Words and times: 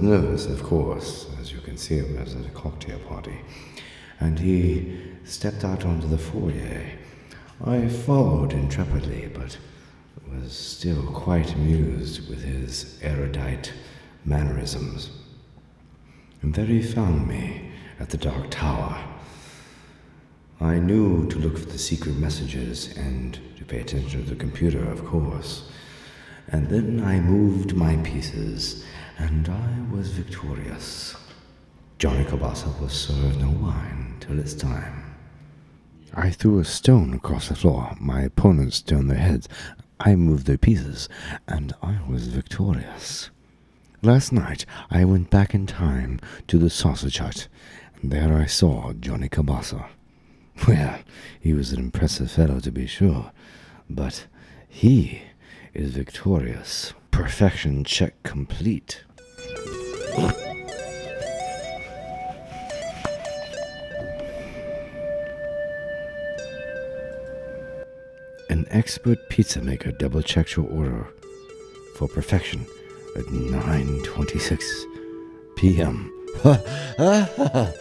was 0.00 0.08
nervous, 0.08 0.46
of 0.46 0.62
course, 0.62 1.26
as 1.40 1.52
you 1.52 1.60
can 1.60 1.76
see 1.76 1.96
him 1.96 2.16
as 2.18 2.34
at 2.34 2.46
a 2.46 2.50
cocktail 2.50 2.98
party, 3.00 3.38
and 4.18 4.38
he 4.38 4.98
stepped 5.24 5.62
out 5.62 5.84
onto 5.84 6.08
the 6.08 6.16
foyer. 6.16 6.86
I 7.64 7.86
followed 7.88 8.54
intrepidly, 8.54 9.30
but 9.34 9.58
was 10.32 10.56
still 10.56 11.02
quite 11.12 11.52
amused 11.52 12.30
with 12.30 12.42
his 12.42 12.98
erudite 13.02 13.72
mannerisms. 14.24 15.10
And 16.40 16.54
there 16.54 16.64
he 16.64 16.82
found 16.82 17.26
me 17.26 17.70
at 17.98 18.08
the 18.08 18.16
Dark 18.16 18.50
Tower. 18.50 19.04
I 20.60 20.78
knew 20.78 21.28
to 21.28 21.38
look 21.38 21.58
for 21.58 21.66
the 21.66 21.78
secret 21.78 22.16
messages 22.16 22.96
and 22.96 23.38
to 23.58 23.64
pay 23.64 23.80
attention 23.80 24.24
to 24.24 24.30
the 24.30 24.36
computer, 24.36 24.82
of 24.90 25.04
course. 25.04 25.70
And 26.48 26.68
then 26.68 27.02
I 27.04 27.20
moved 27.20 27.74
my 27.76 27.96
pieces, 27.96 28.84
and 29.20 29.48
I 29.48 29.94
was 29.94 30.08
victorious. 30.10 31.14
Johnny 31.98 32.24
Kielbasa 32.24 32.80
was 32.80 32.92
served 32.92 33.40
no 33.40 33.50
wine 33.50 34.16
till 34.20 34.38
it's 34.38 34.54
time. 34.54 35.14
I 36.14 36.30
threw 36.30 36.58
a 36.58 36.64
stone 36.64 37.12
across 37.14 37.48
the 37.48 37.54
floor. 37.54 37.94
My 38.00 38.22
opponents 38.22 38.80
turned 38.80 39.10
their 39.10 39.18
heads. 39.18 39.48
I 40.00 40.16
moved 40.16 40.46
their 40.46 40.58
pieces, 40.58 41.08
and 41.46 41.74
I 41.82 41.98
was 42.08 42.28
victorious. 42.28 43.30
Last 44.02 44.32
night 44.32 44.64
I 44.90 45.04
went 45.04 45.28
back 45.28 45.54
in 45.54 45.66
time 45.66 46.18
to 46.48 46.56
the 46.56 46.70
sausage 46.70 47.18
hut, 47.18 47.48
and 48.00 48.10
there 48.10 48.34
I 48.36 48.46
saw 48.46 48.92
Johnny 48.94 49.28
Kielbasa. 49.28 49.86
Well, 50.68 50.98
he 51.40 51.54
was 51.54 51.72
an 51.72 51.78
impressive 51.78 52.30
fellow 52.30 52.60
to 52.60 52.70
be 52.70 52.86
sure, 52.86 53.32
but 53.88 54.26
he 54.68 55.22
is 55.72 55.92
victorious. 55.92 56.92
Perfection 57.10 57.84
check 57.84 58.22
complete. 58.22 59.04
An 68.48 68.66
expert 68.70 69.18
pizza 69.28 69.62
maker 69.62 69.92
double 69.92 70.22
checks 70.22 70.56
your 70.56 70.68
order 70.70 71.06
for 71.96 72.08
perfection 72.08 72.66
at 73.16 73.24
9:26 73.26 74.62
p.m. 75.56 76.12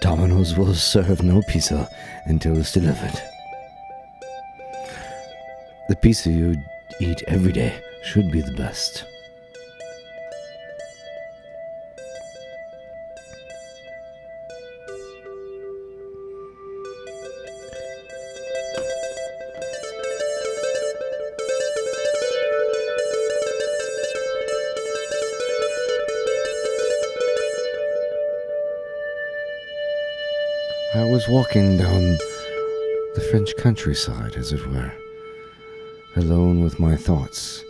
Domino's 0.00 0.56
will 0.56 0.74
serve 0.74 1.22
no 1.22 1.42
pizza 1.48 1.88
until 2.26 2.58
it's 2.58 2.72
delivered. 2.72 3.20
The 5.88 5.96
pizza 5.96 6.30
you 6.30 6.56
eat 7.00 7.22
every 7.28 7.52
day 7.52 7.80
should 8.02 8.30
be 8.30 8.40
the 8.40 8.52
best. 8.52 9.04
Was 31.22 31.28
walking 31.28 31.76
down 31.76 32.18
the 33.14 33.28
French 33.30 33.54
countryside, 33.56 34.34
as 34.34 34.52
it 34.52 34.66
were, 34.66 34.92
alone 36.16 36.64
with 36.64 36.80
my 36.80 36.96
thoughts, 36.96 37.62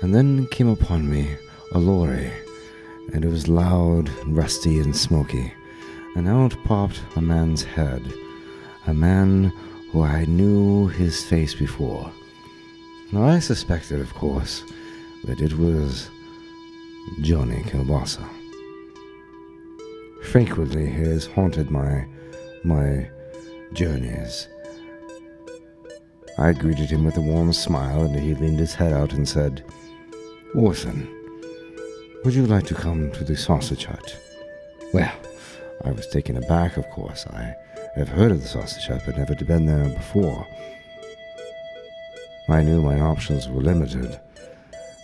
and 0.00 0.14
then 0.14 0.46
came 0.46 0.68
upon 0.68 1.10
me 1.10 1.36
a 1.72 1.78
lorry, 1.78 2.32
and 3.12 3.22
it 3.22 3.28
was 3.28 3.48
loud, 3.48 4.08
and 4.22 4.34
rusty, 4.34 4.78
and 4.78 4.96
smoky, 4.96 5.52
and 6.14 6.26
out 6.26 6.56
popped 6.64 7.02
a 7.16 7.20
man's 7.20 7.62
head, 7.64 8.02
a 8.86 8.94
man 8.94 9.52
who 9.92 10.02
I 10.02 10.24
knew 10.24 10.88
his 10.88 11.22
face 11.22 11.54
before. 11.54 12.10
Now 13.12 13.24
I 13.24 13.40
suspected, 13.40 14.00
of 14.00 14.14
course, 14.14 14.62
that 15.24 15.42
it 15.42 15.58
was 15.58 16.08
Johnny 17.20 17.62
Kielbasa. 17.64 18.26
Frequently 20.22 20.86
he 20.86 21.02
has 21.02 21.26
haunted 21.26 21.70
my 21.70 22.06
my 22.66 23.08
journeys. 23.72 24.48
I 26.38 26.52
greeted 26.52 26.90
him 26.90 27.04
with 27.04 27.16
a 27.16 27.20
warm 27.20 27.52
smile, 27.52 28.02
and 28.02 28.18
he 28.18 28.34
leaned 28.34 28.58
his 28.58 28.74
head 28.74 28.92
out 28.92 29.12
and 29.12 29.26
said, 29.26 29.64
Orson, 30.54 31.08
would 32.24 32.34
you 32.34 32.46
like 32.46 32.66
to 32.66 32.74
come 32.74 33.12
to 33.12 33.24
the 33.24 33.36
sausage 33.36 33.84
hut? 33.84 34.16
Well, 34.92 35.12
I 35.84 35.92
was 35.92 36.08
taken 36.08 36.36
aback, 36.36 36.76
of 36.76 36.88
course. 36.90 37.24
I 37.28 37.54
have 37.94 38.08
heard 38.08 38.32
of 38.32 38.42
the 38.42 38.48
sausage 38.48 38.88
hut, 38.88 39.02
but 39.06 39.16
never 39.16 39.34
been 39.36 39.66
there 39.66 39.88
before. 39.88 40.46
I 42.48 42.62
knew 42.62 42.82
my 42.82 43.00
options 43.00 43.48
were 43.48 43.62
limited, 43.62 44.20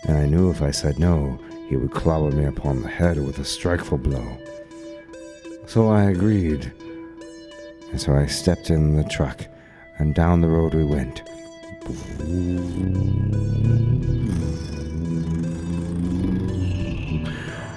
and 0.07 0.17
I 0.17 0.25
knew 0.25 0.51
if 0.51 0.61
I 0.61 0.71
said 0.71 0.99
no, 0.99 1.39
he 1.69 1.77
would 1.77 1.91
clobber 1.91 2.35
me 2.35 2.45
upon 2.45 2.81
the 2.81 2.89
head 2.89 3.17
with 3.17 3.39
a 3.39 3.43
strikeful 3.43 4.03
blow. 4.03 4.37
So 5.65 5.87
I 5.89 6.03
agreed 6.03 6.71
and 7.93 8.01
so 8.01 8.15
I 8.15 8.25
stepped 8.25 8.71
in 8.71 8.97
the 8.97 9.03
truck, 9.03 9.45
and 9.99 10.15
down 10.15 10.41
the 10.41 10.47
road 10.47 10.73
we 10.73 10.83
went. 10.83 11.21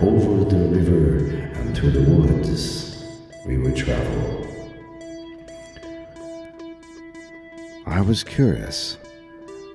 Over 0.01 0.45
the 0.45 0.69
river 0.73 1.19
and 1.59 1.77
through 1.77 1.91
the 1.91 2.11
woods 2.11 3.05
we 3.47 3.59
would 3.59 3.77
travel. 3.77 4.47
I 7.85 8.01
was 8.01 8.25
curious. 8.25 8.97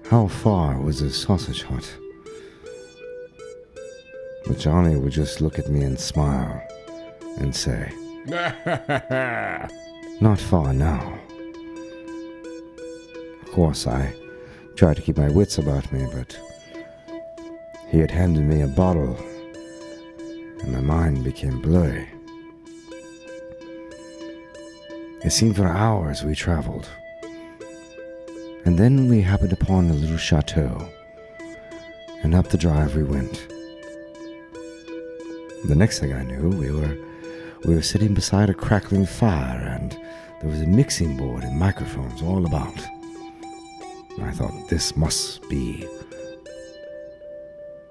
How 0.10 0.26
far 0.26 0.82
was 0.82 1.02
the 1.02 1.12
sausage 1.12 1.62
hut? 1.62 1.88
But 4.48 4.58
Johnny 4.58 4.96
would 4.96 5.12
just 5.12 5.40
look 5.40 5.60
at 5.60 5.70
me 5.70 5.84
and 5.84 6.00
smile 6.00 6.64
and 7.38 7.56
say, 7.56 7.92
Not 10.22 10.40
far 10.40 10.72
now. 10.72 11.18
Of 13.42 13.52
course, 13.52 13.88
I 13.88 14.14
tried 14.76 14.98
to 14.98 15.02
keep 15.02 15.18
my 15.18 15.30
wits 15.30 15.58
about 15.58 15.92
me, 15.92 16.08
but 16.14 16.40
he 17.88 17.98
had 17.98 18.12
handed 18.12 18.44
me 18.44 18.62
a 18.62 18.68
bottle, 18.68 19.18
and 20.62 20.74
my 20.74 20.80
mind 20.80 21.24
became 21.24 21.60
blurry. 21.60 22.08
It 25.26 25.32
seemed 25.32 25.56
for 25.56 25.68
hours 25.68 26.24
we 26.24 26.36
traveled. 26.36 26.88
And 28.64 28.78
then 28.78 29.10
we 29.10 29.22
happened 29.22 29.54
upon 29.54 29.90
a 29.90 29.94
little 29.94 30.18
chateau, 30.18 30.88
and 32.22 32.36
up 32.36 32.50
the 32.50 32.60
drive 32.60 32.96
we 32.96 33.02
went. 33.04 33.48
The 35.66 35.76
next 35.76 35.98
thing 35.98 36.14
I 36.14 36.22
knew, 36.22 36.50
we 36.50 36.70
were 36.70 36.96
we 37.66 37.74
were 37.74 37.82
sitting 37.82 38.14
beside 38.14 38.52
a 38.52 38.54
crackling 38.54 39.08
fire, 39.08 39.80
and 39.80 39.98
there 40.42 40.50
was 40.50 40.62
a 40.62 40.68
mixing 40.68 41.16
board 41.16 41.44
and 41.44 41.56
microphones 41.58 42.24
all 42.24 42.48
about. 42.48 42.74
And 44.18 44.26
I 44.26 44.32
thought, 44.32 44.70
this 44.70 44.98
must 44.98 45.48
be 45.50 45.88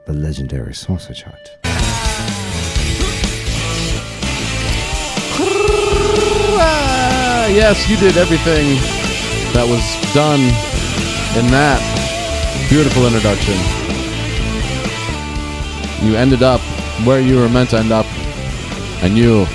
the 0.06 0.12
legendary 0.12 0.74
sausage 0.74 1.22
hut. 1.22 1.56
Ah, 6.62 7.46
yes, 7.46 7.88
you 7.88 7.96
did 7.98 8.16
everything 8.16 8.74
that 9.54 9.64
was 9.68 10.12
done 10.12 10.40
in 11.38 11.50
that 11.52 11.80
beautiful 12.68 13.06
introduction. 13.06 13.54
You 16.04 16.16
ended 16.16 16.42
up 16.42 16.60
where 17.06 17.20
you 17.20 17.36
were 17.36 17.48
meant 17.48 17.70
to 17.70 17.78
end 17.78 17.92
up, 17.92 18.06
and 19.04 19.16
you 19.16 19.46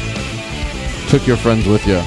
took 1.09 1.27
your 1.27 1.35
friends 1.35 1.67
with 1.67 1.85
you. 1.85 2.01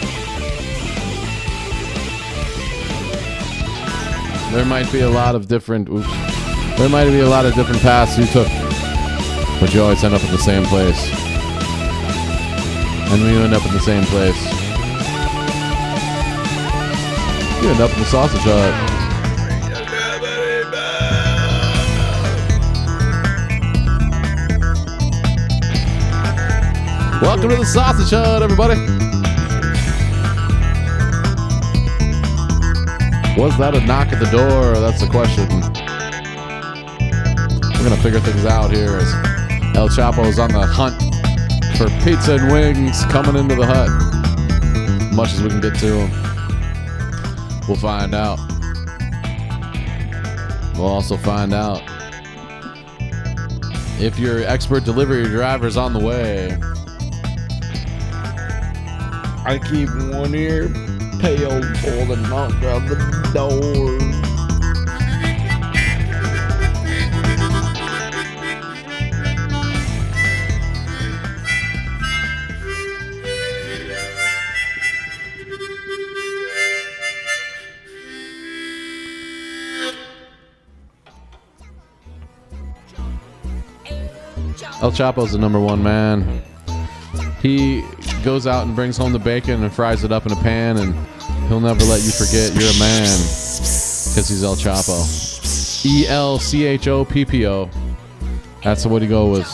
There 4.51 4.65
might 4.65 4.91
be 4.91 5.01
a 5.01 5.11
lot 5.11 5.35
of 5.35 5.47
different. 5.47 5.89
Oops, 5.91 6.09
there 6.79 6.89
might 6.89 7.05
be 7.05 7.21
a 7.21 7.29
lot 7.29 7.45
of 7.45 7.55
different 7.55 7.83
paths 7.83 8.17
you 8.19 8.25
took, 8.27 8.49
but 9.61 9.75
you 9.75 9.83
always 9.83 10.03
end 10.03 10.15
up 10.15 10.25
in 10.25 10.31
the 10.31 10.39
same 10.39 10.65
place. 10.65 11.11
And 13.11 13.23
when 13.23 13.33
you 13.33 13.41
end 13.41 13.55
up 13.55 13.65
in 13.67 13.73
the 13.73 13.79
same 13.79 14.05
place, 14.05 14.43
you 17.63 17.69
end 17.69 17.81
up 17.81 17.93
in 17.93 17.99
the 17.99 18.07
sausage 18.07 18.41
hut. 18.43 18.75
Welcome 27.21 27.51
to 27.51 27.57
the 27.57 27.65
sausage 27.65 28.11
hut, 28.11 28.43
everybody. 28.43 29.28
Was 33.39 33.57
that 33.59 33.77
a 33.77 33.81
knock 33.87 34.09
at 34.09 34.19
the 34.19 34.29
door? 34.37 34.75
That's 34.81 35.01
the 35.01 35.07
question. 35.07 35.49
We're 37.79 37.89
gonna 37.89 38.03
figure 38.03 38.19
things 38.19 38.45
out 38.45 38.73
here 38.73 38.97
as 38.97 39.15
El 39.77 39.89
Choppo 39.89 40.27
is 40.27 40.41
on 40.41 40.51
the 40.51 40.67
hunt 40.67 41.01
for 41.77 41.87
pizza 42.03 42.35
and 42.35 42.51
wings 42.51 43.05
coming 43.05 43.37
into 43.37 43.55
the 43.55 43.65
hut. 43.65 43.89
As 45.07 45.15
Much 45.15 45.33
as 45.35 45.41
we 45.41 45.51
can 45.51 45.61
get 45.61 45.77
to 45.77 45.87
him, 45.87 46.11
we'll 47.69 47.77
find 47.77 48.13
out. 48.13 48.41
We'll 50.75 50.89
also 50.89 51.17
find 51.17 51.55
out 51.55 51.81
if 54.01 54.19
your 54.19 54.43
expert 54.43 54.85
delivery 54.85 55.23
driver 55.27 55.69
is 55.69 55.77
on 55.77 55.93
the 55.93 56.01
way. 56.01 56.59
I 59.47 59.61
keep 59.61 59.89
one 60.13 60.35
ear 60.35 60.69
pale 61.19 61.61
the 62.07 62.17
knock 62.29 62.53
on 62.63 62.87
the 62.87 63.31
door. 63.35 63.99
El 84.81 84.93
Choppo's 84.93 85.33
the 85.33 85.39
number 85.39 85.59
one 85.59 85.83
man. 85.83 86.43
He 87.43 87.83
goes 88.23 88.47
out 88.47 88.67
and 88.67 88.75
brings 88.75 88.97
home 88.97 89.13
the 89.13 89.19
bacon 89.19 89.63
and 89.63 89.73
fries 89.73 90.05
it 90.05 90.13
up 90.13 90.27
in 90.27 90.33
a 90.33 90.37
pan, 90.37 90.77
and 90.79 90.95
he'll 91.49 91.61
never 91.61 91.85
let 91.85 92.03
you 92.03 92.11
forget 92.11 92.53
you're 92.55 92.71
a 92.71 92.79
man 92.79 93.05
because 93.05 94.29
he's 94.29 94.43
El 94.43 94.57
Choppo. 94.57 95.87
E 95.87 96.07
L 96.09 96.39
C 96.39 96.65
H 96.65 96.89
O 96.89 97.05
P 97.05 97.25
P 97.25 97.47
O. 97.47 97.71
That's 98.63 98.85
what 98.85 99.03
he 99.03 99.09
go 99.09 99.31
with. 99.31 99.49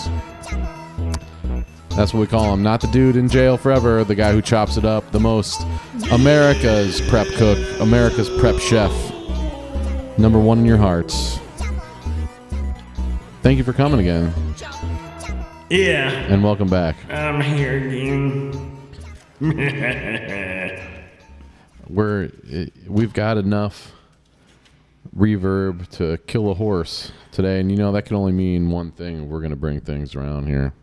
That's 1.90 2.12
what 2.12 2.20
we 2.20 2.26
call 2.26 2.52
him. 2.52 2.62
Not 2.62 2.80
the 2.80 2.88
dude 2.88 3.16
in 3.16 3.28
jail 3.28 3.56
forever, 3.56 4.02
the 4.02 4.16
guy 4.16 4.32
who 4.32 4.42
chops 4.42 4.76
it 4.76 4.84
up 4.84 5.12
the 5.12 5.20
most. 5.20 5.64
America's 6.10 7.00
prep 7.08 7.28
cook, 7.36 7.58
America's 7.80 8.28
prep 8.40 8.58
chef. 8.58 8.90
Number 10.18 10.40
one 10.40 10.58
in 10.58 10.64
your 10.64 10.76
hearts. 10.76 11.38
Thank 13.42 13.58
you 13.58 13.64
for 13.64 13.72
coming 13.72 14.00
again, 14.00 14.32
Yeah, 15.70 16.10
and 16.10 16.44
welcome 16.44 16.68
back. 16.68 16.96
I'm 17.10 17.40
here 17.40 17.78
again. 17.78 18.52
we're 21.88 22.30
we've 22.86 23.12
got 23.12 23.38
enough 23.38 23.92
reverb 25.16 25.88
to 25.88 26.18
kill 26.26 26.50
a 26.50 26.54
horse 26.54 27.12
today, 27.32 27.60
and 27.60 27.70
you 27.70 27.78
know 27.78 27.92
that 27.92 28.02
can 28.02 28.16
only 28.16 28.32
mean 28.32 28.70
one 28.70 28.90
thing. 28.92 29.28
We're 29.28 29.40
gonna 29.40 29.56
bring 29.56 29.80
things 29.80 30.14
around 30.14 30.46
here. 30.46 30.74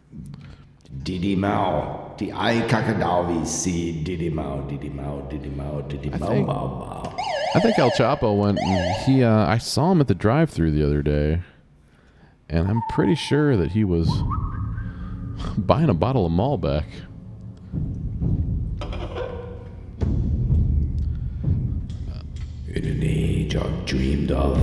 Diddy 1.04 1.36
Mao, 1.36 2.16
die 2.18 2.26
Ei 2.26 2.62
Kakadawi, 2.68 3.46
see 3.46 4.04
Diddy 4.04 4.30
Mao, 4.30 4.62
Diddy 4.62 4.90
Mao, 4.90 5.22
Diddy 5.22 5.50
Mao, 5.50 5.82
Diddy 5.82 6.10
Mao, 6.10 6.28
think- 6.28 6.48
Mao, 6.48 6.68
Mao. 6.68 7.16
I 7.54 7.60
think 7.60 7.78
El 7.78 7.92
Choppo 7.92 8.36
went. 8.38 8.58
And 8.60 8.96
he, 9.06 9.24
uh, 9.24 9.46
I 9.48 9.58
saw 9.58 9.92
him 9.92 10.02
at 10.02 10.08
the 10.08 10.16
drive-through 10.16 10.72
the 10.72 10.84
other 10.86 11.02
day, 11.02 11.42
and 12.50 12.68
I'm 12.68 12.82
pretty 12.90 13.16
sure 13.16 13.56
that 13.58 13.72
he 13.72 13.84
was 13.84 14.10
buying 15.58 15.90
a 15.90 15.94
bottle 15.94 16.26
of 16.26 16.32
Malbec. 16.32 16.86
In 22.74 22.86
an 22.86 23.04
age 23.04 23.56
I've 23.56 23.86
dreamed 23.86 24.32
of, 24.32 24.58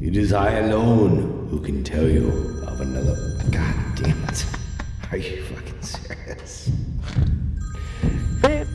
it 0.00 0.16
is 0.16 0.32
I 0.32 0.52
alone 0.52 1.48
who 1.50 1.60
can 1.60 1.82
tell 1.82 2.08
you 2.08 2.28
of 2.66 2.80
another. 2.80 3.16
God 3.50 3.74
damn 3.96 4.24
it. 4.24 4.46
Are 5.10 5.16
you 5.16 5.42
fucking 5.44 5.82
serious? 5.82 6.70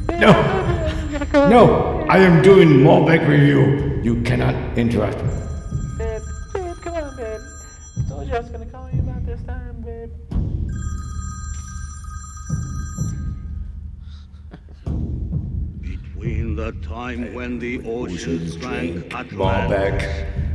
No! 0.09 0.31
No! 1.33 2.05
I 2.09 2.17
am 2.19 2.41
doing 2.41 2.69
Malbec 2.69 3.27
review. 3.27 4.01
You 4.03 4.21
cannot 4.23 4.55
interrupt 4.77 5.19
the 16.59 16.71
time 16.85 17.33
when 17.33 17.57
the 17.57 17.81
oceans 17.85 18.57
drank 18.57 19.05
Atlantis 19.13 19.37
Malbec, 19.37 19.97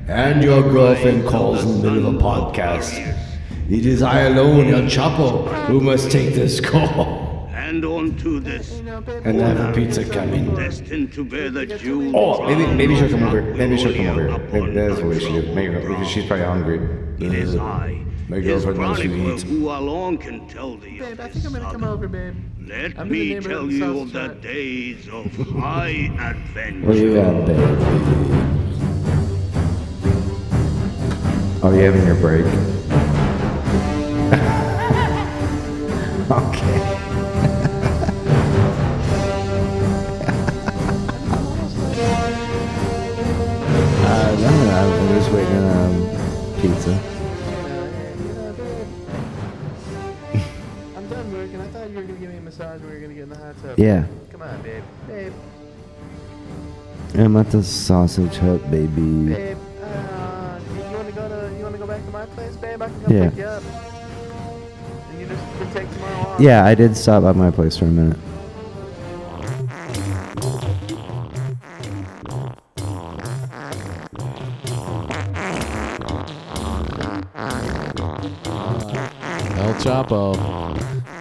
and 0.06 0.42
your 0.44 0.62
girlfriend 0.62 1.26
calls 1.26 1.64
in 1.64 1.80
the 1.80 1.90
middle 1.90 2.08
of 2.10 2.16
a 2.16 2.18
podcast. 2.18 2.92
It 3.70 3.86
is 3.86 4.02
I 4.02 4.20
alone, 4.32 4.66
El 4.68 4.82
Choppo, 4.82 5.46
who 5.64 5.80
must 5.80 6.10
take 6.10 6.34
this 6.34 6.60
call. 6.60 7.48
and 7.54 7.82
onto 7.86 8.38
this 8.38 8.80
And 9.24 9.40
I 9.40 9.48
have 9.48 9.70
a 9.70 9.72
pizza 9.72 10.04
coming. 10.04 10.54
destined 10.54 11.14
to 11.14 11.24
bear 11.24 11.48
the 11.50 11.64
jewels 11.64 12.12
Oh, 12.14 12.44
maybe 12.46 12.66
maybe 12.80 12.94
she'll 12.96 13.08
come 13.08 13.22
over. 13.22 13.40
Maybe 13.40 13.78
she'll 13.78 13.94
come 13.94 14.08
over. 14.08 14.26
Gloria 14.26 14.52
Maybe 14.52 14.74
that's 14.76 14.98
upon 14.98 15.08
what 15.08 15.16
we 15.16 15.20
should 15.24 15.46
do. 15.46 15.54
Maybe 15.54 15.74
because 15.88 16.08
she's 16.08 16.26
probably 16.26 16.44
hungry. 16.44 16.78
It 17.26 17.32
is 17.32 17.56
Uh, 17.56 17.62
I, 17.64 18.04
My 18.28 18.36
his 18.36 18.64
girlfriend 18.64 18.78
knows 18.80 19.00
who 19.02 19.32
eats. 19.34 19.42
who 19.42 19.68
alone 19.68 20.16
can 20.16 20.48
tell 20.48 20.76
thee 20.76 20.98
of 20.98 21.08
Babe, 21.10 21.20
I 21.20 21.28
think 21.28 21.44
I'm 21.44 21.52
gonna 21.52 21.64
come 21.64 21.80
saga. 21.82 21.92
over, 21.92 22.08
babe. 22.08 22.34
Let 22.66 22.98
I'm 22.98 23.12
in 23.12 23.12
the 23.12 23.34
me 23.34 23.40
tell 23.40 23.70
you 23.70 24.00
of 24.00 24.12
the 24.12 24.28
days 24.40 25.08
of 25.08 25.26
high 25.60 26.10
adventure. 26.18 26.86
Where 26.86 26.96
you 26.96 27.18
at, 27.18 27.46
babe? 27.46 27.58
Oh, 31.62 31.70
you 31.74 31.80
having 31.82 32.06
your 32.06 32.16
break? 32.16 32.44
okay. 36.30 36.80
uh, 44.06 44.36
no, 44.40 44.50
no, 44.64 44.70
I'm 44.74 45.14
just 45.18 45.30
waiting 45.30 45.56
on 45.56 45.86
um, 45.86 45.94
pizza. 46.60 47.13
Massage 52.56 52.80
and 52.80 52.88
we 52.88 52.94
were 52.94 53.00
gonna 53.00 53.14
get 53.14 53.22
in 53.24 53.28
the 53.30 53.36
hot 53.36 53.54
tub. 53.62 53.78
Yeah, 53.78 54.04
Come 54.30 54.42
on, 54.42 54.62
babe. 54.62 54.82
Babe, 55.08 55.32
I'm 57.16 57.36
at 57.36 57.50
the 57.50 57.64
sausage 57.64 58.36
hut, 58.36 58.70
baby. 58.70 59.26
babe. 59.34 59.58
Uh, 59.82 60.60
you 60.76 60.96
wanna 60.96 61.10
go 61.10 61.28
to? 61.28 61.56
You 61.58 61.64
wanna 61.64 61.78
go 61.78 61.86
back 61.88 62.04
to 62.04 62.10
my 62.12 62.26
place, 62.26 62.54
babe? 62.56 62.80
I 62.80 62.86
can 62.88 63.00
come 63.02 63.12
Yeah. 63.12 63.28
pick 63.30 63.38
you 63.38 63.44
up. 63.44 63.62
And 65.10 65.20
you 65.20 65.26
just 65.26 65.42
can 65.58 65.70
take 65.72 65.92
tomorrow 65.94 66.28
off. 66.28 66.40
Yeah, 66.40 66.64
I 66.64 66.76
did 66.76 66.96
stop 66.96 67.24
at 67.24 67.34
my 67.34 67.50
place 67.50 67.76
for 67.76 67.86
a 67.86 67.88
minute. 67.88 68.18
El 79.56 79.74
Choppo 79.78 80.32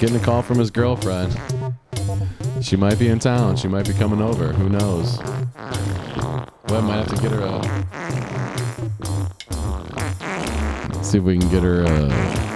getting 0.04 0.18
a 0.18 0.26
call 0.26 0.42
from 0.42 0.60
his 0.60 0.70
girlfriend. 0.70 1.32
She 2.62 2.76
might 2.76 3.00
be 3.00 3.08
in 3.08 3.20
town. 3.20 3.56
She 3.56 3.70
might 3.70 3.88
be 3.88 3.94
coming 3.94 4.22
over. 4.22 4.52
Who 4.52 4.68
knows? 4.68 5.18
We 6.68 6.82
might 6.82 7.08
have 7.08 7.16
to 7.16 7.22
get 7.22 7.32
her 7.32 7.40
a. 7.40 7.64
See 11.02 11.20
if 11.20 11.24
we 11.24 11.38
can 11.38 11.48
get 11.48 11.64
her 11.64 11.84
a. 11.84 12.53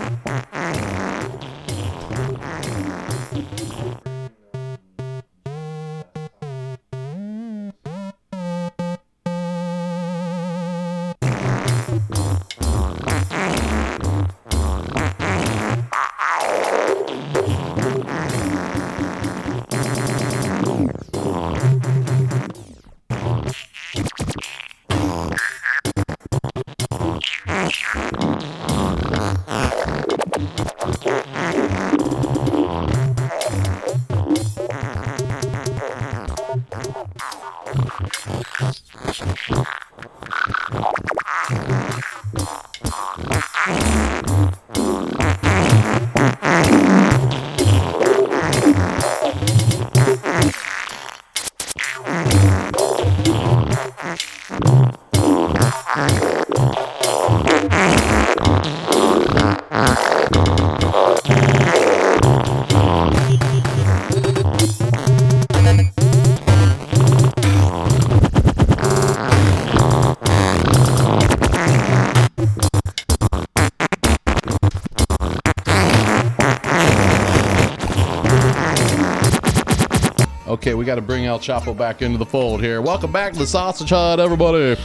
El 81.28 81.40
Choppo 81.40 81.78
back 81.78 82.02
into 82.02 82.18
the 82.18 82.26
fold 82.26 82.62
here. 82.62 82.82
Welcome 82.82 83.12
back 83.12 83.34
to 83.34 83.40
the 83.40 83.46
Sausage 83.46 83.90
Hut, 83.90 84.20
everybody. 84.20 84.80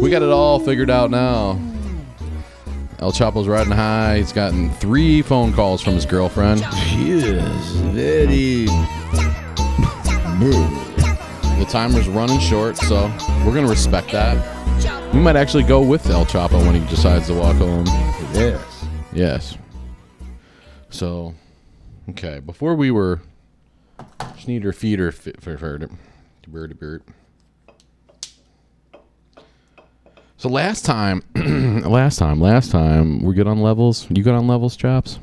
We 0.00 0.08
got 0.08 0.22
it 0.22 0.30
all 0.30 0.58
figured 0.58 0.88
out 0.88 1.10
now. 1.10 1.60
El 2.98 3.12
Choppo's 3.12 3.46
riding 3.46 3.74
high. 3.74 4.16
He's 4.16 4.32
gotten 4.32 4.70
three 4.70 5.20
phone 5.20 5.52
calls 5.52 5.82
from 5.82 5.92
his 5.92 6.06
girlfriend. 6.06 6.60
Yes, 6.60 7.72
very. 7.92 8.64
The 11.58 11.66
timer's 11.68 12.08
running 12.08 12.40
short, 12.40 12.78
so 12.78 13.12
we're 13.44 13.54
gonna 13.54 13.68
respect 13.68 14.12
that. 14.12 15.12
We 15.12 15.20
might 15.20 15.36
actually 15.36 15.64
go 15.64 15.82
with 15.82 16.08
El 16.08 16.24
Choppo 16.24 16.64
when 16.64 16.74
he 16.74 16.88
decides 16.88 17.26
to 17.26 17.34
walk 17.34 17.56
home. 17.56 17.84
Yes. 18.32 18.86
Yes. 19.12 19.58
So, 20.88 21.34
okay. 22.10 22.40
Before 22.40 22.74
we 22.74 22.90
were 22.90 23.20
Schneeder 24.42 24.74
feeder 24.74 25.12
fit 25.12 25.40
for 25.40 25.56
bird 26.50 26.70
to 26.70 26.74
bird. 26.74 27.04
So 30.36 30.48
last 30.48 30.84
time, 30.84 31.22
last 31.36 32.18
time, 32.18 32.40
last 32.40 32.72
time, 32.72 33.22
we're 33.22 33.34
good 33.34 33.46
on 33.46 33.60
levels. 33.60 34.08
You 34.10 34.24
good 34.24 34.34
on 34.34 34.48
levels, 34.48 34.74
chops? 34.76 35.20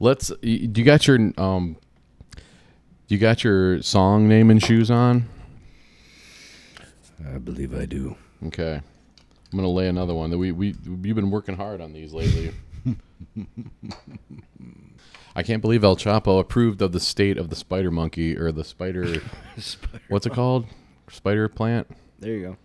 Let's. 0.00 0.28
Do 0.28 0.48
you 0.48 0.84
got 0.84 1.06
your 1.06 1.18
um? 1.36 1.76
You 3.08 3.18
got 3.18 3.44
your 3.44 3.82
song 3.82 4.26
name 4.26 4.50
and 4.50 4.62
shoes 4.62 4.90
on? 4.90 5.28
I 7.34 7.36
believe 7.36 7.74
I 7.78 7.84
do. 7.84 8.16
Okay. 8.46 8.80
I'm 9.52 9.58
gonna 9.58 9.68
lay 9.68 9.88
another 9.88 10.14
one. 10.14 10.30
That 10.30 10.38
we 10.38 10.50
we 10.50 10.74
you've 10.82 11.02
been 11.02 11.30
working 11.30 11.56
hard 11.56 11.82
on 11.82 11.92
these 11.92 12.14
lately. 12.14 12.54
I 15.34 15.42
can't 15.42 15.62
believe 15.62 15.82
El 15.84 15.96
Choppo 15.96 16.38
approved 16.40 16.82
of 16.82 16.92
the 16.92 17.00
state 17.00 17.38
of 17.38 17.48
the 17.50 17.56
spider 17.56 17.90
monkey 17.90 18.36
or 18.36 18.52
the 18.52 18.64
spider. 18.74 19.22
what's 20.08 20.26
it 20.26 20.32
called? 20.32 20.66
Spider 21.10 21.48
plant. 21.48 21.88
There 22.18 22.32
you 22.32 22.42
go. 22.42 22.56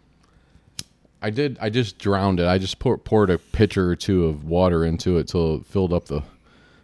I 1.22 1.30
did. 1.32 1.58
I 1.60 1.70
just 1.70 1.98
drowned 1.98 2.40
it. 2.40 2.46
I 2.48 2.58
just 2.58 2.78
pour, 2.80 2.98
poured 2.98 3.30
a 3.30 3.38
pitcher 3.40 3.90
or 3.90 3.96
two 3.96 4.26
of 4.26 4.46
water 4.46 4.86
into 4.86 5.18
it 5.18 5.28
till 5.28 5.56
it 5.58 5.66
filled 5.66 5.92
up 5.94 6.06
the 6.06 6.22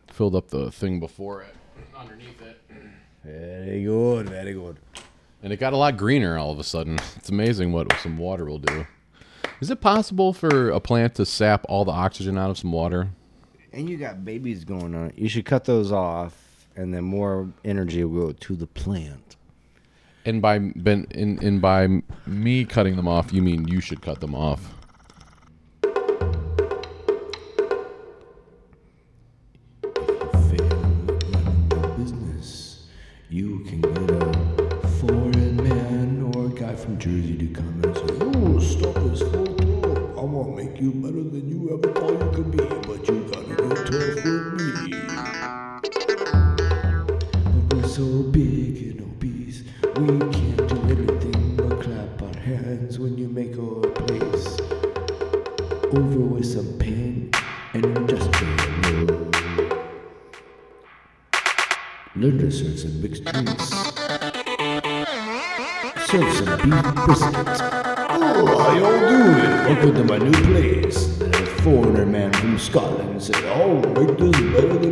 filled 0.07 0.35
up 0.35 0.49
the 0.49 0.71
thing 0.71 0.99
before 0.99 1.41
it 1.41 1.55
underneath 1.97 2.39
it, 2.41 2.61
Very 3.23 3.83
good. 3.83 4.29
Very 4.29 4.53
good. 4.53 4.77
and 5.41 5.51
it 5.53 5.59
got 5.59 5.73
a 5.73 5.77
lot 5.77 5.97
greener 5.97 6.37
all 6.37 6.51
of 6.51 6.59
a 6.59 6.63
sudden. 6.63 6.97
It's 7.15 7.29
amazing 7.29 7.71
what 7.71 7.91
some 7.99 8.17
water 8.17 8.45
will 8.45 8.59
do. 8.59 8.85
Is 9.59 9.69
it 9.71 9.81
possible 9.81 10.31
for 10.33 10.69
a 10.69 10.79
plant 10.79 11.15
to 11.15 11.25
sap 11.25 11.65
all 11.69 11.83
the 11.85 11.91
oxygen 11.91 12.37
out 12.37 12.49
of 12.51 12.57
some 12.57 12.71
water? 12.71 13.09
And 13.73 13.89
you 13.89 13.97
got 13.97 14.23
babies 14.23 14.63
going 14.63 14.93
on. 14.93 15.13
You 15.15 15.27
should 15.27 15.45
cut 15.45 15.65
those 15.65 15.91
off, 15.91 16.67
and 16.75 16.93
then 16.93 17.03
more 17.03 17.49
energy 17.65 18.03
will 18.03 18.27
go 18.27 18.31
to 18.31 18.55
the 18.55 18.67
plant. 18.67 19.35
And 20.25 20.43
by 20.43 20.59
ben, 20.59 21.07
in, 21.09 21.43
and 21.43 21.59
by 21.59 21.87
me 22.27 22.65
cutting 22.65 22.95
them 22.95 23.07
off, 23.07 23.33
you 23.33 23.41
mean 23.41 23.67
you 23.67 23.81
should 23.81 24.01
cut 24.03 24.21
them 24.21 24.35
off. 24.35 24.71
You 25.83 25.91
fail 30.49 30.69
running 31.33 31.71
your 31.71 31.87
business, 31.97 32.87
you 33.29 33.63
can 33.65 33.81
get 33.81 34.11
a 34.11 34.87
foreign 34.99 35.55
man 35.57 36.31
or 36.35 36.45
a 36.45 36.49
guy 36.49 36.75
from 36.75 36.99
Jersey 36.99 37.37
to 37.37 37.47
come 37.47 37.81
and 37.83 37.95
say, 37.97 38.05
"Oh, 38.21 38.59
stop 38.59 38.93
this 39.09 39.21
photo. 39.21 40.19
I'm 40.19 40.31
gonna 40.31 40.55
make 40.55 40.79
you 40.79 40.91
better 40.91 41.23
than 41.23 41.49
you 41.49 41.73
ever 41.73 41.91
thought 41.91 42.11
you 42.11 42.31
could 42.31 42.51
be, 42.55 42.82
we 50.07 50.19
can't 50.33 50.67
do 50.67 50.75
anything 50.89 51.55
but 51.55 51.79
clap 51.79 52.21
our 52.21 52.35
hands 52.41 52.99
when 52.99 53.17
you 53.17 53.29
make 53.29 53.57
our 53.57 53.81
place 54.03 54.59
over 55.93 56.19
with 56.19 56.45
some 56.45 56.77
pain 56.77 57.31
and 57.73 57.85
industrial. 57.85 59.31
Learn 62.15 62.37
to 62.37 62.51
serve 62.51 62.79
some 62.79 63.01
mixed 63.01 63.23
drinks. 63.23 63.69
Serve 66.05 66.33
some 66.33 66.57
beef 66.61 66.95
brisket. 67.05 67.35
Oh, 68.09 68.45
how 68.59 68.73
y'all 68.77 68.99
doing? 69.09 69.51
Welcome 69.67 69.93
to 69.95 70.03
my 70.03 70.17
new 70.17 70.33
place. 70.51 71.17
The 71.17 71.31
foreigner 71.63 72.05
man 72.05 72.33
from 72.33 72.59
Scotland 72.59 73.23
said, 73.23 73.41
oh, 73.45 73.81
I'll 73.81 74.05
make 74.05 74.17
this 74.17 74.35
better 74.51 74.82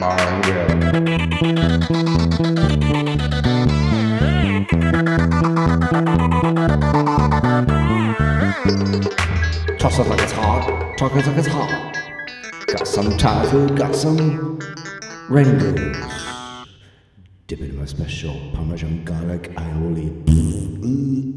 Bar 0.00 0.18
and. 0.20 0.88
Toss 9.78 9.98
it 9.98 10.06
like 10.06 10.20
it's 10.20 10.32
hot. 10.32 10.96
Talk 10.98 11.16
it 11.16 11.26
like 11.26 11.38
it's 11.38 11.48
hot. 11.48 11.96
Got 12.66 12.86
some 12.86 13.16
Thai 13.16 13.46
food, 13.46 13.76
got 13.76 13.94
some 13.94 14.58
rainbows. 15.28 15.96
Dip 17.48 17.60
it 17.60 17.70
in 17.70 17.78
my 17.78 17.86
special 17.86 18.34
Parmesan 18.54 19.04
garlic 19.04 19.54
aioli. 19.56 21.27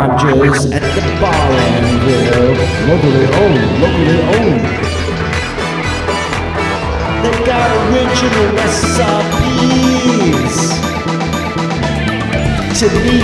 I'm 0.00 0.12
just 0.18 0.72
at 0.72 0.82
the 0.82 1.00
bar 1.20 1.32
and 1.32 2.00
grill. 2.02 2.52
Locally 2.88 3.26
owned, 3.40 3.64
locally 3.80 4.20
owned. 4.36 4.64
They 7.24 7.36
got 7.46 7.68
original 7.88 8.46
recipes. 8.54 9.36
To 12.80 12.86
me, 13.00 13.18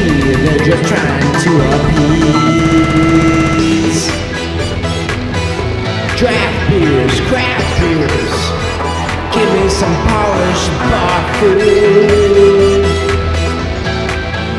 they're 0.44 0.64
just 0.64 0.84
trying 0.88 1.32
to 1.44 1.50
appease. 1.76 2.96
Draft 6.16 6.60
beers, 6.70 7.16
craft 7.28 7.70
beers. 7.80 8.36
Give 9.34 9.50
me 9.52 9.68
some 9.68 9.94
polished 10.08 10.72
bar 10.90 11.20
food. 11.40 12.85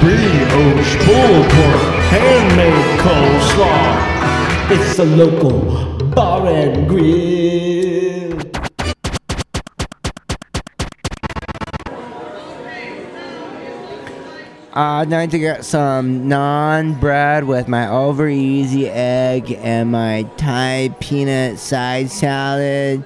Uh, 0.08 0.10
Brioche 0.10 0.96
pulled 1.04 1.50
pork, 1.50 1.82
handmade 2.12 3.00
coleslaw. 3.02 4.72
It's 4.72 4.96
the 4.96 5.06
local 5.06 5.98
bar 6.12 6.48
and 6.48 6.88
grill. 6.88 8.40
I'd 14.74 15.10
like 15.10 15.32
to 15.32 15.40
get 15.40 15.66
some 15.66 16.30
naan 16.30 16.98
bread 17.02 17.44
with 17.44 17.68
my 17.68 17.90
over 17.90 18.30
easy 18.30 18.88
egg 18.88 19.52
and 19.60 19.92
my 19.92 20.24
Thai 20.38 20.96
peanut 21.02 21.60
side 21.60 22.10
salad. 22.10 23.04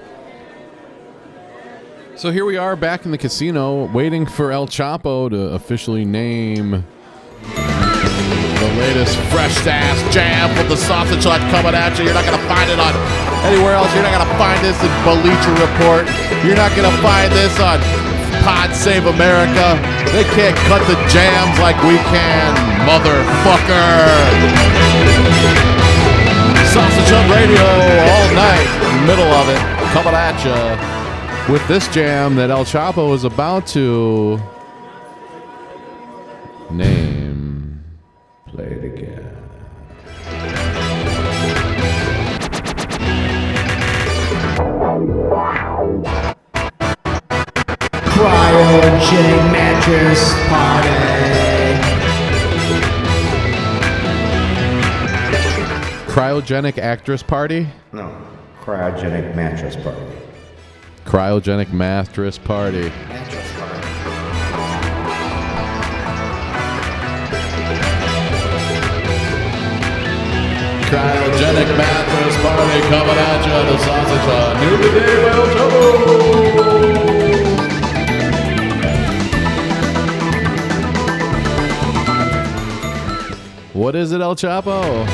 So 2.22 2.30
here 2.30 2.46
we 2.46 2.54
are 2.54 2.76
back 2.76 3.04
in 3.04 3.10
the 3.10 3.18
casino, 3.18 3.90
waiting 3.90 4.26
for 4.26 4.52
El 4.52 4.68
Choppo 4.68 5.28
to 5.28 5.58
officially 5.58 6.04
name 6.04 6.70
the 6.70 8.68
latest 8.78 9.18
fresh 9.34 9.58
ass 9.66 9.98
jam 10.14 10.54
with 10.54 10.70
the 10.70 10.78
sausage 10.78 11.26
hut 11.26 11.42
coming 11.50 11.74
at 11.74 11.98
you. 11.98 12.06
You're 12.06 12.14
not 12.14 12.22
gonna 12.22 12.46
find 12.46 12.70
it 12.70 12.78
on 12.78 12.94
anywhere 13.50 13.74
else. 13.74 13.90
You're 13.90 14.06
not 14.06 14.14
gonna 14.14 14.38
find 14.38 14.62
this 14.62 14.78
in 14.78 14.92
Bleacher 15.02 15.50
Report. 15.66 16.06
You're 16.46 16.54
not 16.54 16.70
gonna 16.78 16.94
find 17.02 17.26
this 17.34 17.58
on 17.58 17.82
Pod 18.46 18.70
Save 18.70 19.10
America. 19.10 19.74
They 20.14 20.22
can't 20.38 20.54
cut 20.70 20.86
the 20.86 20.94
jams 21.10 21.58
like 21.58 21.74
we 21.82 21.98
can, 22.06 22.54
motherfucker. 22.86 23.98
Sausage 26.70 27.10
Hut 27.10 27.26
Radio 27.34 27.66
all 28.14 28.30
night, 28.38 28.70
middle 29.10 29.26
of 29.26 29.50
it, 29.50 29.58
coming 29.90 30.14
at 30.14 30.38
ya 30.46 31.01
with 31.48 31.66
this 31.66 31.88
jam 31.88 32.36
that 32.36 32.50
El 32.50 32.64
Choppo 32.64 33.14
is 33.14 33.24
about 33.24 33.66
to 33.68 34.38
name. 36.70 37.82
Play 38.46 38.64
it 38.66 38.84
again. 38.84 39.28
Cryogenic 48.04 49.52
mattress 49.52 50.32
party. 50.48 50.88
Cryogenic 56.12 56.78
actress 56.78 57.22
party? 57.22 57.66
No, 57.92 58.14
cryogenic 58.60 59.34
mattress 59.34 59.76
party. 59.76 59.98
Cryogenic 61.04 61.72
mattress 61.72 62.38
party. 62.38 62.90
Cryogenic 70.88 71.70
mattress 71.76 72.36
party 72.42 72.80
coming 72.88 73.18
at 73.18 73.44
you, 73.46 73.58
the 73.70 73.76
sausage. 73.78 74.26
New 74.60 74.76
today, 74.82 75.16
well, 75.24 75.46
What 83.72 83.96
is 83.96 84.12
it, 84.12 84.20
El 84.20 84.36
Choppo? 84.36 85.06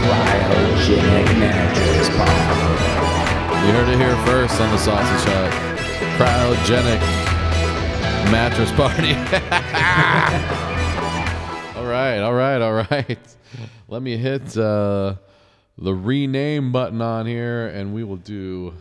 Cryogenic 0.00 1.38
mattress 1.38 2.08
party. 2.16 2.95
You 3.66 3.72
heard 3.72 3.88
it 3.88 3.98
here 3.98 4.14
first 4.24 4.60
on 4.60 4.70
the 4.70 4.78
Sausage 4.78 5.28
Hut. 5.28 5.50
Cryogenic 6.16 7.00
mattress 8.30 8.70
party. 8.70 9.10
all 11.76 11.84
right, 11.84 12.20
all 12.20 12.32
right, 12.32 12.62
all 12.62 12.74
right. 12.74 13.18
Let 13.88 14.02
me 14.02 14.16
hit 14.18 14.56
uh, 14.56 15.16
the 15.78 15.92
rename 15.92 16.70
button 16.70 17.02
on 17.02 17.26
here, 17.26 17.66
and 17.66 17.92
we 17.92 18.04
will 18.04 18.18
do. 18.18 18.72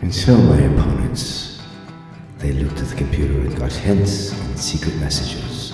And 0.00 0.12
so 0.12 0.36
my 0.36 0.62
opponents, 0.62 1.62
they 2.38 2.50
looked 2.50 2.80
at 2.80 2.88
the 2.88 2.96
computer 2.96 3.42
and 3.42 3.56
got 3.56 3.72
hints 3.72 4.32
and 4.32 4.58
secret 4.58 4.96
messages. 4.96 5.72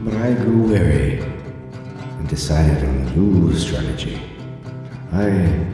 But 0.00 0.12
I 0.16 0.34
grew 0.34 0.74
wary 0.74 1.22
and 1.22 2.28
decided 2.28 2.84
on 2.84 2.96
a 2.96 3.16
new 3.16 3.54
strategy. 3.54 4.20
I 5.16 5.64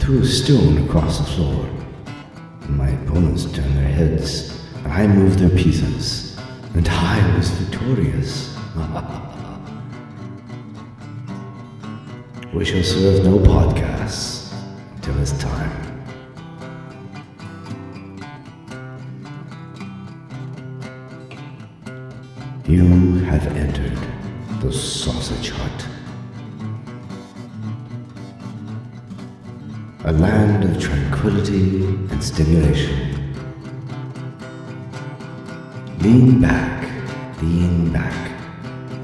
threw 0.00 0.22
a 0.22 0.26
stone 0.26 0.84
across 0.84 1.18
the 1.18 1.24
floor. 1.26 1.64
My 2.68 2.88
opponents 2.88 3.44
turned 3.44 3.76
their 3.76 3.88
heads, 3.88 4.60
and 4.78 4.92
I 4.92 5.06
moved 5.06 5.38
their 5.38 5.50
pieces, 5.50 6.36
and 6.74 6.88
I 6.88 7.36
was 7.36 7.50
victorious. 7.50 8.52
we 12.52 12.64
shall 12.64 12.82
serve 12.82 13.24
no 13.24 13.38
podcasts 13.38 14.52
until 14.96 15.20
it's 15.20 15.38
time. 15.38 15.70
You 22.66 23.18
have 23.26 23.46
entered 23.56 23.96
the 24.60 24.72
Sausage 24.72 25.50
Hut. 25.50 25.93
A 30.06 30.12
land 30.12 30.64
of 30.64 30.78
tranquility 30.78 31.86
and 31.86 32.22
stimulation. 32.22 33.40
Lean 36.00 36.42
back, 36.42 37.40
lean 37.40 37.90
back, 37.90 38.30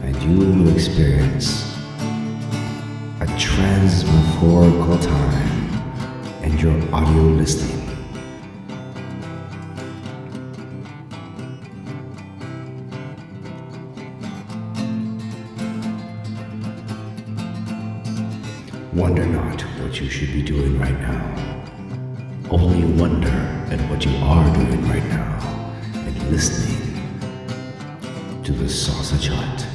and 0.03 0.15
you 0.23 0.37
will 0.37 0.75
experience 0.75 1.60
the 28.61 28.69
Sausage 28.69 29.29
Hut. 29.29 29.70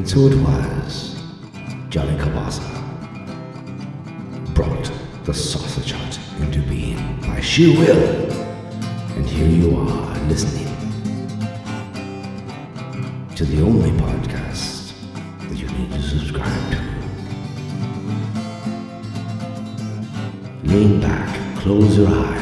And 0.00 0.08
so 0.08 0.20
it 0.20 0.34
was 0.34 1.22
Johnny 1.90 2.16
Kielbasa 2.16 2.64
brought 4.54 4.90
the 5.24 5.34
sausage 5.34 5.92
hut 5.92 6.18
into 6.40 6.62
being 6.62 7.20
by 7.20 7.38
sheer 7.42 7.78
will. 7.78 8.32
And 9.16 9.26
here 9.26 9.46
you 9.46 9.76
are 9.76 10.16
listening 10.20 10.74
to 13.36 13.44
the 13.44 13.60
only 13.60 13.90
podcast 13.90 14.94
that 15.50 15.58
you 15.58 15.68
need 15.68 15.92
to 15.92 16.00
subscribe 16.00 16.72
to. 16.72 16.78
Lean 20.64 20.98
back, 21.02 21.58
close 21.58 21.98
your 21.98 22.08
eyes, 22.08 22.39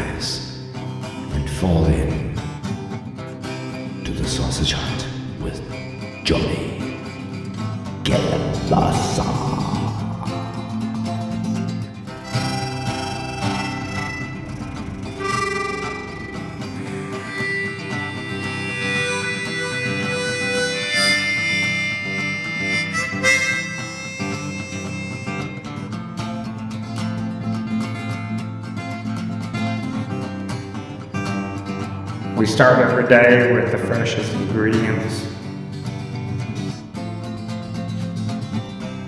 day 33.09 33.53
with 33.53 33.73
the 33.73 33.79
freshest 33.79 34.33
ingredients. 34.35 35.27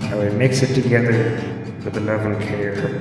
And 0.01 0.19
we 0.19 0.29
mix 0.37 0.63
it 0.63 0.73
together 0.73 1.35
with 1.85 1.95
love 1.97 2.25
and 2.25 2.41
care. 2.41 2.99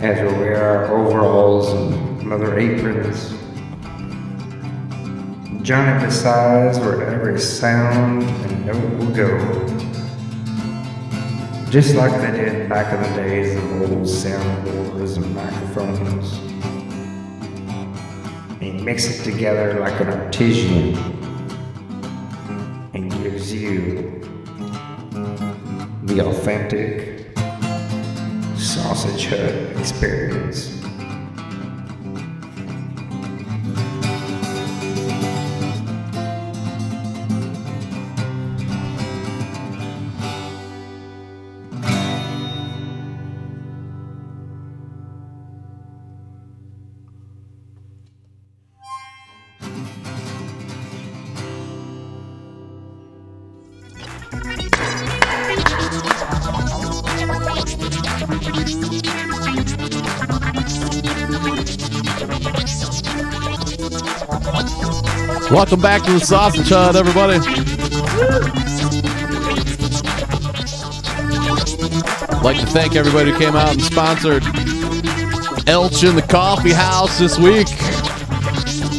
As 0.00 0.20
we 0.20 0.38
wear 0.38 0.62
our 0.62 0.94
overalls 0.94 1.72
and 1.72 2.28
leather 2.28 2.58
aprons. 2.58 3.32
Johnny 5.62 6.04
decides 6.04 6.78
where 6.78 7.02
every 7.06 7.40
sound 7.40 8.22
and 8.22 8.66
note 8.66 8.98
will 8.98 9.14
go. 9.14 9.38
Just 11.70 11.94
like 11.94 12.12
they 12.20 12.32
did 12.32 12.68
back 12.68 12.92
in 12.92 13.02
the 13.02 13.22
days 13.22 13.56
of 13.56 13.82
old 13.82 14.02
soundboards 14.02 15.16
and 15.16 15.34
microphones. 15.34 16.53
Mixes 18.84 19.20
it 19.26 19.32
together 19.32 19.80
like 19.80 19.98
an 19.98 20.08
artisan 20.08 20.94
and 22.92 23.10
gives 23.22 23.50
you 23.50 24.20
the 26.02 26.20
authentic 26.20 27.34
sausage 28.58 29.24
hut 29.28 29.54
experience. 29.80 30.73
Welcome 65.64 65.80
back 65.80 66.02
to 66.02 66.12
the 66.12 66.20
Sausage 66.20 66.68
Hut, 66.68 66.94
everybody. 66.94 67.38
like 72.44 72.60
to 72.60 72.66
thank 72.66 72.96
everybody 72.96 73.30
who 73.30 73.38
came 73.38 73.56
out 73.56 73.72
and 73.72 73.80
sponsored 73.80 74.42
Elch 75.64 76.06
in 76.06 76.16
the 76.16 76.26
Coffee 76.28 76.72
House 76.72 77.18
this 77.18 77.38
week. 77.38 77.70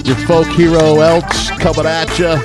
Your 0.08 0.16
folk 0.26 0.48
hero 0.48 0.96
Elch 0.96 1.60
coming 1.60 1.86
at 1.86 2.10
you. 2.18 2.36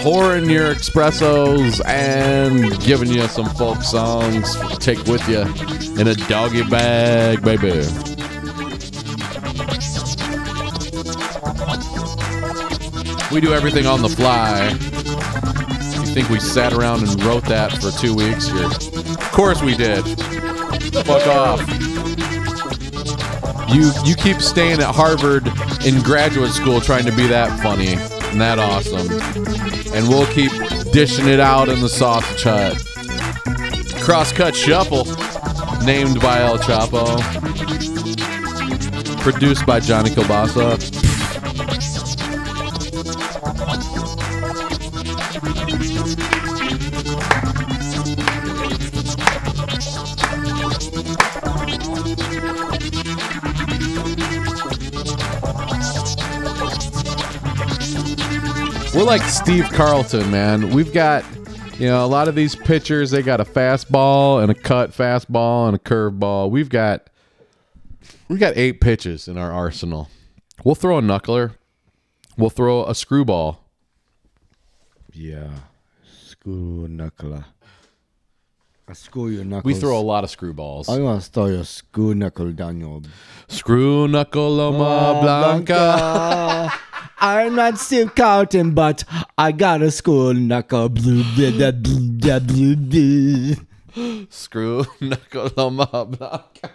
Pouring 0.00 0.48
your 0.48 0.76
espressos 0.76 1.84
and 1.86 2.80
giving 2.84 3.10
you 3.10 3.26
some 3.26 3.50
folk 3.56 3.82
songs 3.82 4.54
to 4.54 4.76
take 4.76 5.04
with 5.06 5.28
you 5.28 5.40
in 6.00 6.06
a 6.06 6.14
doggy 6.28 6.62
bag, 6.62 7.42
baby. 7.42 7.84
We 13.38 13.42
do 13.46 13.54
everything 13.54 13.86
on 13.86 14.02
the 14.02 14.08
fly. 14.08 14.70
You 14.70 16.12
think 16.12 16.28
we 16.28 16.40
sat 16.40 16.72
around 16.72 17.08
and 17.08 17.22
wrote 17.22 17.44
that 17.44 17.70
for 17.70 17.92
two 17.92 18.12
weeks? 18.12 18.48
You're, 18.48 18.64
of 18.64 19.30
course 19.30 19.62
we 19.62 19.76
did. 19.76 20.02
Fuck 21.06 21.24
off. 21.28 21.60
You 23.72 23.92
you 24.04 24.16
keep 24.16 24.42
staying 24.42 24.80
at 24.80 24.92
Harvard 24.92 25.46
in 25.86 26.02
graduate 26.02 26.50
school 26.50 26.80
trying 26.80 27.04
to 27.04 27.12
be 27.14 27.28
that 27.28 27.60
funny 27.62 27.92
and 27.92 28.40
that 28.40 28.58
awesome, 28.58 29.08
and 29.94 30.08
we'll 30.08 30.26
keep 30.32 30.50
dishing 30.92 31.28
it 31.28 31.38
out 31.38 31.68
in 31.68 31.80
the 31.80 31.88
sausage 31.88 32.42
hut. 32.42 32.74
Crosscut 34.02 34.56
Shuffle, 34.56 35.04
named 35.86 36.20
by 36.20 36.40
El 36.40 36.58
Choppo, 36.58 37.20
produced 39.20 39.64
by 39.64 39.78
Johnny 39.78 40.10
Kielbasa. 40.10 40.97
We're 58.94 59.04
like 59.04 59.22
Steve 59.22 59.70
Carlton, 59.70 60.28
man. 60.32 60.70
We've 60.70 60.92
got, 60.92 61.24
you 61.78 61.86
know, 61.86 62.04
a 62.04 62.08
lot 62.08 62.26
of 62.26 62.34
these 62.34 62.56
pitchers, 62.56 63.12
they 63.12 63.22
got 63.22 63.40
a 63.40 63.44
fastball 63.44 64.42
and 64.42 64.50
a 64.50 64.54
cut 64.56 64.90
fastball 64.90 65.68
and 65.68 65.76
a 65.76 65.78
curveball. 65.78 66.50
We've 66.50 66.68
got 66.68 67.08
we've 68.28 68.40
got 68.40 68.56
eight 68.56 68.80
pitches 68.80 69.28
in 69.28 69.38
our 69.38 69.52
arsenal. 69.52 70.08
We'll 70.64 70.74
throw 70.74 70.98
a 70.98 71.02
knuckler. 71.02 71.54
We'll 72.36 72.50
throw 72.50 72.84
a 72.86 72.94
screwball. 72.96 73.67
Yeah. 75.12 75.50
Screw 76.04 76.86
knuckler. 76.88 77.44
I 78.90 78.94
school 78.94 79.30
your 79.30 79.44
knuckles. 79.44 79.74
We 79.74 79.78
throw 79.78 79.98
a 79.98 80.00
lot 80.00 80.24
of 80.24 80.30
screwballs. 80.30 80.88
I'm 80.88 81.02
gonna 81.02 81.20
throw 81.20 81.46
your 81.46 81.64
screw 81.64 82.14
knuckle 82.14 82.52
down 82.52 82.80
your 82.80 83.02
Screw 83.46 84.08
knuckle 84.08 84.50
Loma 84.56 85.20
Blanca. 85.20 86.72
I'm 87.18 87.54
not 87.54 87.78
Steve 87.78 88.14
Carlton, 88.14 88.72
but 88.72 89.04
I 89.36 89.52
got 89.52 89.82
a 89.82 89.90
school 89.90 90.32
knuckle. 90.32 90.88
Blue, 90.88 91.22
blue, 91.34 91.52
blue, 91.52 91.72
blue, 91.72 92.40
blue, 92.40 93.56
blue. 93.96 94.26
Screw 94.30 94.86
knuckle 95.00 95.50
Loma 95.56 96.06
Blanca. 96.06 96.70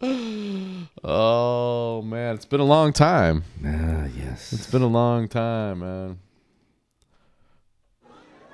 Oh 1.04 2.00
man, 2.02 2.34
it's 2.34 2.46
been 2.46 2.60
a 2.60 2.64
long 2.64 2.94
time. 2.94 3.44
Ah, 3.62 4.06
yes. 4.16 4.50
It's 4.52 4.66
been 4.70 4.80
a 4.80 4.86
long 4.86 5.28
time, 5.28 5.80
man. 5.80 6.18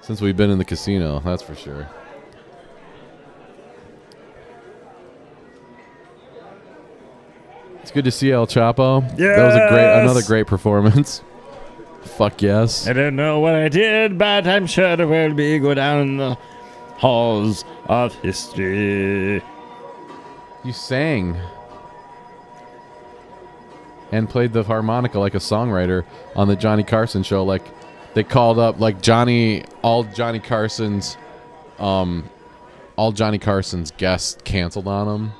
Since 0.06 0.20
we've 0.20 0.36
been 0.36 0.50
in 0.50 0.58
the 0.58 0.64
casino, 0.64 1.18
that's 1.18 1.42
for 1.42 1.56
sure. 1.56 1.88
It's 7.82 7.90
good 7.90 8.04
to 8.04 8.12
see 8.12 8.30
El 8.30 8.46
Choppo. 8.46 9.02
Yeah, 9.18 9.34
that 9.34 9.44
was 9.46 9.54
a 9.56 9.68
great 9.68 10.02
another 10.02 10.22
great 10.22 10.46
performance. 10.46 11.22
Fuck 12.02 12.40
yes. 12.40 12.86
I 12.86 12.92
don't 12.92 13.16
know 13.16 13.40
what 13.40 13.56
I 13.56 13.68
did, 13.68 14.16
but 14.16 14.46
I'm 14.46 14.68
sure 14.68 14.92
it 14.92 15.04
will 15.04 15.34
be 15.34 15.58
go 15.58 15.74
down 15.74 16.02
in 16.02 16.16
the 16.18 16.38
halls 16.98 17.64
of 17.86 18.14
history. 18.14 19.42
You 20.62 20.72
sang 20.72 21.36
and 24.12 24.30
played 24.30 24.52
the 24.52 24.62
harmonica 24.62 25.18
like 25.18 25.34
a 25.34 25.38
songwriter 25.38 26.04
on 26.36 26.46
the 26.46 26.54
Johnny 26.54 26.84
Carson 26.84 27.24
show. 27.24 27.42
Like 27.42 27.66
they 28.16 28.24
called 28.24 28.58
up 28.58 28.80
like 28.80 29.02
Johnny, 29.02 29.62
all 29.82 30.02
Johnny 30.02 30.38
Carson's, 30.40 31.18
um, 31.78 32.24
all 32.96 33.12
Johnny 33.12 33.38
Carson's 33.38 33.90
guests 33.90 34.38
canceled 34.42 34.88
on 34.88 35.06
him, 35.06 35.32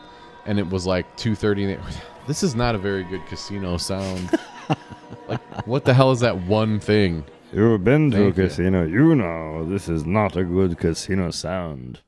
and 0.45 0.59
it 0.59 0.69
was 0.69 0.87
like 0.87 1.17
two 1.17 1.35
thirty. 1.35 1.79
This 2.27 2.43
is 2.43 2.55
not 2.55 2.75
a 2.75 2.79
very 2.79 3.03
good 3.05 3.25
casino 3.29 3.79
sound. 3.79 4.39
like 5.29 5.41
what 5.67 5.87
the 5.87 5.95
hell 5.95 6.11
is 6.11 6.21
that 6.21 6.37
one 6.43 6.79
thing? 6.79 7.25
You've 7.51 7.83
been 7.83 8.11
to 8.11 8.17
Thank 8.19 8.37
a 8.37 8.43
you. 8.43 8.49
casino. 8.49 8.85
You 8.85 9.15
know 9.15 9.65
this 9.67 9.89
is 9.89 10.05
not 10.05 10.37
a 10.37 10.45
good 10.45 10.77
casino 10.77 11.31
sound. 11.31 12.01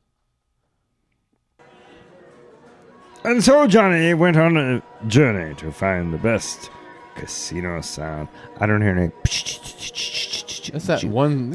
And 3.24 3.42
so 3.42 3.66
Johnny 3.66 4.12
went 4.12 4.36
on 4.36 4.58
a 4.58 4.82
journey 5.06 5.54
to 5.54 5.72
find 5.72 6.12
the 6.12 6.18
best 6.18 6.70
casino 7.14 7.80
sound. 7.80 8.28
I 8.60 8.66
don't 8.66 8.82
hear 8.82 8.90
any. 8.90 10.37
That's 10.72 10.86
that 10.86 11.04
one. 11.04 11.52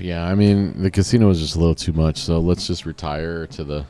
Yeah, 0.00 0.24
I 0.24 0.34
mean 0.34 0.82
the 0.82 0.90
casino 0.90 1.28
was 1.28 1.40
just 1.40 1.54
a 1.54 1.58
little 1.58 1.74
too 1.74 1.92
much, 1.92 2.18
so 2.18 2.40
let's 2.40 2.66
just 2.66 2.84
retire 2.86 3.46
to 3.48 3.64
the 3.64 3.86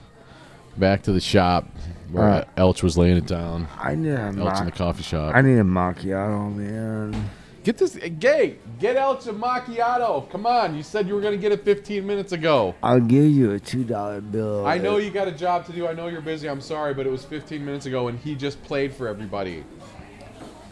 back 0.76 1.02
to 1.02 1.12
the 1.12 1.20
shop 1.20 1.66
where. 2.10 2.44
Elch 2.56 2.82
was 2.82 2.98
laying 2.98 3.16
it 3.16 3.26
down. 3.26 3.66
I 3.78 3.94
need 3.94 4.10
a 4.10 4.32
Elch 4.32 4.60
in 4.60 4.66
the 4.66 4.72
coffee 4.72 5.02
shop. 5.02 5.34
I 5.34 5.40
need 5.40 5.58
a 5.58 5.62
macchiato, 5.62 6.54
man. 6.54 7.30
Get 7.64 7.78
this, 7.78 7.96
eh, 8.02 8.08
gay. 8.08 8.56
Get 8.80 8.96
Elch 8.96 9.26
a 9.28 9.32
macchiato. 9.32 10.28
Come 10.30 10.46
on, 10.46 10.76
you 10.76 10.82
said 10.82 11.06
you 11.06 11.14
were 11.14 11.20
gonna 11.20 11.36
get 11.36 11.52
it 11.52 11.64
15 11.64 12.04
minutes 12.06 12.32
ago. 12.32 12.74
I'll 12.82 13.00
give 13.00 13.24
you 13.24 13.52
a 13.52 13.60
two 13.60 13.84
dollar 13.84 14.20
bill. 14.20 14.66
I 14.66 14.78
know 14.78 14.98
you 14.98 15.10
got 15.10 15.28
a 15.28 15.32
job 15.32 15.64
to 15.66 15.72
do. 15.72 15.86
I 15.86 15.94
know 15.94 16.08
you're 16.08 16.20
busy. 16.20 16.48
I'm 16.48 16.60
sorry, 16.60 16.92
but 16.92 17.06
it 17.06 17.10
was 17.10 17.24
15 17.24 17.64
minutes 17.64 17.86
ago, 17.86 18.08
and 18.08 18.18
he 18.18 18.34
just 18.34 18.62
played 18.64 18.92
for 18.92 19.08
everybody. 19.08 19.64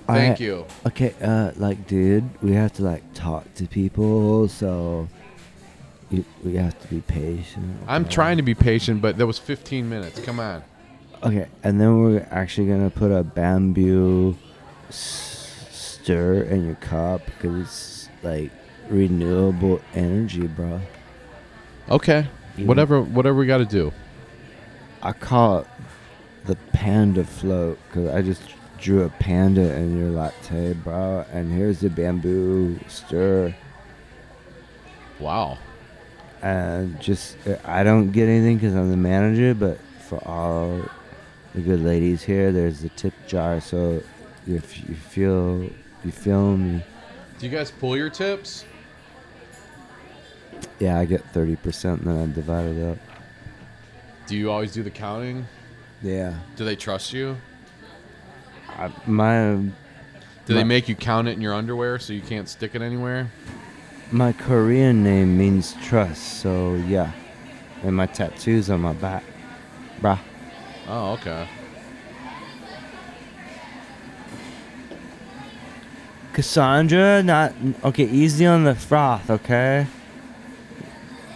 Thank 0.06 0.40
I- 0.40 0.44
you. 0.44 0.66
Okay, 0.86 1.14
uh, 1.22 1.52
like, 1.56 1.86
dude, 1.86 2.28
we 2.42 2.52
have 2.52 2.72
to 2.74 2.82
like 2.82 3.02
talk 3.14 3.52
to 3.54 3.66
people, 3.66 4.48
so 4.48 5.08
you, 6.10 6.24
we 6.44 6.56
have 6.56 6.78
to 6.80 6.88
be 6.88 7.00
patient. 7.02 7.76
I'm 7.86 8.02
okay? 8.02 8.10
trying 8.10 8.36
to 8.38 8.42
be 8.42 8.54
patient, 8.54 9.00
but 9.02 9.16
that 9.18 9.26
was 9.26 9.38
15 9.38 9.88
minutes. 9.88 10.18
Come 10.20 10.40
on. 10.40 10.62
Okay, 11.22 11.46
and 11.62 11.80
then 11.80 12.02
we're 12.02 12.26
actually 12.30 12.66
gonna 12.68 12.90
put 12.90 13.10
a 13.10 13.22
bamboo 13.22 14.36
s- 14.88 15.66
stir 15.70 16.42
in 16.42 16.64
your 16.64 16.76
cup 16.76 17.24
because 17.26 17.60
it's 17.60 18.08
like 18.22 18.50
renewable 18.88 19.80
energy, 19.94 20.46
bro. 20.46 20.80
Okay. 21.90 22.26
Whatever. 22.56 23.00
Whatever 23.00 23.38
we 23.38 23.46
got 23.46 23.58
to 23.58 23.64
do. 23.64 23.92
I 25.02 25.12
call 25.12 25.60
it 25.60 25.66
the 26.44 26.56
panda 26.72 27.24
float 27.24 27.78
because 27.86 28.08
I 28.10 28.22
just 28.22 28.42
drew 28.80 29.04
a 29.04 29.08
panda 29.08 29.74
in 29.76 29.98
your 29.98 30.10
latte, 30.10 30.72
bro. 30.74 31.24
And 31.32 31.52
here's 31.52 31.80
the 31.80 31.90
bamboo 31.90 32.78
stir. 32.88 33.54
Wow. 35.18 35.58
and 36.42 36.98
just 37.00 37.36
I 37.64 37.82
don't 37.84 38.10
get 38.10 38.28
anything 38.28 38.56
because 38.56 38.74
I'm 38.74 38.90
the 38.90 38.96
manager, 38.96 39.54
but 39.54 39.78
for 40.08 40.16
all 40.26 40.80
the 41.54 41.60
good 41.60 41.80
ladies 41.80 42.22
here, 42.22 42.52
there's 42.52 42.80
the 42.80 42.88
tip 42.90 43.12
jar. 43.26 43.60
So 43.60 44.02
if 44.46 44.88
you 44.88 44.94
feel 44.94 45.68
you 46.04 46.10
feel 46.12 46.56
me, 46.56 46.82
Do 47.38 47.46
you 47.46 47.52
guys 47.52 47.70
pull 47.70 47.96
your 47.96 48.08
tips? 48.08 48.64
Yeah, 50.78 50.98
I 50.98 51.04
get 51.04 51.22
thirty 51.34 51.56
percent, 51.56 52.00
and 52.00 52.08
then 52.16 52.30
I 52.30 52.34
divide 52.34 52.64
it 52.76 52.82
up. 52.92 52.98
Do 54.26 54.36
you 54.36 54.50
always 54.50 54.72
do 54.72 54.82
the 54.82 54.90
counting? 54.90 55.46
Yeah, 56.02 56.32
Do 56.56 56.64
they 56.64 56.76
trust 56.76 57.12
you? 57.12 57.36
I, 58.78 58.90
my 59.06 59.54
Do 60.46 60.54
they 60.54 60.64
make 60.64 60.88
you 60.88 60.94
count 60.94 61.28
it 61.28 61.32
in 61.32 61.40
your 61.40 61.54
underwear 61.54 61.98
so 61.98 62.12
you 62.12 62.22
can't 62.22 62.48
stick 62.48 62.74
it 62.74 62.82
anywhere? 62.82 63.30
my 64.12 64.32
Korean 64.32 65.04
name 65.04 65.38
means 65.38 65.74
trust, 65.82 66.40
so 66.40 66.74
yeah, 66.74 67.12
and 67.82 67.94
my 67.94 68.06
tattoos 68.06 68.68
on 68.70 68.80
my 68.80 68.92
back, 68.92 69.22
bruh. 70.00 70.18
Oh, 70.88 71.12
okay. 71.12 71.48
Cassandra, 76.32 77.22
not 77.22 77.52
okay. 77.84 78.04
Easy 78.04 78.46
on 78.46 78.64
the 78.64 78.74
froth, 78.74 79.30
okay. 79.30 79.86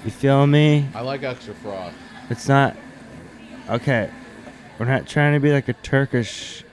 You 0.05 0.11
feel 0.11 0.47
me? 0.47 0.89
I 0.95 1.01
like 1.01 1.23
extra 1.23 1.55
froth. 1.55 1.95
It's 2.31 2.49
not 2.49 2.77
okay. 3.69 4.11
We're 4.79 4.87
not 4.87 5.07
trying 5.07 5.35
to 5.35 5.41
be 5.41 5.53
like 5.53 5.69
a 5.69 5.73
Turkish 5.75 6.65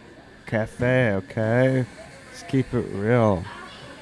cafe, 0.51 1.13
okay? 1.13 1.85
Let's 2.27 2.43
keep 2.43 2.73
it 2.73 2.85
real. 2.91 3.43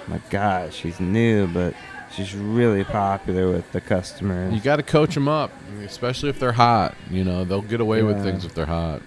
My 0.07 0.19
God, 0.31 0.73
she's 0.73 0.99
new, 0.99 1.45
but 1.47 1.75
she's 2.11 2.33
really 2.33 2.83
popular 2.83 3.51
with 3.51 3.71
the 3.71 3.79
customers. 3.79 4.51
You 4.51 4.59
got 4.59 4.77
to 4.77 4.83
coach 4.83 5.13
them 5.13 5.27
up, 5.27 5.51
especially 5.85 6.29
if 6.29 6.39
they're 6.39 6.51
hot. 6.51 6.95
You 7.11 7.23
know, 7.23 7.45
they'll 7.45 7.61
get 7.61 7.81
away 7.81 8.01
with 8.01 8.23
things 8.23 8.45
if 8.45 8.55
they're 8.55 8.65
hot. 8.65 9.03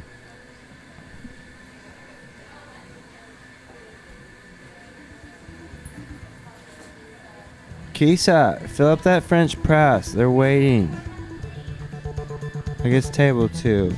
Kisa, 7.93 8.61
fill 8.69 8.89
up 8.89 9.03
that 9.03 9.25
French 9.25 9.61
press. 9.65 10.13
They're 10.13 10.31
waiting. 10.31 10.97
I 12.85 12.89
guess 12.89 13.11
table 13.11 13.49
two. 13.49 13.93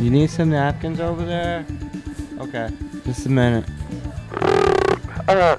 You 0.00 0.10
need 0.10 0.30
some 0.30 0.50
napkins 0.50 0.98
over 0.98 1.24
there? 1.24 1.64
Okay, 2.38 2.70
just 3.04 3.26
a 3.26 3.28
minute. 3.28 3.64
Uh, 5.28 5.56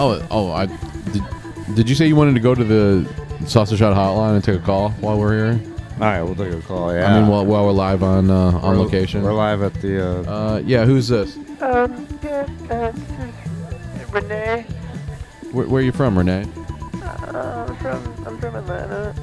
Oh, 0.00 0.24
oh, 0.30 0.52
I 0.52 0.66
did. 0.66 1.22
Did 1.74 1.88
you 1.88 1.96
say 1.96 2.06
you 2.06 2.14
wanted 2.14 2.34
to 2.34 2.40
go 2.40 2.54
to 2.54 2.62
the 2.62 3.08
sausage 3.46 3.80
shot 3.80 3.96
hotline 3.96 4.36
and 4.36 4.44
take 4.44 4.54
a 4.60 4.64
call 4.64 4.90
while 5.00 5.18
we're 5.18 5.34
here? 5.56 5.60
All 5.94 6.00
right, 6.02 6.22
we'll 6.22 6.36
take 6.36 6.52
a 6.52 6.60
call. 6.62 6.94
Yeah. 6.94 7.12
I 7.16 7.18
mean, 7.20 7.28
while, 7.28 7.44
while 7.44 7.64
we're 7.66 7.72
live 7.72 8.04
on 8.04 8.30
uh, 8.30 8.34
on 8.62 8.62
We're- 8.76 8.84
location. 8.84 9.22
We're 9.24 9.32
live 9.32 9.62
at 9.62 9.74
the. 9.74 10.06
Uh, 10.28 10.30
Uh, 10.30 10.62
yeah, 10.64 10.84
who's 10.84 11.08
this? 11.08 11.36
um, 11.60 12.06
yeah, 12.22 12.46
uh, 12.70 12.92
this 12.92 14.02
is 14.06 14.12
Renee. 14.12 14.64
Where, 15.50 15.66
where 15.66 15.80
are 15.80 15.84
you 15.84 15.90
from, 15.92 16.16
Renee? 16.16 16.46
Uh, 17.34 17.66
I'm 17.68 17.76
from, 17.76 18.26
I'm 18.26 18.38
from 18.38 18.54
Atlanta. 18.56 19.14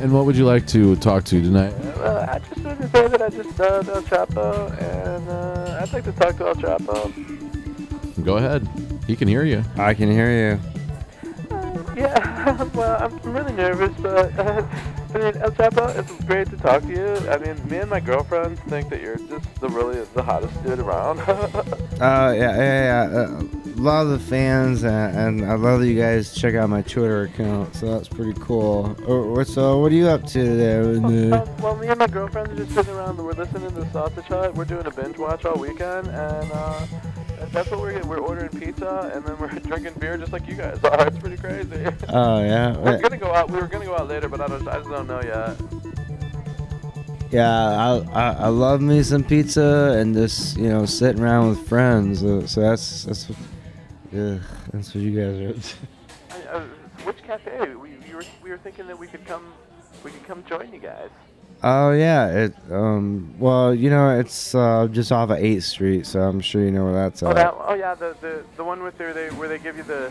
And 0.00 0.12
what 0.12 0.24
would 0.26 0.36
you 0.36 0.44
like 0.44 0.66
to 0.68 0.96
talk 0.96 1.24
to 1.24 1.40
tonight? 1.40 1.72
uh, 2.02 2.26
I 2.28 2.38
just 2.40 2.60
wanted 2.64 2.78
to 2.78 2.88
say 2.88 3.08
that 3.08 3.22
I 3.22 3.28
just 3.28 3.56
saw 3.56 3.64
El 3.78 4.02
Choppo, 4.02 4.70
and 4.82 5.28
uh, 5.28 5.78
I'd 5.80 5.92
like 5.92 6.04
to 6.04 6.12
talk 6.12 6.36
to 6.38 6.48
El 6.48 6.54
Choppo. 6.56 8.24
Go 8.24 8.36
ahead. 8.38 8.66
He 9.06 9.14
can 9.16 9.28
hear 9.28 9.44
you. 9.44 9.62
I 9.76 9.94
can 9.94 10.10
hear 10.10 10.30
you. 10.30 10.60
Uh, 11.56 11.82
yeah, 11.96 12.62
well, 12.74 13.02
I'm 13.02 13.32
really 13.32 13.52
nervous, 13.52 13.92
but 14.00 14.36
uh, 14.38 14.66
I 15.14 15.18
mean, 15.18 15.36
El 15.42 15.52
Choppo, 15.52 15.96
it's 15.96 16.24
great 16.24 16.50
to 16.50 16.56
talk 16.56 16.82
to 16.82 16.88
you. 16.88 17.14
I 17.30 17.38
mean, 17.38 17.56
me 17.68 17.78
and 17.78 17.90
my 17.90 18.00
girlfriend 18.00 18.58
think 18.64 18.88
that 18.90 19.00
you're 19.00 19.16
just 19.18 19.54
the 19.60 19.68
really 19.68 20.04
the 20.14 20.22
hottest 20.22 20.60
dude 20.64 20.80
around. 20.80 21.20
Uh, 22.02 22.34
yeah, 22.36 22.56
yeah, 22.56 23.06
yeah. 23.06 23.20
Uh, 23.20 23.42
a 23.76 23.80
lot 23.80 24.02
of 24.02 24.10
the 24.10 24.18
fans, 24.18 24.82
and, 24.84 25.16
and 25.42 25.50
I 25.50 25.54
love 25.54 25.80
that 25.80 25.86
you 25.88 25.98
guys 26.00 26.34
check 26.34 26.54
out 26.54 26.68
my 26.70 26.82
Twitter 26.82 27.22
account. 27.22 27.74
So 27.76 27.86
that's 27.86 28.08
pretty 28.08 28.38
cool. 28.40 28.96
Uh, 29.06 29.44
so, 29.44 29.78
what 29.78 29.92
are 29.92 29.94
you 29.94 30.08
up 30.08 30.24
to 30.28 30.56
there? 30.56 30.84
Renee? 30.84 31.30
Um, 31.32 31.56
well, 31.58 31.76
me 31.76 31.88
and 31.88 31.98
my 31.98 32.06
girlfriend 32.06 32.48
are 32.52 32.56
just 32.56 32.72
sitting 32.72 32.94
around. 32.94 33.16
We're 33.18 33.32
listening 33.32 33.70
to 33.74 33.90
Sausage 33.92 34.24
Hut. 34.26 34.54
We're 34.54 34.64
doing 34.64 34.86
a 34.86 34.90
binge 34.90 35.18
watch 35.18 35.44
all 35.44 35.58
weekend, 35.58 36.08
and 36.08 36.52
uh, 36.52 36.86
that's 37.50 37.70
what 37.70 37.80
we're 37.80 38.00
we're 38.04 38.18
ordering 38.18 38.50
pizza, 38.50 39.10
and 39.14 39.24
then 39.24 39.38
we're 39.38 39.48
drinking 39.60 39.94
beer 39.98 40.16
just 40.16 40.32
like 40.32 40.46
you 40.48 40.54
guys 40.54 40.82
are. 40.84 41.06
It's 41.06 41.18
pretty 41.18 41.36
crazy. 41.36 41.86
Oh 42.08 42.42
yeah, 42.44 42.76
we're 42.84 42.98
gonna 42.98 43.16
go 43.16 43.32
out. 43.34 43.50
We 43.50 43.58
were 43.58 43.66
gonna 43.66 43.84
go 43.84 43.96
out 43.96 44.08
later, 44.08 44.28
but 44.28 44.40
I 44.40 44.46
don't. 44.46 44.66
I 44.68 44.78
just 44.78 44.90
don't 44.90 45.06
know 45.08 45.20
yet. 45.22 45.56
yeah. 47.30 47.50
I, 47.50 47.98
I 48.12 48.32
I 48.32 48.48
love 48.48 48.80
me 48.80 49.02
some 49.02 49.24
pizza 49.24 49.96
and 49.98 50.14
just 50.14 50.56
you 50.56 50.68
know 50.68 50.84
sitting 50.86 51.22
around 51.22 51.48
with 51.50 51.66
friends. 51.68 52.22
Uh, 52.22 52.46
so 52.46 52.60
that's 52.60 53.04
that's 53.04 53.30
ugh, 54.16 54.40
that's 54.72 54.94
what 54.94 55.02
you 55.04 55.10
guys 55.18 55.76
are. 56.32 56.36
I, 56.36 56.42
uh, 56.56 56.62
which 57.04 57.22
cafe? 57.22 57.74
We 57.74 57.90
you 58.08 58.16
were, 58.16 58.24
we 58.42 58.50
were 58.50 58.58
thinking 58.58 58.86
that 58.86 58.98
we 58.98 59.06
could 59.06 59.24
come. 59.26 59.52
We 60.04 60.10
could 60.10 60.24
come 60.26 60.44
join 60.48 60.72
you 60.72 60.78
guys. 60.80 61.10
Oh 61.64 61.92
yeah, 61.92 62.28
it 62.28 62.54
um 62.72 63.34
well 63.38 63.72
you 63.74 63.88
know 63.88 64.18
it's 64.18 64.52
uh, 64.54 64.88
just 64.90 65.12
off 65.12 65.30
of 65.30 65.38
8th 65.38 65.62
Street, 65.62 66.06
so 66.06 66.20
I'm 66.20 66.40
sure 66.40 66.62
you 66.64 66.72
know 66.72 66.84
where 66.84 66.94
that's 66.94 67.22
Oh, 67.22 67.28
at. 67.30 67.36
that, 67.36 67.54
oh 67.56 67.74
yeah, 67.74 67.94
the, 67.94 68.16
the 68.20 68.42
the 68.56 68.64
one 68.64 68.82
with 68.82 68.98
where 68.98 69.14
they 69.14 69.28
where 69.30 69.48
they 69.48 69.58
give 69.58 69.76
you 69.76 69.84
the 69.84 70.10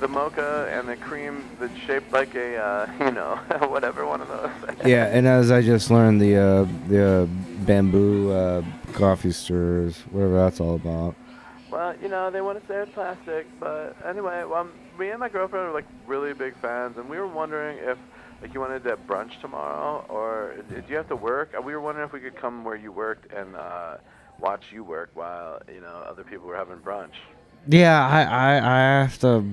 the 0.00 0.08
mocha 0.08 0.68
and 0.72 0.88
the 0.88 0.96
cream 0.96 1.48
that's 1.60 1.76
shaped 1.86 2.12
like 2.12 2.34
a 2.34 2.56
uh, 2.56 2.90
you 3.04 3.12
know 3.12 3.36
whatever 3.68 4.04
one 4.04 4.20
of 4.20 4.26
those. 4.28 4.50
Yeah, 4.84 5.06
and 5.06 5.28
as 5.28 5.52
I 5.52 5.62
just 5.62 5.92
learned, 5.92 6.20
the 6.20 6.36
uh, 6.36 6.66
the 6.88 7.04
uh, 7.22 7.26
bamboo 7.64 8.32
uh, 8.32 8.62
coffee 8.94 9.30
stirrers, 9.30 9.96
whatever 10.10 10.38
that's 10.38 10.58
all 10.58 10.74
about. 10.74 11.14
Well, 11.72 11.94
you 12.00 12.08
know, 12.08 12.30
they 12.30 12.42
want 12.42 12.60
to 12.60 12.64
say 12.72 12.76
it's 12.82 12.92
plastic, 12.92 13.48
but 13.58 13.96
anyway, 14.06 14.44
well, 14.44 14.68
me 14.98 15.08
and 15.10 15.18
my 15.20 15.30
girlfriend 15.30 15.66
are 15.68 15.72
like 15.72 15.86
really 16.06 16.34
big 16.34 16.54
fans, 16.60 16.98
and 16.98 17.08
we 17.08 17.18
were 17.18 17.26
wondering 17.28 17.78
if 17.80 17.98
like 18.42 18.52
you 18.54 18.60
wanted 18.60 18.84
to 18.84 18.96
brunch 18.98 19.40
tomorrow, 19.40 20.04
or 20.10 20.56
do 20.68 20.82
you 20.86 20.96
have 20.96 21.08
to 21.08 21.16
work? 21.16 21.54
Uh, 21.58 21.62
We 21.62 21.74
were 21.74 21.80
wondering 21.80 22.06
if 22.06 22.12
we 22.12 22.20
could 22.20 22.36
come 22.36 22.62
where 22.64 22.76
you 22.76 22.92
worked 22.92 23.32
and 23.32 23.56
uh, 23.56 23.96
watch 24.38 24.64
you 24.70 24.84
work 24.84 25.12
while 25.14 25.60
you 25.66 25.80
know 25.80 26.04
other 26.06 26.24
people 26.24 26.46
were 26.46 26.56
having 26.56 26.78
brunch. 26.78 27.14
Yeah, 27.68 28.04
I 28.08 28.22
I, 28.22 28.56
I 28.56 29.02
have 29.02 29.18
to 29.20 29.44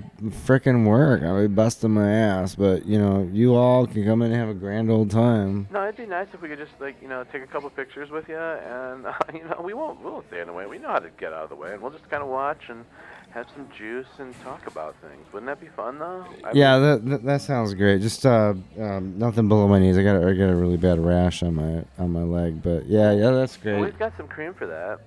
frickin' 0.47 0.85
work. 0.85 1.21
I'll 1.21 1.39
be 1.41 1.47
busting 1.47 1.91
my 1.91 2.09
ass, 2.11 2.55
but 2.55 2.85
you 2.85 2.97
know, 2.99 3.29
you 3.31 3.55
all 3.55 3.85
can 3.85 4.03
come 4.03 4.21
in 4.23 4.31
and 4.31 4.39
have 4.39 4.49
a 4.49 4.53
grand 4.55 4.89
old 4.89 5.11
time. 5.11 5.67
No, 5.71 5.83
it'd 5.83 5.97
be 5.97 6.05
nice 6.07 6.27
if 6.33 6.41
we 6.41 6.49
could 6.49 6.57
just 6.57 6.71
like 6.79 6.95
you 7.01 7.07
know 7.07 7.23
take 7.31 7.43
a 7.43 7.47
couple 7.47 7.69
pictures 7.69 8.09
with 8.09 8.27
you, 8.27 8.37
and 8.37 9.05
uh, 9.05 9.13
you 9.33 9.43
know 9.43 9.61
we 9.63 9.73
won't 9.75 9.99
we 10.03 10.09
won't 10.09 10.25
stay 10.27 10.41
in 10.41 10.47
the 10.47 10.53
way. 10.53 10.65
We 10.65 10.79
know 10.79 10.87
how 10.89 10.99
to 10.99 11.09
get 11.19 11.33
out 11.33 11.43
of 11.43 11.49
the 11.49 11.55
way, 11.55 11.73
and 11.73 11.81
we'll 11.81 11.91
just 11.91 12.09
kind 12.09 12.23
of 12.23 12.29
watch 12.29 12.69
and 12.69 12.83
have 13.29 13.45
some 13.55 13.67
juice 13.77 14.07
and 14.17 14.33
talk 14.41 14.65
about 14.65 14.95
things. 15.01 15.23
Wouldn't 15.31 15.45
that 15.45 15.61
be 15.61 15.67
fun 15.75 15.99
though? 15.99 16.25
I 16.43 16.51
Yeah, 16.53 16.79
mean- 16.79 16.81
that, 16.83 17.05
that 17.11 17.23
that 17.25 17.41
sounds 17.41 17.75
great. 17.75 18.01
Just 18.01 18.25
uh, 18.25 18.55
um, 18.79 19.19
nothing 19.19 19.47
below 19.47 19.67
my 19.67 19.77
knees. 19.77 19.99
I 19.99 20.03
got 20.03 20.15
a, 20.15 20.27
I 20.27 20.33
got 20.33 20.49
a 20.49 20.55
really 20.55 20.77
bad 20.77 20.97
rash 20.97 21.43
on 21.43 21.53
my 21.53 21.83
on 21.99 22.09
my 22.11 22.23
leg, 22.23 22.63
but 22.63 22.87
yeah, 22.87 23.11
yeah, 23.11 23.29
that's 23.29 23.63
Well, 23.63 23.75
great. 23.75 23.85
we've 23.85 23.99
got 23.99 24.17
some 24.17 24.27
cream 24.27 24.55
for 24.55 24.65
that. 24.65 25.01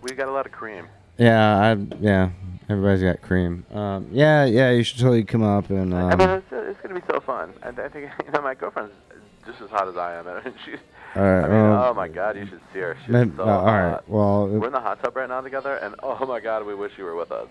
We've 0.00 0.16
got 0.16 0.28
a 0.28 0.32
lot 0.32 0.46
of 0.46 0.52
cream. 0.52 0.86
Yeah, 1.20 1.58
I 1.58 1.76
yeah, 2.00 2.30
everybody's 2.70 3.02
got 3.02 3.20
cream. 3.20 3.66
Um, 3.72 4.08
yeah, 4.10 4.46
yeah, 4.46 4.70
you 4.70 4.82
should 4.82 4.98
totally 4.98 5.22
come 5.24 5.42
up 5.42 5.68
and. 5.68 5.94
I 5.94 6.16
mean, 6.16 6.28
Um, 6.28 6.38
it's, 6.38 6.46
it's 6.50 6.80
going 6.80 6.94
to 6.94 7.00
be 7.00 7.06
so 7.12 7.20
fun. 7.20 7.52
And 7.62 7.78
I 7.78 7.88
think, 7.90 8.10
you 8.26 8.32
know, 8.32 8.40
my 8.40 8.54
girlfriend's 8.54 8.94
just 9.46 9.60
as 9.60 9.68
hot 9.68 9.86
as 9.86 9.96
I 9.98 10.14
am. 10.16 10.24
She's, 10.64 10.78
all 11.14 11.22
right. 11.22 11.44
I 11.44 11.48
mean, 11.48 11.56
oh 11.78 11.92
my 11.94 12.08
God, 12.08 12.36
you 12.38 12.46
should 12.46 12.60
see 12.72 12.78
her. 12.78 12.96
She's 13.04 13.12
maybe- 13.12 13.32
so 13.36 13.42
uh, 13.42 13.46
all 13.46 13.64
right. 13.66 13.90
hot. 13.90 14.08
Well, 14.08 14.46
We're 14.48 14.68
in 14.68 14.72
the 14.72 14.80
hot 14.80 15.02
tub 15.02 15.14
right 15.14 15.28
now 15.28 15.42
together, 15.42 15.76
and 15.76 15.94
oh 16.02 16.24
my 16.26 16.40
God, 16.40 16.64
we 16.64 16.74
wish 16.74 16.92
you 16.96 17.04
were 17.04 17.16
with 17.16 17.32
us. 17.32 17.48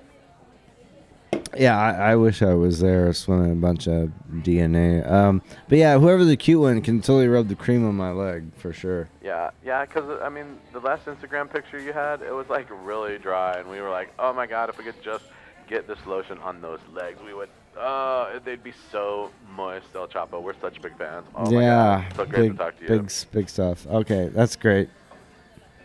Yeah, 1.57 1.77
I, 1.77 2.11
I 2.11 2.15
wish 2.15 2.41
I 2.41 2.53
was 2.53 2.79
there 2.79 3.11
swimming 3.13 3.51
a 3.51 3.55
bunch 3.55 3.87
of 3.87 4.11
DNA. 4.31 5.09
Um, 5.09 5.41
but 5.67 5.77
yeah, 5.77 5.97
whoever 5.97 6.23
the 6.23 6.37
cute 6.37 6.61
one 6.61 6.81
can 6.81 7.01
totally 7.01 7.27
rub 7.27 7.47
the 7.47 7.55
cream 7.55 7.87
on 7.87 7.95
my 7.95 8.11
leg 8.11 8.53
for 8.55 8.71
sure. 8.71 9.09
Yeah, 9.21 9.49
yeah, 9.65 9.83
because, 9.85 10.21
I 10.21 10.29
mean, 10.29 10.59
the 10.73 10.79
last 10.79 11.05
Instagram 11.05 11.51
picture 11.51 11.79
you 11.79 11.91
had, 11.91 12.21
it 12.21 12.33
was 12.33 12.47
like 12.49 12.67
really 12.85 13.17
dry, 13.17 13.57
and 13.57 13.69
we 13.69 13.81
were 13.81 13.89
like, 13.89 14.13
oh 14.19 14.31
my 14.31 14.47
God, 14.47 14.69
if 14.69 14.77
we 14.77 14.83
could 14.83 15.01
just 15.03 15.25
get 15.67 15.87
this 15.87 15.99
lotion 16.05 16.37
on 16.39 16.61
those 16.61 16.79
legs, 16.93 17.19
we 17.25 17.33
would, 17.33 17.49
oh, 17.77 18.39
they'd 18.45 18.63
be 18.63 18.73
so 18.91 19.31
moist, 19.51 19.87
El 19.95 20.07
Choppo. 20.07 20.41
We're 20.41 20.59
such 20.61 20.81
big 20.81 20.97
fans. 20.97 21.25
Oh 21.35 21.49
my 21.51 21.61
yeah, 21.61 22.05
God, 22.07 22.15
so 22.15 22.25
great 22.25 22.41
big, 22.41 22.51
to 22.51 22.57
talk 22.57 22.77
to 22.77 22.81
you. 22.83 23.01
big, 23.01 23.11
big 23.31 23.49
stuff. 23.49 23.87
Okay, 23.87 24.29
that's 24.29 24.55
great. 24.55 24.89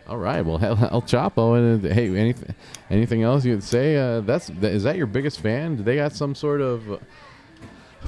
All 0.06 0.18
right. 0.18 0.44
Well, 0.44 0.58
El 0.62 0.76
El 0.76 1.02
Choppo. 1.02 1.56
And 1.56 1.84
uh, 1.84 1.94
hey, 1.94 2.08
anything, 2.16 2.54
anything 2.90 3.22
else 3.22 3.44
you 3.44 3.52
would 3.52 3.64
say? 3.64 3.96
Uh, 3.96 4.20
that's 4.20 4.48
that, 4.48 4.72
is 4.72 4.82
that 4.82 4.96
your 4.96 5.06
biggest 5.06 5.40
fan? 5.40 5.76
Do 5.76 5.82
they 5.82 5.96
got 5.96 6.12
some 6.12 6.34
sort 6.34 6.60
of 6.60 6.92
uh, 6.92 6.98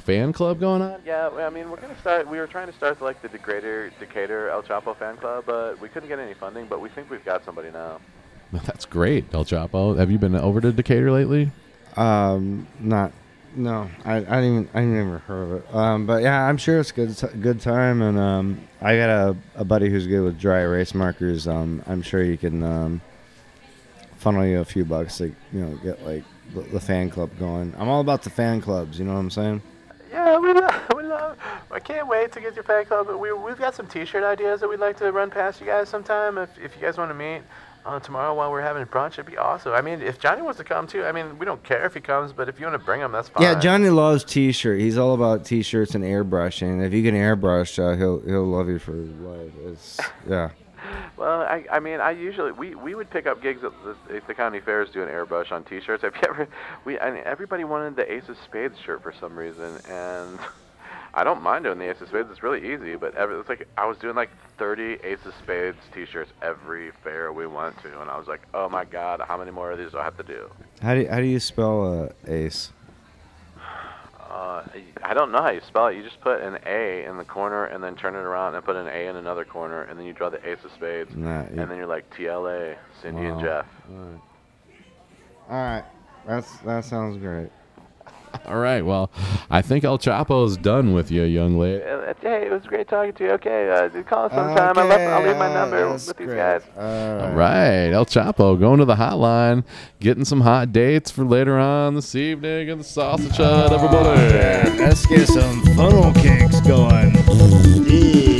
fan 0.04 0.32
club 0.32 0.60
going 0.60 0.82
on? 0.82 1.00
Yeah, 1.04 1.28
I 1.28 1.50
mean, 1.50 1.70
we're 1.70 1.80
gonna 1.80 1.98
start. 2.00 2.28
We 2.28 2.38
were 2.38 2.46
trying 2.46 2.66
to 2.66 2.72
start 2.74 3.00
like 3.00 3.22
the 3.22 3.28
Degrader, 3.28 3.90
Decatur 3.98 4.50
El 4.50 4.62
Choppo 4.62 4.96
fan 4.96 5.16
club, 5.16 5.44
but 5.46 5.80
we 5.80 5.88
couldn't 5.88 6.08
get 6.08 6.18
any 6.18 6.34
funding. 6.34 6.66
But 6.66 6.80
we 6.80 6.88
think 6.88 7.10
we've 7.10 7.24
got 7.24 7.44
somebody 7.44 7.70
now. 7.70 8.00
That's 8.52 8.84
great, 8.84 9.32
El 9.34 9.44
Choppo. 9.44 9.98
Have 9.98 10.10
you 10.10 10.18
been 10.18 10.36
over 10.36 10.60
to 10.60 10.72
Decatur 10.72 11.10
lately? 11.10 11.50
Um, 11.96 12.66
not, 12.78 13.12
no, 13.56 13.90
I, 14.04 14.16
I 14.16 14.18
didn't 14.20 14.44
even, 14.44 14.68
I 14.74 14.84
never 14.84 15.18
heard 15.18 15.42
of 15.42 15.52
it. 15.52 15.74
Um, 15.74 16.06
but 16.06 16.22
yeah, 16.22 16.42
I'm 16.42 16.56
sure 16.56 16.78
it's 16.78 16.92
good, 16.92 17.16
t- 17.16 17.26
good 17.40 17.60
time. 17.60 18.02
And 18.02 18.18
um, 18.18 18.60
I 18.80 18.96
got 18.96 19.08
a, 19.10 19.36
a 19.56 19.64
buddy 19.64 19.88
who's 19.88 20.06
good 20.06 20.22
with 20.22 20.38
dry 20.38 20.60
erase 20.60 20.94
markers. 20.94 21.48
Um, 21.48 21.82
I'm 21.86 22.02
sure 22.02 22.22
you 22.22 22.36
can 22.36 22.62
um, 22.62 23.00
funnel 24.16 24.44
you 24.44 24.60
a 24.60 24.64
few 24.64 24.84
bucks 24.84 25.18
to, 25.18 25.26
you 25.26 25.60
know, 25.60 25.76
get 25.78 26.04
like 26.04 26.24
the, 26.54 26.60
the 26.62 26.80
fan 26.80 27.10
club 27.10 27.30
going. 27.38 27.74
I'm 27.78 27.88
all 27.88 28.00
about 28.00 28.22
the 28.22 28.30
fan 28.30 28.60
clubs. 28.60 28.98
You 28.98 29.06
know 29.06 29.14
what 29.14 29.20
I'm 29.20 29.30
saying? 29.30 29.62
Yeah, 30.10 30.38
we 30.38 30.52
love, 30.52 30.82
we 30.96 31.02
love. 31.02 31.38
I 31.70 31.80
can't 31.80 32.08
wait 32.08 32.32
to 32.32 32.40
get 32.40 32.54
your 32.54 32.64
fan 32.64 32.84
club. 32.84 33.08
We 33.08 33.32
we've 33.32 33.58
got 33.58 33.74
some 33.74 33.86
T-shirt 33.86 34.22
ideas 34.22 34.60
that 34.60 34.68
we'd 34.68 34.80
like 34.80 34.96
to 34.98 35.10
run 35.12 35.30
past 35.30 35.60
you 35.60 35.66
guys 35.66 35.88
sometime. 35.88 36.38
If 36.38 36.50
if 36.58 36.74
you 36.76 36.82
guys 36.82 36.96
want 36.96 37.10
to 37.10 37.14
meet 37.14 37.42
uh, 37.86 38.00
tomorrow 38.00 38.34
while 38.34 38.50
we're 38.50 38.62
having 38.62 38.84
brunch, 38.86 39.12
it'd 39.12 39.26
be 39.26 39.36
awesome. 39.36 39.72
I 39.72 39.80
mean, 39.80 40.02
if 40.02 40.18
Johnny 40.18 40.42
wants 40.42 40.58
to 40.58 40.64
come 40.64 40.86
too, 40.86 41.04
I 41.04 41.12
mean, 41.12 41.38
we 41.38 41.46
don't 41.46 41.62
care 41.62 41.86
if 41.86 41.94
he 41.94 42.00
comes, 42.00 42.32
but 42.32 42.48
if 42.48 42.58
you 42.58 42.66
want 42.66 42.78
to 42.78 42.84
bring 42.84 43.00
him, 43.00 43.12
that's 43.12 43.28
fine. 43.28 43.42
Yeah, 43.42 43.58
Johnny 43.58 43.88
loves 43.88 44.24
t-shirt. 44.24 44.80
He's 44.80 44.98
all 44.98 45.14
about 45.14 45.44
t-shirts 45.44 45.94
and 45.94 46.04
airbrushing. 46.04 46.84
If 46.84 46.92
you 46.92 47.02
can 47.02 47.14
airbrush, 47.14 47.78
uh, 47.78 47.96
he'll 47.96 48.20
he'll 48.20 48.44
love 48.44 48.68
you 48.68 48.78
for 48.78 48.92
life. 48.92 49.52
It's 49.64 50.00
yeah. 50.28 50.50
Well, 51.16 51.40
I, 51.40 51.64
I 51.72 51.80
mean, 51.80 51.98
I 51.98 52.10
usually 52.10 52.52
we, 52.52 52.74
we 52.74 52.94
would 52.94 53.10
pick 53.10 53.26
up 53.26 53.42
gigs 53.42 53.64
at 53.64 53.72
the, 53.82 54.16
at 54.16 54.26
the 54.26 54.34
county 54.34 54.60
fairs 54.60 54.90
doing 54.90 55.08
airbrush 55.08 55.50
on 55.50 55.64
T-shirts. 55.64 56.02
Have 56.02 56.14
you 56.14 56.28
ever? 56.28 56.48
We 56.84 56.98
I 57.00 57.10
mean, 57.10 57.22
everybody 57.24 57.64
wanted 57.64 57.96
the 57.96 58.10
Ace 58.12 58.28
of 58.28 58.36
Spades 58.44 58.78
shirt 58.84 59.02
for 59.02 59.12
some 59.18 59.36
reason, 59.36 59.78
and 59.88 60.38
I 61.16 61.24
don't 61.24 61.42
mind 61.42 61.64
doing 61.64 61.78
the 61.78 61.88
Ace 61.90 61.98
of 62.02 62.08
Spades. 62.08 62.28
It's 62.30 62.42
really 62.42 62.74
easy, 62.74 62.94
but 62.94 63.14
every, 63.14 63.36
it's 63.40 63.48
like 63.48 63.66
I 63.78 63.86
was 63.86 63.96
doing 63.96 64.14
like 64.14 64.28
30 64.58 64.98
Ace 65.02 65.24
of 65.24 65.32
Spades 65.42 65.78
T-shirts 65.94 66.30
every 66.42 66.90
fair 67.02 67.32
we 67.32 67.46
went 67.46 67.80
to, 67.82 68.00
and 68.02 68.10
I 68.10 68.18
was 68.18 68.28
like, 68.28 68.42
oh 68.52 68.68
my 68.68 68.84
god, 68.84 69.22
how 69.26 69.38
many 69.38 69.50
more 69.50 69.72
of 69.72 69.78
these 69.78 69.92
do 69.92 69.98
I 69.98 70.04
have 70.04 70.18
to 70.18 70.22
do? 70.22 70.50
How 70.82 70.92
do 70.94 71.00
you, 71.00 71.08
how 71.08 71.16
do 71.20 71.24
you 71.26 71.40
spell 71.40 72.04
uh, 72.26 72.30
ace? 72.30 72.70
Uh, 74.28 74.62
I 75.02 75.14
don't 75.14 75.32
know 75.32 75.40
how 75.40 75.48
you 75.48 75.62
spell 75.66 75.86
it. 75.86 75.96
You 75.96 76.02
just 76.02 76.20
put 76.20 76.42
an 76.42 76.58
A 76.66 77.06
in 77.06 77.16
the 77.16 77.24
corner 77.24 77.64
and 77.64 77.82
then 77.82 77.96
turn 77.96 78.14
it 78.14 78.18
around 78.18 78.54
and 78.54 78.62
put 78.62 78.76
an 78.76 78.86
A 78.86 79.06
in 79.08 79.16
another 79.16 79.46
corner, 79.46 79.84
and 79.84 79.98
then 79.98 80.04
you 80.04 80.12
draw 80.12 80.28
the 80.28 80.46
Ace 80.46 80.58
of 80.64 80.72
Spades, 80.72 81.16
Nah, 81.16 81.44
you- 81.44 81.60
and 81.62 81.70
then 81.70 81.78
you're 81.78 81.86
like 81.86 82.10
TLA, 82.14 82.76
Cindy 83.00 83.22
and 83.24 83.36
Wow. 83.36 83.42
Jeff. 83.42 83.66
All 85.48 85.56
right, 85.56 85.84
that's 86.26 86.58
that 86.58 86.84
sounds 86.84 87.16
great. 87.16 87.50
All 88.46 88.56
right. 88.58 88.82
Well, 88.84 89.10
I 89.50 89.62
think 89.62 89.84
El 89.84 89.98
Choppo's 89.98 90.56
done 90.56 90.92
with 90.94 91.10
you, 91.10 91.22
young 91.22 91.58
lady. 91.58 91.82
Uh, 91.82 92.06
Hey, 92.26 92.46
it 92.46 92.50
was 92.50 92.62
great 92.64 92.88
talking 92.88 93.12
to 93.12 93.24
you. 93.24 93.30
Okay, 93.32 93.70
uh, 93.70 94.02
call 94.02 94.24
us 94.24 94.32
sometime. 94.32 94.76
I 94.76 94.82
left, 94.82 95.00
I'll 95.00 95.22
leave 95.24 95.36
my 95.36 95.52
number 95.52 95.88
that's 95.88 96.08
with 96.08 96.16
these 96.16 96.26
great. 96.26 96.36
guys. 96.36 96.62
All 96.76 97.36
right, 97.36 97.90
El 97.92 98.04
Choppo 98.04 98.58
going 98.58 98.80
to 98.80 98.84
the 98.84 98.96
hotline, 98.96 99.64
getting 100.00 100.24
some 100.24 100.40
hot 100.40 100.72
dates 100.72 101.08
for 101.10 101.24
later 101.24 101.56
on 101.56 101.94
this 101.94 102.16
evening 102.16 102.68
in 102.68 102.78
the 102.78 102.84
sausage 102.84 103.36
hut, 103.36 103.72
everybody. 103.72 104.76
Let's 104.76 105.06
get 105.06 105.28
some 105.28 105.62
funnel 105.76 106.12
cakes 106.14 106.60
going. 106.62 107.14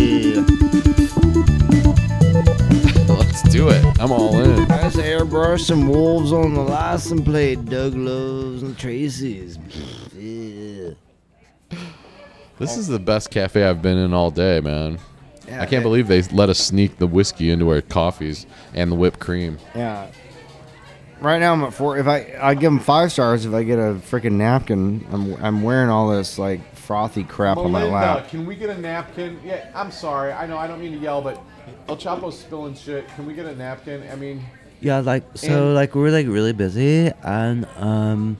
do 3.56 3.68
it. 3.70 4.00
I'm 4.00 4.12
all 4.12 4.38
in. 4.38 4.68
Let's 4.68 4.96
airbrush 4.96 5.60
some 5.60 5.88
wolves 5.88 6.30
on 6.30 6.52
the 6.52 6.60
license 6.60 7.22
plate. 7.22 7.64
Doug 7.64 7.94
Loves 7.94 8.62
and 8.62 8.76
Tracy's. 8.76 9.58
Yeah. 10.14 10.90
This 12.58 12.76
is 12.76 12.86
the 12.86 12.98
best 12.98 13.30
cafe 13.30 13.64
I've 13.64 13.80
been 13.80 13.96
in 13.96 14.12
all 14.12 14.30
day, 14.30 14.60
man. 14.60 14.98
Yeah, 15.48 15.62
I 15.62 15.66
can't 15.66 15.80
it- 15.80 15.84
believe 15.84 16.06
they 16.08 16.20
let 16.22 16.50
us 16.50 16.58
sneak 16.58 16.98
the 16.98 17.06
whiskey 17.06 17.50
into 17.50 17.70
our 17.70 17.80
coffees 17.80 18.46
and 18.74 18.92
the 18.92 18.96
whipped 18.96 19.20
cream. 19.20 19.58
Yeah. 19.74 20.08
Right 21.20 21.38
now 21.38 21.54
I'm 21.54 21.62
at 21.64 21.72
four. 21.72 21.96
If 21.96 22.06
I 22.06 22.36
I 22.38 22.52
give 22.52 22.70
them 22.70 22.78
five 22.78 23.10
stars 23.10 23.46
if 23.46 23.54
I 23.54 23.62
get 23.62 23.78
a 23.78 23.94
freaking 23.94 24.32
napkin. 24.32 25.06
I'm 25.10 25.34
I'm 25.42 25.62
wearing 25.62 25.88
all 25.88 26.10
this 26.10 26.38
like 26.38 26.74
frothy 26.76 27.24
crap 27.24 27.56
on 27.56 27.70
my 27.72 27.84
lap. 27.84 28.28
can 28.28 28.44
we 28.44 28.54
get 28.54 28.68
a 28.68 28.78
napkin? 28.78 29.40
Yeah, 29.42 29.70
I'm 29.74 29.90
sorry. 29.90 30.32
I 30.32 30.46
know 30.46 30.58
I 30.58 30.66
don't 30.66 30.78
mean 30.78 30.92
to 30.92 30.98
yell, 30.98 31.22
but 31.22 31.40
El 31.88 31.96
Choppo's 31.96 32.38
spilling 32.38 32.74
shit. 32.74 33.06
Can 33.14 33.26
we 33.26 33.34
get 33.34 33.46
a 33.46 33.54
napkin? 33.54 34.02
I 34.12 34.16
mean, 34.16 34.44
Yeah, 34.80 34.98
like 35.00 35.24
so, 35.34 35.66
And- 35.68 35.74
like 35.74 35.94
we're 35.94 36.10
like 36.10 36.26
really 36.26 36.52
busy, 36.52 37.10
and 37.22 37.66
um, 37.78 38.36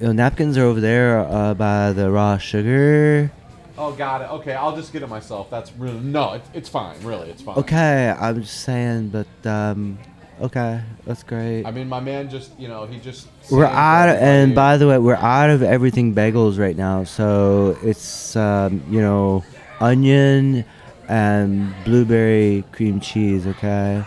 you 0.00 0.06
know, 0.06 0.12
napkins 0.12 0.56
are 0.58 0.64
over 0.64 0.80
there 0.80 1.18
uh, 1.20 1.54
by 1.54 1.92
the 1.92 2.10
raw 2.10 2.38
sugar. 2.38 3.30
oh, 3.76 3.92
got 3.92 4.20
it. 4.22 4.30
Okay, 4.30 4.52
I'll 4.52 4.76
just 4.76 4.92
get 4.92 5.02
it 5.02 5.08
myself. 5.08 5.50
That's 5.50 5.72
really 5.72 5.98
no. 6.00 6.34
It's, 6.34 6.48
it's 6.54 6.68
fine. 6.68 6.96
Really, 7.02 7.30
it's 7.30 7.42
fine. 7.42 7.56
Okay, 7.58 8.14
I'm 8.18 8.42
just 8.42 8.60
saying, 8.60 9.08
but 9.08 9.26
um, 9.50 9.98
okay, 10.40 10.80
that's 11.04 11.22
great. 11.24 11.64
I 11.64 11.72
mean, 11.72 11.88
my 11.88 12.00
man 12.00 12.30
just, 12.30 12.58
you 12.58 12.68
know, 12.68 12.86
he 12.86 12.98
just. 13.00 13.26
we're 13.50 13.64
out, 13.66 14.08
and 14.10 14.54
by 14.54 14.76
the 14.76 14.86
way, 14.86 14.98
we're 14.98 15.16
out 15.16 15.50
of 15.50 15.62
everything 15.62 16.14
bagels 16.14 16.58
right 16.58 16.76
now. 16.76 17.02
So 17.04 17.76
it's 17.82 18.36
um, 18.36 18.82
you 18.88 19.00
know, 19.00 19.42
onion 19.80 20.64
and 21.08 21.74
blueberry 21.84 22.64
cream 22.72 23.00
cheese. 23.00 23.46
Okay. 23.46 24.04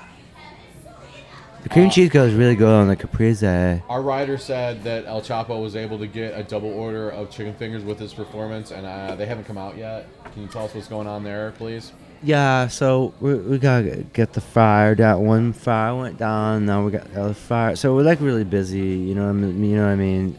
The 1.63 1.73
cream 1.73 1.89
cheese 1.89 2.09
goes 2.09 2.33
really 2.33 2.55
good 2.55 2.73
on 2.73 2.87
the 2.87 2.95
caprese. 2.95 3.81
Our 3.89 4.01
writer 4.01 4.37
said 4.37 4.83
that 4.83 5.05
El 5.05 5.21
Choppo 5.21 5.61
was 5.61 5.75
able 5.75 5.99
to 5.99 6.07
get 6.07 6.39
a 6.39 6.43
double 6.43 6.69
order 6.69 7.09
of 7.09 7.29
chicken 7.29 7.53
fingers 7.55 7.83
with 7.83 7.99
his 7.99 8.13
performance, 8.13 8.71
and 8.71 8.85
uh, 8.85 9.15
they 9.15 9.25
haven't 9.25 9.43
come 9.43 9.57
out 9.57 9.75
yet. 9.75 10.07
Can 10.31 10.43
you 10.43 10.47
tell 10.47 10.63
us 10.63 10.73
what's 10.73 10.87
going 10.87 11.07
on 11.07 11.25
there, 11.25 11.51
please? 11.57 11.91
Yeah, 12.23 12.67
so 12.67 13.13
we, 13.19 13.35
we 13.35 13.57
gotta 13.57 14.05
get 14.13 14.33
the 14.33 14.41
fire 14.41 14.95
That 14.95 15.19
One 15.19 15.51
fire 15.51 15.93
went 15.95 16.17
down. 16.17 16.65
Now 16.65 16.85
we 16.85 16.91
got 16.91 17.13
the 17.13 17.21
other 17.21 17.33
fire. 17.33 17.75
So 17.75 17.93
we're 17.93 18.03
like 18.03 18.21
really 18.21 18.45
busy. 18.45 18.79
You 18.79 19.15
know, 19.15 19.25
what 19.25 19.31
I 19.31 19.33
mean, 19.33 19.63
you 19.63 19.75
know 19.75 19.85
what 19.85 19.91
I 19.91 19.95
mean. 19.95 20.37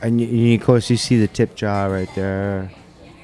And 0.00 0.20
you, 0.20 0.26
you, 0.26 0.56
of 0.56 0.64
course, 0.64 0.90
you 0.90 0.96
see 0.96 1.18
the 1.20 1.28
tip 1.28 1.54
jar 1.54 1.90
right 1.90 2.12
there. 2.16 2.72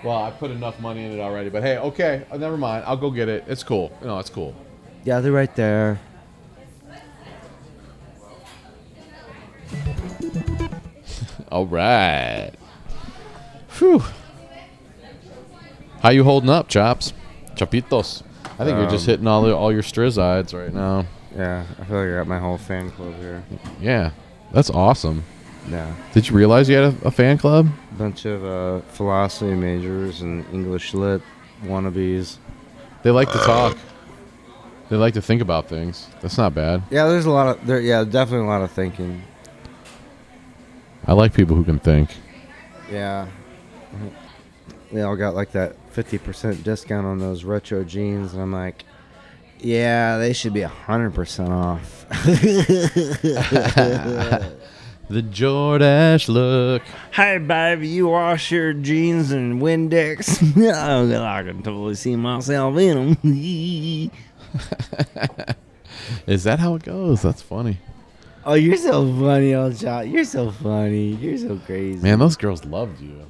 Well, 0.05 0.17
I 0.17 0.31
put 0.31 0.51
enough 0.51 0.79
money 0.81 1.05
in 1.05 1.13
it 1.13 1.21
already, 1.21 1.49
but 1.51 1.63
hey, 1.63 1.79
okay, 1.79 2.25
uh, 2.31 2.37
never 2.37 2.57
mind. 2.57 2.85
I'll 2.87 2.97
go 2.97 3.11
get 3.11 3.29
it. 3.29 3.45
It's 3.49 3.63
cool. 3.65 3.91
No, 4.03 4.19
it's 4.19 4.31
cool. 4.31 4.55
Yeah, 5.05 5.21
they're 5.21 5.33
right 5.33 5.55
there. 5.57 6.01
All 11.51 11.67
right. 11.67 12.53
Whew. 13.79 14.03
How 16.01 16.11
you 16.11 16.23
holding 16.25 16.51
up, 16.51 16.69
Chops? 16.69 17.13
Chapitos. 17.55 18.23
I 18.59 18.65
think 18.65 18.77
you're 18.79 18.89
just 18.91 19.07
Um, 19.09 19.13
hitting 19.13 19.27
all 19.27 19.43
the, 19.43 19.55
all 19.57 19.73
your 19.73 19.83
strizides 19.83 20.53
right 20.53 20.73
now. 20.73 21.07
Yeah, 21.37 21.65
I 21.81 21.85
feel 21.85 21.99
like 21.99 22.09
I 22.09 22.17
got 22.19 22.27
my 22.27 22.39
whole 22.39 22.59
fan 22.59 22.91
club 22.91 23.15
here. 23.19 23.43
Yeah, 23.81 24.11
that's 24.53 24.71
awesome. 24.71 25.25
Yeah, 25.71 25.93
Did 26.15 26.29
you 26.29 26.37
realize 26.37 26.69
you 26.69 26.77
had 26.77 26.95
a, 27.03 27.09
a 27.09 27.11
fan 27.11 27.37
club? 27.37 27.69
bunch 27.99 28.25
of 28.25 28.45
uh, 28.45 28.81
philosophy 28.93 29.55
majors 29.55 30.23
and 30.23 30.45
English 30.53 30.95
lit 30.95 31.21
wannabes. 31.63 32.39
They 33.03 33.11
like 33.11 33.31
to 33.33 33.39
talk. 33.39 33.77
They 34.89 34.97
like 34.97 35.15
to 35.15 35.23
think 35.23 35.43
about 35.43 35.69
things. 35.69 36.09
That's 36.23 36.39
not 36.39 36.55
bad. 36.55 36.83
Yeah, 36.91 37.09
there's 37.09 37.27
a 37.27 37.31
lot 37.31 37.49
of 37.49 37.67
there. 37.67 37.81
Yeah, 37.81 38.05
definitely 38.05 38.47
a 38.47 38.51
lot 38.51 38.63
of 38.63 38.71
thinking. 38.71 39.23
I 41.07 41.13
like 41.13 41.35
people 41.35 41.57
who 41.57 41.65
can 41.65 41.79
think. 41.79 42.11
Yeah, 42.91 43.27
they 44.91 45.03
all 45.03 45.17
got 45.17 45.35
like 45.35 45.53
that 45.53 45.77
fifty 45.91 46.17
percent 46.17 46.65
discount 46.65 47.07
on 47.07 47.19
those 47.19 47.45
retro 47.45 47.85
jeans, 47.85 48.33
and 48.33 48.43
I'm 48.43 48.53
like, 48.53 48.85
yeah, 49.59 50.17
they 50.17 50.33
should 50.33 50.55
be 50.55 50.63
hundred 50.63 51.15
percent 51.15 51.51
off. 51.51 52.07
The 55.11 55.23
Jordache 55.23 56.29
look. 56.29 56.83
hey, 57.13 57.39
babe, 57.39 57.83
you 57.83 58.09
wash 58.09 58.51
your 58.53 58.75
jeans 58.75 59.31
and 59.31 59.61
Windex? 59.63 60.43
oh, 60.57 61.25
I 61.25 61.43
can 61.43 61.63
totally 61.63 61.95
see 61.95 62.15
myself 62.15 62.77
in 62.77 63.17
them. 63.23 64.11
Is 66.27 66.45
that 66.45 66.59
how 66.59 66.75
it 66.75 66.83
goes? 66.83 67.23
That's 67.23 67.41
funny. 67.43 67.79
oh, 68.45 68.55
you're 68.55 68.77
so 68.77 69.11
funny, 69.19 69.55
old 69.55 69.79
shot. 69.79 70.09
You're 70.09 70.25
so 70.25 70.51
funny. 70.51 71.15
You're 71.15 71.39
so 71.39 71.57
crazy. 71.65 72.03
Man, 72.03 72.19
those 72.19 72.37
girls 72.37 72.65
loved 72.67 73.01
you. 73.01 73.27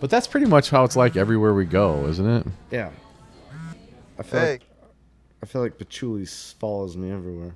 But 0.00 0.10
that's 0.10 0.26
pretty 0.26 0.46
much 0.46 0.70
how 0.70 0.82
it's 0.82 0.96
like 0.96 1.16
everywhere 1.16 1.54
we 1.54 1.64
go, 1.64 2.06
isn't 2.08 2.28
it? 2.28 2.46
Yeah. 2.72 2.90
I 4.18 4.22
feel 4.24 4.40
Hey. 4.40 4.50
like 4.52 4.62
I 5.42 5.46
feel 5.46 5.62
like 5.62 5.78
patchouli 5.78 6.26
follows 6.26 6.96
me 6.96 7.10
everywhere. 7.12 7.54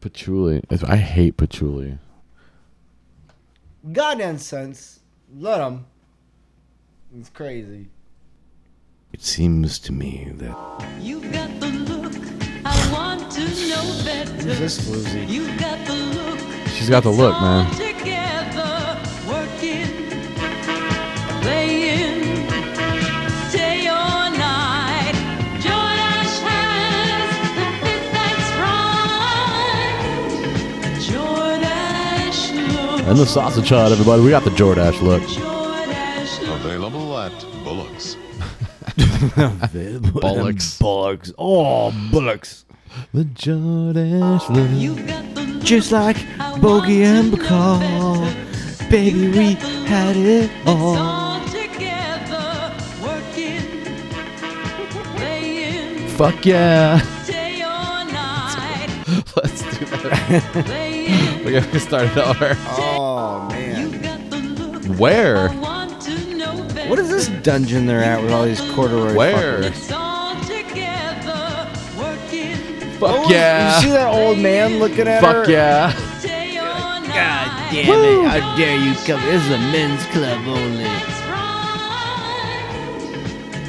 Patchouli. 0.00 0.62
I 0.86 0.96
hate 0.96 1.36
patchouli. 1.36 1.98
Goddamn 3.92 4.38
sense. 4.38 5.00
Let 5.36 5.58
them. 5.58 5.86
It's 7.16 7.28
crazy. 7.30 7.88
It 9.12 9.22
seems 9.22 9.78
to 9.80 9.92
me 9.92 10.32
that 10.36 10.86
You've 11.00 11.32
got 11.32 11.48
the 11.60 11.68
look. 11.68 12.12
I 12.64 12.92
want 12.92 13.30
to 13.32 13.40
know 13.40 14.02
better. 14.04 14.32
Who's 14.32 14.58
this 14.58 14.80
floozy? 14.80 15.28
You've 15.28 15.58
got 15.58 15.86
the 15.86 15.94
look. 15.94 16.68
She's 16.68 16.90
got 16.90 17.04
the 17.04 17.10
look, 17.10 17.40
man. 17.40 17.95
And 33.06 33.16
the 33.18 33.24
sausage 33.26 33.68
hut, 33.68 33.92
everybody. 33.92 34.22
We 34.22 34.30
got 34.30 34.42
the 34.42 34.50
Jordache 34.50 35.00
look. 35.00 35.22
Jordache 35.22 36.40
look. 36.42 36.60
Available 36.60 37.16
at 37.18 37.32
Bullock's. 37.62 38.16
Bullocks. 40.12 40.78
Bullocks. 40.78 41.32
Oh, 41.38 41.92
bullocks. 42.10 42.64
The 43.14 43.22
Jordache 43.24 44.48
look. 44.50 44.70
You've 44.72 45.06
got 45.06 45.34
the 45.36 45.42
look. 45.42 45.62
just 45.62 45.92
like 45.92 46.16
Bogey 46.60 47.04
and 47.04 47.32
Bacall. 47.32 48.90
Baby, 48.90 49.28
we 49.28 49.52
had 49.86 50.16
it 50.16 50.50
all. 50.66 50.96
all 50.96 51.44
together, 51.46 52.74
working, 53.00 53.84
playing 55.16 56.08
Fuck 56.10 56.44
yeah. 56.44 57.00
day 57.24 57.62
or 57.62 58.04
night, 58.12 58.88
Let's 59.36 59.62
do 59.78 59.84
that. 59.86 60.85
playing. 61.14 61.44
we 61.44 61.52
gotta 61.52 61.80
start 61.80 62.06
it 62.08 62.18
over. 62.18 62.56
Oh 62.78 63.48
man. 63.50 63.92
You 63.92 63.98
got 64.00 64.30
the 64.30 64.38
look 64.38 64.84
Where? 64.98 65.48
I 65.50 65.56
want 65.56 66.00
to 66.02 66.34
know 66.36 66.62
better. 66.74 66.90
What 66.90 66.98
is 66.98 67.08
this 67.10 67.28
dungeon 67.42 67.86
they're 67.86 68.02
at 68.02 68.22
with 68.22 68.32
all 68.32 68.44
these 68.44 68.60
corduroy? 68.72 69.14
Where? 69.14 69.62
fuckers? 69.62 69.66
It's 69.66 69.92
all 69.92 70.34
together, 70.42 71.68
working, 71.98 72.56
Fuck 72.98 73.10
oh, 73.10 73.30
yeah. 73.30 73.58
You 73.58 73.66
yeah. 73.66 73.80
see 73.80 73.90
that 73.90 74.12
old 74.12 74.38
man 74.38 74.78
looking 74.78 75.06
at 75.08 75.22
her? 75.22 75.44
Fuck 75.44 75.48
yeah. 75.48 75.92
day 76.22 76.58
or. 76.58 76.62
God 76.64 77.72
damn 77.72 78.04
it! 78.04 78.28
How 78.28 78.56
dare 78.56 78.76
you 78.76 78.94
come? 79.06 79.20
This 79.22 79.42
is 79.44 79.50
a 79.50 79.58
men's 79.58 80.04
club 80.06 80.46
only. 80.46 80.84
That's 80.84 81.20
right. 81.30 82.66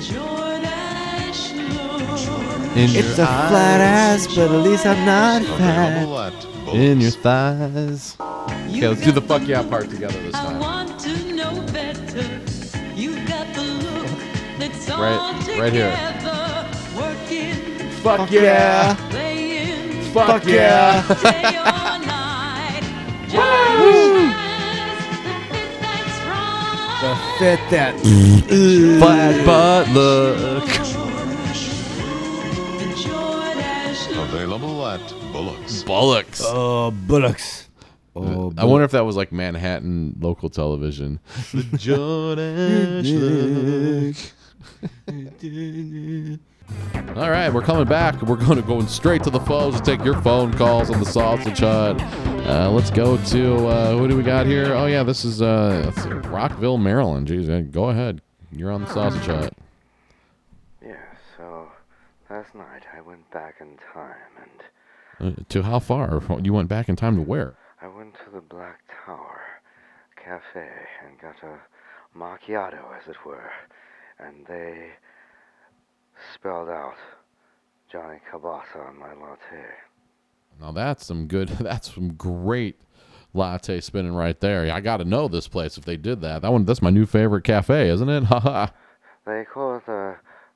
Jordache 0.01 1.55
look. 1.75 2.77
In 2.77 2.89
It's 2.95 3.17
your 3.17 3.25
a 3.25 3.29
flat 3.49 3.81
ass, 3.81 4.27
but 4.27 4.51
at 4.51 4.61
least 4.63 4.85
I'm 4.85 5.05
not 5.05 5.43
fat. 5.57 6.03
Available 6.03 6.56
at 6.67 6.75
In 6.75 6.99
your 7.01 7.11
Bullocks. 7.11 7.15
thighs. 7.15 8.17
Okay, 8.19 8.87
let's 8.87 9.01
do 9.01 9.11
the 9.11 9.21
fuck 9.21 9.47
yeah 9.47 9.63
part 9.63 9.89
together 9.89 10.21
this 10.23 10.35
I 10.35 10.43
time. 10.45 10.59
want 10.59 10.99
to 11.01 11.33
know 11.33 11.61
better. 11.71 12.23
You 12.95 13.15
got 13.27 13.53
the 13.55 13.61
look 13.63 14.07
that's 14.59 14.89
all 14.89 15.01
Right- 15.01 15.59
right 15.59 15.73
here. 15.73 15.91
together, 15.91 16.65
Working, 16.95 17.89
Fuck 18.03 18.31
yeah. 18.31 18.95
playing, 19.09 20.01
Fuck 20.13 20.45
yeah. 20.45 21.01
day 21.21 21.57
or 21.57 21.99
night. 22.05 22.83
Woo! 23.79 24.29
That's 25.81 26.17
right. 26.27 26.99
The 27.01 27.15
fit 27.39 27.59
that. 27.69 27.93
Flat 28.99 29.45
butt 29.45 29.89
look. 29.89 30.63
Bullocks. 35.87 36.41
Bullocks. 36.41 36.43
Oh, 36.45 36.91
bullocks. 36.91 37.67
Oh, 38.15 38.53
I 38.57 38.65
wonder 38.65 38.83
if 38.83 38.91
that 38.91 39.05
was 39.05 39.15
like 39.15 39.31
Manhattan 39.31 40.17
local 40.19 40.49
television. 40.49 41.19
The 41.53 41.63
Jordan 41.77 43.05
All 47.15 47.29
right, 47.29 47.49
we're 47.49 47.61
coming 47.61 47.85
back. 47.85 48.21
We're 48.21 48.35
going 48.35 48.57
to 48.57 48.61
go 48.61 48.81
straight 48.85 49.23
to 49.23 49.29
the 49.29 49.39
phones 49.39 49.79
to 49.79 49.81
take 49.81 50.03
your 50.03 50.21
phone 50.21 50.53
calls 50.53 50.89
on 50.89 50.99
the 50.99 51.05
Sausage 51.05 51.59
Hut. 51.59 52.01
Uh, 52.47 52.69
let's 52.69 52.89
go 52.89 53.17
to 53.17 53.67
uh, 53.67 53.95
who 53.97 54.07
do 54.07 54.17
we 54.17 54.23
got 54.23 54.45
here? 54.45 54.73
Oh 54.73 54.87
yeah, 54.87 55.03
this 55.03 55.23
is 55.23 55.41
uh, 55.41 55.91
Rockville, 56.25 56.77
Maryland. 56.77 57.27
Jeez, 57.27 57.71
go 57.71 57.89
ahead. 57.89 58.21
You're 58.51 58.71
on 58.71 58.81
the 58.81 58.93
Sausage 58.93 59.25
Hut. 59.25 59.53
Yeah, 60.83 60.95
so 61.37 61.71
last 62.29 62.53
night 62.55 62.83
I 62.95 63.01
went 63.01 63.29
back 63.31 63.55
in 63.61 63.77
time 63.93 64.15
and 64.25 64.26
Uh, 65.19 65.31
to 65.49 65.63
how 65.63 65.79
far? 65.79 66.21
You 66.41 66.53
went 66.53 66.69
back 66.69 66.89
in 66.89 66.95
time 66.95 67.15
to 67.15 67.21
where? 67.21 67.55
I 67.81 67.87
went 67.87 68.13
to 68.25 68.31
the 68.33 68.41
Black 68.41 68.81
Tower 69.05 69.41
Cafe 70.15 70.67
and 71.05 71.19
got 71.19 71.35
a 71.43 71.59
macchiato, 72.17 72.83
as 72.99 73.07
it 73.07 73.17
were, 73.25 73.51
and 74.19 74.45
they 74.47 74.89
spelled 76.33 76.69
out 76.69 76.95
Johnny 77.91 78.19
Kielbasa 78.31 78.87
on 78.87 78.99
my 78.99 79.13
latte. 79.13 79.65
Now 80.59 80.71
that's 80.71 81.05
some 81.05 81.27
good. 81.27 81.49
That's 81.59 81.93
some 81.93 82.13
great 82.13 82.79
latte 83.33 83.79
spinning 83.79 84.13
right 84.13 84.39
there. 84.39 84.71
I 84.71 84.81
got 84.81 84.97
to 84.97 85.05
know 85.05 85.27
this 85.27 85.47
place 85.47 85.77
if 85.77 85.85
they 85.85 85.97
did 85.97 86.21
that. 86.21 86.41
That 86.41 86.51
one. 86.51 86.65
That's 86.65 86.81
my 86.81 86.89
new 86.89 87.05
favorite 87.05 87.43
cafe, 87.43 87.89
isn't 87.89 88.09
it? 88.09 88.23
Haha. 88.25 88.67
They 89.25 89.45
call 89.45 89.77
it 89.77 89.85
the 89.85 90.15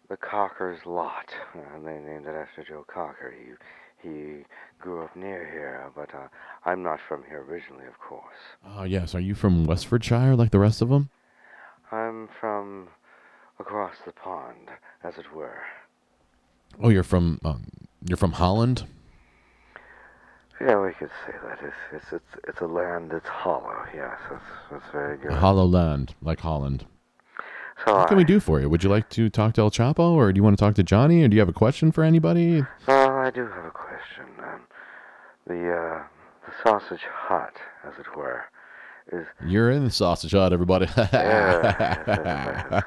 the 0.09 0.17
Cocker's 0.17 0.85
Lot, 0.85 1.31
and 1.53 1.85
they 1.85 1.99
named 1.99 2.25
it 2.25 2.35
after 2.35 2.63
Joe 2.67 2.83
Cocker. 2.91 3.33
He 3.37 3.51
he 4.01 4.43
grew 4.79 5.03
up 5.03 5.15
near 5.15 5.45
here, 5.51 5.89
but 5.95 6.13
uh, 6.15 6.27
I'm 6.65 6.81
not 6.83 6.99
from 7.07 7.23
here 7.27 7.43
originally, 7.47 7.85
of 7.85 7.99
course. 7.99 8.23
oh 8.65 8.83
yes. 8.83 9.13
Are 9.15 9.19
you 9.19 9.35
from 9.35 9.65
Westfordshire 9.65 10.35
like 10.35 10.51
the 10.51 10.59
rest 10.59 10.81
of 10.81 10.89
them? 10.89 11.09
I'm 11.91 12.29
from 12.39 12.87
across 13.59 13.95
the 14.05 14.11
pond, 14.11 14.69
as 15.03 15.17
it 15.17 15.33
were. 15.35 15.61
Oh, 16.81 16.89
you're 16.89 17.03
from 17.03 17.39
um, 17.43 17.63
you're 18.07 18.17
from 18.17 18.31
Holland. 18.33 18.85
Yeah, 20.59 20.79
we 20.81 20.93
could 20.93 21.09
say 21.25 21.33
that. 21.43 21.59
It's 21.63 21.75
it's 21.93 22.13
it's, 22.13 22.45
it's 22.47 22.61
a 22.61 22.67
land 22.67 23.11
that's 23.11 23.27
hollow. 23.27 23.83
Yes, 23.93 24.17
that's 24.29 24.43
that's 24.71 24.91
very 24.91 25.17
good. 25.17 25.31
A 25.31 25.35
Hollow 25.35 25.65
land, 25.65 26.13
like 26.21 26.39
Holland. 26.39 26.85
so 27.85 27.95
What 27.97 28.07
can 28.07 28.17
we 28.17 28.23
do 28.23 28.39
for 28.39 28.61
you? 28.61 28.69
Would 28.69 28.83
you 28.83 28.89
like 28.89 29.09
to 29.11 29.29
talk 29.29 29.53
to 29.55 29.61
El 29.61 29.71
Choppo, 29.71 30.11
or 30.13 30.31
do 30.31 30.37
you 30.37 30.43
want 30.43 30.57
to 30.57 30.63
talk 30.63 30.75
to 30.75 30.83
Johnny, 30.83 31.23
or 31.23 31.27
do 31.27 31.35
you 31.35 31.39
have 31.41 31.49
a 31.49 31.53
question 31.53 31.91
for 31.91 32.03
anybody? 32.03 32.63
Well, 32.87 33.00
I 33.21 33.29
do 33.29 33.47
have 33.47 33.65
a 33.65 33.69
question. 33.69 34.25
Um, 34.39 34.61
the 35.45 35.71
uh, 35.71 36.01
the 36.43 36.51
sausage 36.63 37.03
hut, 37.03 37.53
as 37.85 37.93
it 37.99 38.17
were, 38.17 38.45
is 39.11 39.27
You're 39.45 39.69
in 39.69 39.83
the 39.83 39.91
sausage 39.91 40.31
hut, 40.31 40.51
everybody. 40.51 40.87
yeah, 40.97 42.81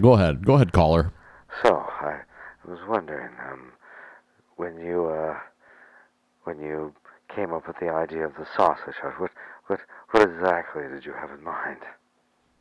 go 0.00 0.14
ahead. 0.14 0.46
Go 0.46 0.54
ahead, 0.54 0.72
caller. 0.72 1.12
So 1.62 1.76
I 1.76 2.22
was 2.66 2.78
wondering, 2.88 3.34
um, 3.50 3.72
when 4.56 4.78
you 4.78 5.08
uh, 5.08 5.38
when 6.44 6.58
you 6.58 6.94
came 7.34 7.52
up 7.52 7.66
with 7.66 7.76
the 7.80 7.90
idea 7.90 8.24
of 8.24 8.36
the 8.36 8.46
sausage 8.56 8.96
hut, 9.02 9.20
what 9.20 9.32
what 9.66 9.80
what 10.12 10.22
exactly 10.22 10.88
did 10.88 11.04
you 11.04 11.12
have 11.12 11.30
in 11.30 11.44
mind? 11.44 11.80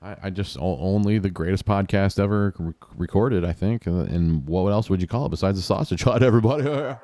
I, 0.01 0.15
I 0.23 0.29
just 0.31 0.57
only 0.59 1.19
the 1.19 1.29
greatest 1.29 1.65
podcast 1.65 2.19
ever 2.19 2.53
rec- 2.57 2.75
recorded, 2.95 3.45
I 3.45 3.53
think. 3.53 3.85
And 3.85 4.47
what 4.47 4.71
else 4.71 4.89
would 4.89 5.01
you 5.01 5.07
call 5.07 5.27
it 5.27 5.29
besides 5.29 5.57
the 5.57 5.63
sausage 5.63 6.03
hut, 6.03 6.23
everybody? 6.23 6.67
And 6.67 6.97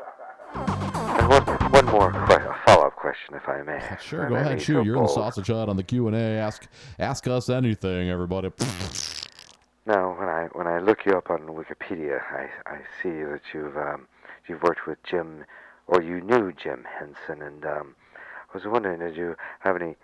one 1.29 1.43
one 1.71 1.85
more 1.85 2.11
follow-up 2.65 2.95
question, 2.95 3.35
if 3.35 3.47
I 3.47 3.61
may. 3.61 3.79
sure, 4.01 4.25
I 4.25 4.29
go 4.29 4.35
ahead, 4.35 4.61
shoot. 4.61 4.73
so 4.75 4.81
You're 4.81 4.97
in 4.97 5.03
the 5.03 5.09
sausage 5.09 5.47
hut 5.47 5.69
on 5.69 5.77
the 5.77 5.83
Q 5.83 6.07
and 6.07 6.15
A. 6.15 6.19
Ask 6.19 6.67
ask 6.97 7.27
us 7.27 7.49
anything, 7.49 8.09
everybody. 8.09 8.49
Now, 9.85 10.17
when 10.17 10.27
I 10.27 10.47
when 10.53 10.67
I 10.67 10.79
look 10.79 11.05
you 11.05 11.13
up 11.13 11.29
on 11.29 11.41
Wikipedia, 11.41 12.19
I 12.31 12.49
I 12.65 12.79
see 13.01 13.09
that 13.23 13.41
you've 13.53 13.77
um 13.77 14.07
you've 14.47 14.63
worked 14.63 14.87
with 14.87 14.97
Jim, 15.03 15.45
or 15.87 16.01
you 16.01 16.19
knew 16.21 16.51
Jim 16.51 16.85
Henson, 16.99 17.41
and 17.45 17.63
um, 17.65 17.95
I 18.19 18.57
was 18.57 18.65
wondering, 18.65 18.99
did 18.99 19.15
you 19.15 19.35
have 19.59 19.75
any 19.79 19.95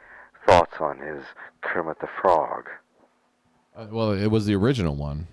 thoughts 0.46 0.76
on 0.80 1.00
his 1.00 1.24
Kermit 1.62 2.00
the 2.00 2.08
Frog? 2.22 2.70
Uh, 3.76 3.88
well, 3.92 4.12
it 4.12 4.28
was 4.28 4.46
the 4.46 4.56
original 4.56 4.96
one, 4.96 5.28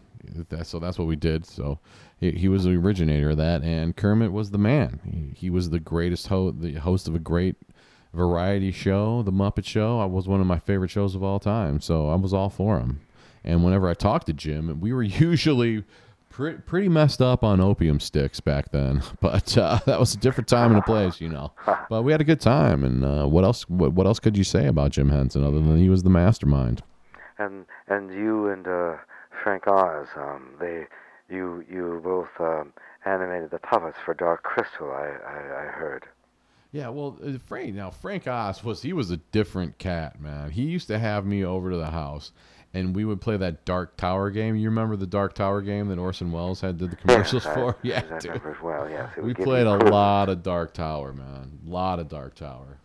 so 0.63 0.79
that's 0.79 0.99
what 0.99 1.07
we 1.09 1.17
did. 1.17 1.45
So 1.45 1.79
he, 2.19 2.31
he 2.33 2.49
was 2.49 2.65
the 2.65 2.77
originator 2.77 3.31
of 3.31 3.37
that, 3.37 3.63
and 3.63 3.97
Kermit 3.97 4.33
was 4.33 4.51
the 4.51 4.59
man. 4.59 5.01
He, 5.05 5.47
he 5.47 5.51
was 5.51 5.71
the 5.71 5.81
greatest 5.81 6.29
ho- 6.29 6.51
the 6.51 6.75
host 6.75 7.07
of 7.07 7.15
a 7.15 7.19
great 7.19 7.57
variety 8.15 8.73
show, 8.73 9.23
The 9.23 9.33
Muppet 9.33 9.65
Show. 9.65 10.01
I 10.01 10.07
was 10.07 10.27
one 10.27 10.41
of 10.41 10.47
my 10.47 10.59
favorite 10.59 10.91
shows 10.91 11.15
of 11.15 11.23
all 11.23 11.39
time, 11.39 11.81
so 11.81 12.09
I 12.09 12.15
was 12.17 12.33
all 12.33 12.51
for 12.51 12.79
him. 12.79 13.01
And 13.45 13.65
whenever 13.65 13.89
I 13.89 13.95
talked 13.95 14.27
to 14.27 14.33
Jim, 14.33 14.81
we 14.81 14.93
were 14.93 15.03
usually 15.03 15.85
pre- 16.31 16.55
pretty 16.55 16.89
messed 16.89 17.21
up 17.21 17.45
on 17.45 17.61
opium 17.61 18.01
sticks 18.01 18.41
back 18.41 18.71
then, 18.73 19.03
but 19.21 19.57
uh, 19.59 19.81
that 19.87 20.01
was 20.01 20.15
a 20.15 20.19
different 20.19 20.49
time 20.49 20.71
and 20.71 20.79
a 20.79 20.83
place, 20.83 21.21
you 21.21 21.29
know. 21.29 21.53
But 21.91 22.03
we 22.03 22.13
had 22.13 22.23
a 22.23 22.25
good 22.25 22.41
time, 22.41 22.85
and 22.85 23.05
uh, 23.05 23.27
what 23.27 23.45
else? 23.45 23.69
What, 23.69 23.93
what 23.93 24.07
else 24.07 24.19
could 24.19 24.37
you 24.37 24.45
say 24.45 24.67
about 24.67 24.93
Jim 24.93 25.11
Henson 25.11 25.45
other 25.45 25.59
than 25.61 25.77
he 25.77 25.91
was 25.91 26.03
the 26.05 26.11
mastermind? 26.11 26.83
And 27.41 27.65
and 27.89 28.11
you 28.13 28.49
and 28.49 28.67
uh, 28.69 28.97
Frank 29.43 29.67
Oz, 29.67 30.09
um, 30.17 30.51
they 30.61 30.87
you 31.29 31.65
you 31.71 32.01
both 32.05 32.29
um, 32.39 32.73
animated 33.05 33.51
the 33.51 33.59
puppets 33.59 33.97
for 34.05 34.15
Dark 34.15 34.43
Crystal. 34.43 34.91
I 34.91 35.07
I, 35.27 35.63
I 35.63 35.67
heard. 35.73 36.05
Yeah, 36.73 36.89
well, 36.91 37.19
uh, 37.25 37.33
Frank 37.47 37.75
now 37.75 37.91
Frank 37.91 38.29
Oz 38.29 38.63
was 38.63 38.83
he 38.83 38.93
was 38.93 39.11
a 39.11 39.17
different 39.17 39.79
cat, 39.79 40.21
man. 40.21 40.51
He 40.51 40.63
used 40.65 40.87
to 40.89 40.99
have 40.99 41.25
me 41.25 41.45
over 41.45 41.71
to 41.71 41.77
the 41.77 41.91
house, 41.91 42.31
and 42.75 42.95
we 42.95 43.05
would 43.07 43.21
play 43.23 43.37
that 43.39 43.65
Dark 43.65 43.97
Tower 43.97 44.31
game. 44.31 44.55
You 44.55 44.69
remember 44.69 44.97
the 44.97 45.07
Dark 45.07 45.35
Tower 45.35 45.63
game 45.63 45.89
that 45.89 45.99
Orson 45.99 46.31
Welles 46.33 46.61
had 46.61 46.77
did 46.79 46.91
the 46.91 46.97
commercials 47.05 47.45
Yes, 47.47 47.47
I- 47.47 47.55
for? 47.55 47.77
Yeah, 47.83 48.03
I 48.13 48.19
dude. 48.19 48.63
well. 48.63 49.11
We 49.23 49.33
played 49.35 49.67
a 49.67 49.79
lot 49.91 50.29
of 50.29 50.43
Dark 50.43 50.75
Tower, 50.75 51.13
man. 51.15 51.59
A 51.67 51.71
lot 51.71 51.99
of 52.01 52.09
Dark 52.09 52.35
Tower. 52.35 52.77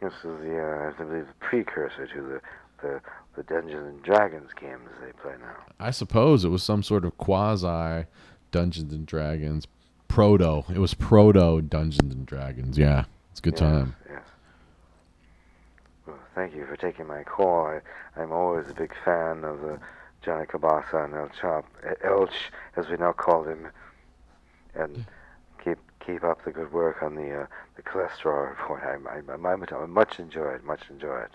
This 0.00 0.12
is 0.14 0.22
the 0.40 0.58
uh, 0.58 0.88
I 0.98 1.02
believe 1.02 1.26
the 1.26 1.34
precursor 1.40 2.06
to 2.06 2.22
the 2.22 2.40
the 2.80 3.00
the 3.36 3.42
Dungeons 3.42 3.86
and 3.88 4.02
Dragons 4.02 4.50
games 4.60 4.88
they 5.00 5.12
play 5.12 5.34
now. 5.40 5.56
I 5.80 5.90
suppose 5.90 6.44
it 6.44 6.48
was 6.50 6.62
some 6.62 6.82
sort 6.82 7.04
of 7.04 7.16
quasi 7.18 8.06
Dungeons 8.50 8.92
and 8.92 9.06
Dragons 9.06 9.66
proto. 10.08 10.64
It 10.72 10.78
was 10.78 10.94
proto 10.94 11.62
Dungeons 11.62 12.12
and 12.14 12.26
Dragons. 12.26 12.76
Yeah, 12.76 13.04
it's 13.30 13.40
a 13.40 13.42
good 13.42 13.54
Yes, 13.54 13.60
time. 13.60 13.96
Yes. 14.10 14.22
Well, 16.06 16.18
thank 16.34 16.54
you 16.54 16.66
for 16.66 16.76
taking 16.76 17.06
my 17.06 17.22
call. 17.22 17.66
I, 17.66 17.80
I'm 18.20 18.32
always 18.32 18.68
a 18.68 18.74
big 18.74 18.92
fan 19.04 19.44
of 19.44 19.60
the 19.60 19.78
Johnny 20.22 20.46
Kielbasa 20.46 21.04
and 21.04 21.14
El 21.14 21.28
Chop, 21.40 21.64
Elch, 22.04 22.50
as 22.76 22.88
we 22.88 22.96
now 22.96 23.12
call 23.12 23.44
him. 23.44 23.68
and 24.74 25.04
keep 25.62 25.78
keep 26.04 26.24
up 26.24 26.44
the 26.44 26.50
good 26.50 26.72
work 26.72 27.02
on 27.02 27.14
the 27.14 27.42
uh, 27.42 27.46
the 27.76 27.82
cholesterol 27.82 28.50
report. 28.50 28.82
I, 28.82 28.96
I, 29.08 29.20
I, 29.32 29.82
I 29.82 29.86
much 29.86 30.18
enjoyed, 30.18 30.62
much 30.64 30.82
enjoyed. 30.90 31.30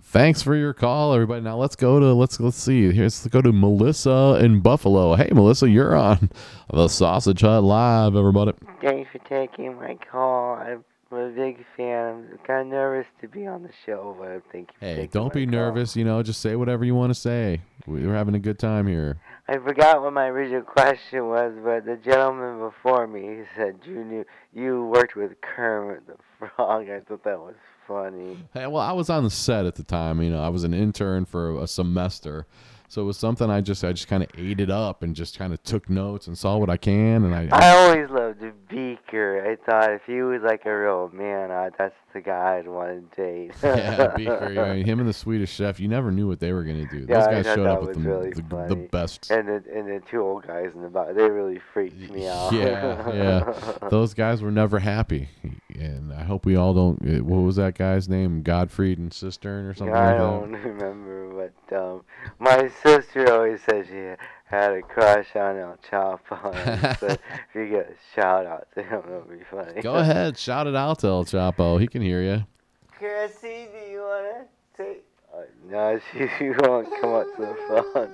Thanks 0.00 0.40
for 0.42 0.56
your 0.56 0.72
call, 0.72 1.12
everybody. 1.12 1.42
Now 1.42 1.56
let's 1.56 1.76
go 1.76 2.00
to 2.00 2.14
let's 2.14 2.40
let's 2.40 2.56
see. 2.56 2.90
Here's 2.92 3.24
let's 3.24 3.26
go 3.32 3.42
to 3.42 3.52
Melissa 3.52 4.38
in 4.40 4.60
Buffalo. 4.60 5.14
Hey, 5.16 5.28
Melissa, 5.32 5.68
you're 5.68 5.94
on 5.94 6.30
the 6.72 6.88
Sausage 6.88 7.42
Hut 7.42 7.62
live, 7.62 8.16
everybody. 8.16 8.52
Thanks 8.80 9.10
for 9.12 9.18
taking 9.28 9.76
my 9.76 9.96
call. 10.10 10.54
I'm 10.54 10.84
a 11.12 11.28
big 11.28 11.64
fan. 11.76 12.26
I'm 12.32 12.38
kind 12.46 12.60
of 12.62 12.66
nervous 12.68 13.06
to 13.20 13.28
be 13.28 13.46
on 13.46 13.62
the 13.62 13.70
show, 13.84 14.16
but 14.18 14.42
thank 14.50 14.68
you. 14.72 14.78
For 14.80 14.84
Hey, 14.86 15.08
don't 15.12 15.32
be 15.32 15.44
call. 15.44 15.52
nervous. 15.52 15.94
You 15.94 16.04
know, 16.04 16.22
just 16.22 16.40
say 16.40 16.56
whatever 16.56 16.84
you 16.86 16.94
want 16.94 17.10
to 17.10 17.18
say. 17.20 17.60
We're 17.86 18.14
having 18.14 18.34
a 18.34 18.38
good 18.40 18.58
time 18.58 18.86
here. 18.86 19.18
I 19.50 19.56
forgot 19.56 20.02
what 20.02 20.12
my 20.12 20.26
original 20.26 20.60
question 20.60 21.28
was, 21.28 21.54
but 21.64 21.86
the 21.86 21.96
gentleman 21.96 22.58
before 22.58 23.06
me 23.06 23.44
said 23.56 23.78
you 23.86 24.04
knew 24.04 24.24
you 24.52 24.84
worked 24.84 25.16
with 25.16 25.40
Kermit 25.40 26.06
the 26.06 26.16
Frog. 26.38 26.90
I 26.90 27.00
thought 27.00 27.24
that 27.24 27.38
was 27.38 27.54
funny. 27.86 28.36
Hey, 28.52 28.66
well, 28.66 28.82
I 28.82 28.92
was 28.92 29.08
on 29.08 29.24
the 29.24 29.30
set 29.30 29.64
at 29.64 29.76
the 29.76 29.82
time. 29.82 30.20
You 30.20 30.28
know, 30.28 30.42
I 30.42 30.50
was 30.50 30.64
an 30.64 30.74
intern 30.74 31.24
for 31.24 31.58
a 31.62 31.66
semester, 31.66 32.46
so 32.88 33.02
it 33.02 33.04
was 33.04 33.16
something 33.18 33.50
I 33.50 33.60
just 33.60 33.84
I 33.84 33.92
just 33.92 34.08
kind 34.08 34.22
of 34.22 34.30
ate 34.36 34.60
it 34.60 34.70
up 34.70 35.02
and 35.02 35.14
just 35.14 35.38
kind 35.38 35.52
of 35.52 35.62
took 35.62 35.88
notes 35.88 36.26
and 36.26 36.36
saw 36.36 36.56
what 36.56 36.70
I 36.70 36.76
can. 36.76 37.24
And 37.24 37.34
I, 37.34 37.48
I 37.52 37.76
always 37.76 38.10
loved 38.10 38.42
Beaker. 38.68 39.46
I 39.50 39.56
thought 39.70 39.92
if 39.92 40.02
he 40.06 40.22
was 40.22 40.42
like 40.42 40.64
a 40.66 40.76
real 40.76 41.10
man, 41.12 41.50
uh, 41.50 41.70
that's 41.78 41.94
the 42.14 42.20
guy 42.20 42.56
I'd 42.58 42.66
want 42.68 43.12
to 43.12 43.22
date. 43.22 43.52
yeah, 43.62 44.14
Beaker, 44.16 44.50
yeah, 44.54 44.72
him 44.74 45.00
and 45.00 45.08
the 45.08 45.12
Swedish 45.12 45.50
Chef. 45.54 45.78
You 45.80 45.88
never 45.88 46.10
knew 46.10 46.26
what 46.28 46.40
they 46.40 46.52
were 46.52 46.64
gonna 46.64 46.86
do. 46.88 47.06
Yeah, 47.08 47.18
Those 47.18 47.26
I 47.26 47.42
guys 47.42 47.54
showed 47.54 47.66
up 47.66 47.82
with 47.82 47.94
the, 47.94 48.00
really 48.08 48.30
the, 48.30 48.66
the 48.68 48.76
best. 48.90 49.30
And 49.30 49.48
the 49.48 49.62
and 49.74 49.86
the 49.88 50.02
two 50.10 50.20
old 50.22 50.46
guys 50.46 50.70
in 50.74 50.82
the 50.82 50.88
back, 50.88 51.14
they 51.14 51.28
really 51.28 51.60
freaked 51.72 52.10
me 52.10 52.26
out. 52.26 52.52
Yeah, 52.52 53.12
yeah. 53.12 53.88
Those 53.90 54.14
guys 54.14 54.42
were 54.42 54.50
never 54.50 54.78
happy, 54.78 55.28
and 55.74 56.12
I 56.12 56.22
hope 56.24 56.46
we 56.46 56.56
all 56.56 56.72
don't. 56.74 57.00
uh, 57.02 57.22
What 57.24 57.38
was 57.38 57.56
that 57.56 57.76
guy's 57.76 58.08
name? 58.08 58.42
Godfried 58.42 58.98
and 58.98 59.12
Cistern 59.12 59.66
or 59.66 59.74
something 59.74 59.94
Yeah, 59.94 60.14
I 60.14 60.18
don't 60.18 60.52
that. 60.52 60.58
remember, 60.64 61.50
but 61.70 61.76
um, 61.76 62.02
my 62.38 62.68
sister 62.82 63.32
always 63.32 63.60
said 63.62 63.86
she 63.86 64.14
had 64.44 64.72
a 64.72 64.82
crush 64.82 65.34
on 65.36 65.58
El 65.58 65.78
Choppo. 65.90 66.98
Said 66.98 67.18
if 67.50 67.54
you 67.54 67.68
get 67.68 67.90
a 67.90 68.14
shout 68.14 68.46
out 68.46 68.68
to 68.74 68.82
him, 68.82 69.02
would 69.08 69.38
be 69.38 69.44
funny. 69.50 69.82
Go 69.82 69.96
ahead, 69.96 70.38
shout 70.38 70.66
it 70.66 70.74
out 70.76 71.00
to 71.00 71.06
El 71.08 71.24
Choppo. 71.24 71.80
He 71.80 71.86
can 71.86 72.02
hear 72.02 72.22
you. 72.22 72.44
Chrissy, 72.92 73.68
do 73.72 73.90
you 73.90 74.00
want 74.00 74.48
to 74.76 74.82
take? 74.82 75.04
Uh, 75.32 75.42
no, 75.70 76.00
she, 76.12 76.26
she 76.38 76.50
won't 76.50 76.88
come 77.00 77.14
up 77.14 77.26
to 77.36 77.42
the 77.42 77.92
phone. 77.94 78.10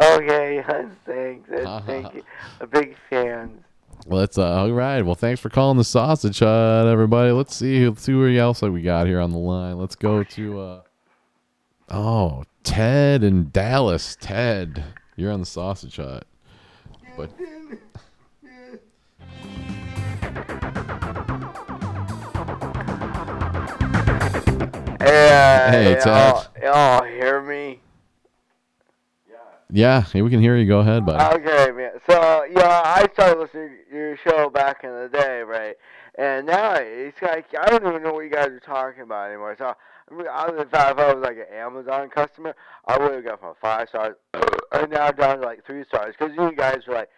Okay, 0.00 0.64
thanks. 1.04 1.50
and 1.50 1.86
Thank 1.86 2.14
you. 2.14 2.22
A 2.60 2.66
big 2.66 2.96
fan. 3.10 3.64
Let's 4.06 4.38
uh, 4.38 4.62
all 4.62 4.72
right. 4.72 5.02
Well, 5.02 5.14
thanks 5.14 5.40
for 5.40 5.48
calling 5.48 5.78
the 5.78 5.84
Sausage 5.84 6.40
Hut, 6.40 6.86
everybody. 6.86 7.30
Let's 7.30 7.54
see. 7.54 7.86
Let's 7.86 8.02
see 8.02 8.12
who 8.12 8.36
else 8.36 8.62
we 8.62 8.82
got 8.82 9.06
here 9.06 9.20
on 9.20 9.30
the 9.30 9.38
line. 9.38 9.78
Let's 9.78 9.94
go 9.94 10.24
to 10.24 10.60
uh, 10.60 10.82
oh 11.90 12.44
Ted 12.62 13.24
in 13.24 13.50
Dallas. 13.50 14.16
Ted, 14.20 14.84
you're 15.16 15.32
on 15.32 15.40
the 15.40 15.46
Sausage 15.46 15.96
Hut, 15.96 16.24
but 17.16 17.30
Yeah, 25.00 25.70
Hey, 25.70 25.94
Ted. 25.96 26.34
Y'all, 26.62 27.04
hear 27.04 27.42
me? 27.42 27.80
yeah, 29.70 30.02
hey, 30.02 30.22
we 30.22 30.30
can 30.30 30.40
hear 30.40 30.56
you. 30.56 30.66
Go 30.66 30.80
ahead, 30.80 31.04
buddy. 31.04 31.36
Okay, 31.36 31.72
man. 31.72 31.92
So, 32.08 32.44
yeah, 32.44 32.82
I 32.84 33.08
started 33.14 33.40
listening 33.40 33.70
to 33.90 33.96
your 33.96 34.16
show 34.18 34.50
back 34.50 34.84
in 34.84 34.90
the 34.90 35.08
day, 35.12 35.40
right? 35.40 35.74
And 36.18 36.46
now 36.46 36.74
it's 36.74 37.20
like 37.22 37.46
I 37.58 37.70
don't 37.70 37.86
even 37.86 38.02
know 38.02 38.12
what 38.12 38.20
you 38.20 38.30
guys 38.30 38.48
are 38.48 38.60
talking 38.60 39.02
about 39.02 39.28
anymore. 39.30 39.56
So, 39.58 39.74
I 40.20 40.48
if, 40.48 40.74
I, 40.74 40.90
if 40.90 40.98
I 40.98 41.14
was 41.14 41.22
like 41.22 41.36
an 41.36 41.54
Amazon 41.54 42.08
customer, 42.10 42.54
I 42.86 42.98
would 42.98 43.12
have 43.12 43.24
got 43.24 43.40
from 43.40 43.54
five 43.60 43.88
stars, 43.88 44.16
and 44.72 44.90
now 44.90 45.10
down 45.10 45.40
to 45.40 45.44
like 45.44 45.64
three 45.66 45.84
stars 45.84 46.14
because 46.18 46.34
you 46.36 46.52
guys 46.56 46.80
are 46.88 46.94
like, 46.94 47.08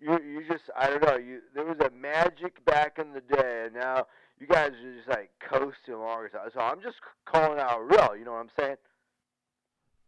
you 0.00 0.18
you 0.22 0.44
just 0.48 0.64
I 0.76 0.88
don't 0.88 1.02
know. 1.04 1.16
You 1.16 1.40
there 1.54 1.64
was 1.64 1.78
a 1.80 1.90
magic 1.90 2.64
back 2.64 2.98
in 2.98 3.12
the 3.12 3.20
day, 3.20 3.64
and 3.66 3.74
now 3.74 4.06
you 4.38 4.46
guys 4.46 4.70
are 4.70 4.96
just 4.96 5.08
like 5.08 5.30
coasting 5.40 5.94
along. 5.94 6.28
So 6.32 6.38
so 6.54 6.60
I'm 6.60 6.82
just 6.82 6.96
calling 7.24 7.58
out 7.58 7.80
real. 7.80 8.16
You 8.16 8.24
know 8.24 8.32
what 8.32 8.40
I'm 8.40 8.50
saying? 8.58 8.76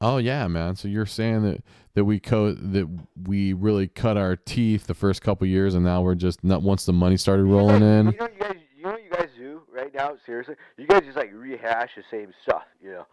Oh 0.00 0.18
yeah, 0.18 0.46
man. 0.48 0.76
So 0.76 0.88
you're 0.88 1.06
saying 1.06 1.42
that 1.42 1.62
that 1.94 2.04
we 2.04 2.20
co- 2.20 2.52
that 2.52 2.88
we 3.26 3.52
really 3.52 3.88
cut 3.88 4.16
our 4.16 4.36
teeth 4.36 4.86
the 4.86 4.94
first 4.94 5.22
couple 5.22 5.46
years, 5.46 5.74
and 5.74 5.84
now 5.84 6.02
we're 6.02 6.14
just 6.14 6.42
not 6.44 6.62
once 6.62 6.84
the 6.84 6.92
money 6.92 7.16
started 7.16 7.44
rolling 7.44 7.82
in. 7.82 8.06
You 8.06 8.18
know, 8.18 8.28
you 8.28 8.40
guys, 8.40 8.56
you 8.76 8.82
know 8.82 8.90
what 8.90 9.04
you 9.04 9.10
guys 9.10 9.28
do 9.94 9.98
now. 9.98 10.16
Seriously, 10.26 10.54
you 10.76 10.86
guys 10.86 11.02
just 11.04 11.16
like 11.16 11.30
rehash 11.32 11.90
the 11.96 12.02
same 12.10 12.32
stuff, 12.42 12.64
you 12.82 12.90
know. 12.90 13.06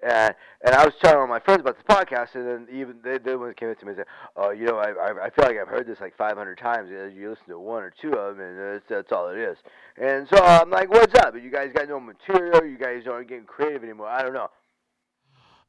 And 0.00 0.34
and 0.64 0.74
I 0.74 0.84
was 0.84 0.94
telling 1.02 1.18
all 1.18 1.26
my 1.26 1.40
friends 1.40 1.60
about 1.60 1.76
this 1.76 1.84
podcast, 1.88 2.34
and 2.34 2.46
then 2.46 2.68
even 2.72 2.96
they 3.02 3.18
they 3.18 3.34
one 3.34 3.52
came 3.54 3.70
up 3.70 3.78
to 3.80 3.84
me 3.86 3.92
and 3.92 3.98
said, 3.98 4.06
"Oh, 4.36 4.50
you 4.50 4.64
know, 4.64 4.76
I 4.76 4.90
I, 4.90 5.26
I 5.26 5.30
feel 5.30 5.44
like 5.44 5.56
I've 5.58 5.68
heard 5.68 5.88
this 5.88 6.00
like 6.00 6.16
500 6.16 6.56
times. 6.56 6.88
You 6.90 7.30
listen 7.30 7.46
to 7.48 7.58
one 7.58 7.82
or 7.82 7.92
two 8.00 8.12
of 8.12 8.36
them, 8.36 8.46
and 8.46 8.58
that's, 8.58 8.84
that's 8.88 9.12
all 9.12 9.28
it 9.30 9.38
is." 9.38 9.58
And 10.00 10.28
so 10.28 10.42
I'm 10.42 10.70
like, 10.70 10.88
"What's 10.88 11.18
up? 11.18 11.34
You 11.34 11.50
guys 11.50 11.72
got 11.74 11.88
no 11.88 11.98
material. 11.98 12.64
You 12.64 12.78
guys 12.78 13.02
aren't 13.10 13.28
getting 13.28 13.44
creative 13.44 13.82
anymore. 13.82 14.08
I 14.08 14.22
don't 14.22 14.34
know." 14.34 14.48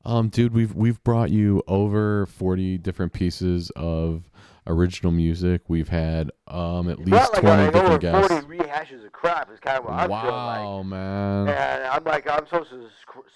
Um, 0.06 0.30
dude, 0.30 0.54
we've 0.54 0.76
we've 0.76 1.04
brought 1.04 1.32
you 1.32 1.64
over 1.68 2.28
forty 2.28 2.78
different 2.78 3.14
pieces 3.14 3.72
of 3.76 4.30
original 4.70 5.12
music. 5.12 5.64
We've 5.68 5.90
had 5.90 6.32
um 6.48 6.90
at 6.90 7.00
least 7.00 7.12
like 7.12 7.42
twenty 7.42 7.64
like 7.64 7.74
different 7.74 8.04
over 8.06 8.28
40 8.42 8.58
rehashes 8.58 9.06
of 9.06 9.12
crap 9.12 9.52
is 9.52 9.60
kind 9.60 9.80
of 9.80 9.86
what 9.86 9.94
I 9.94 10.04
feel 10.04 10.10
like. 10.10 10.60
Wow, 10.60 10.84
man. 10.84 11.50
And 11.50 11.84
I'm 11.86 12.04
like, 12.04 12.30
I'm 12.30 12.46
supposed 12.46 12.70
to 12.70 12.88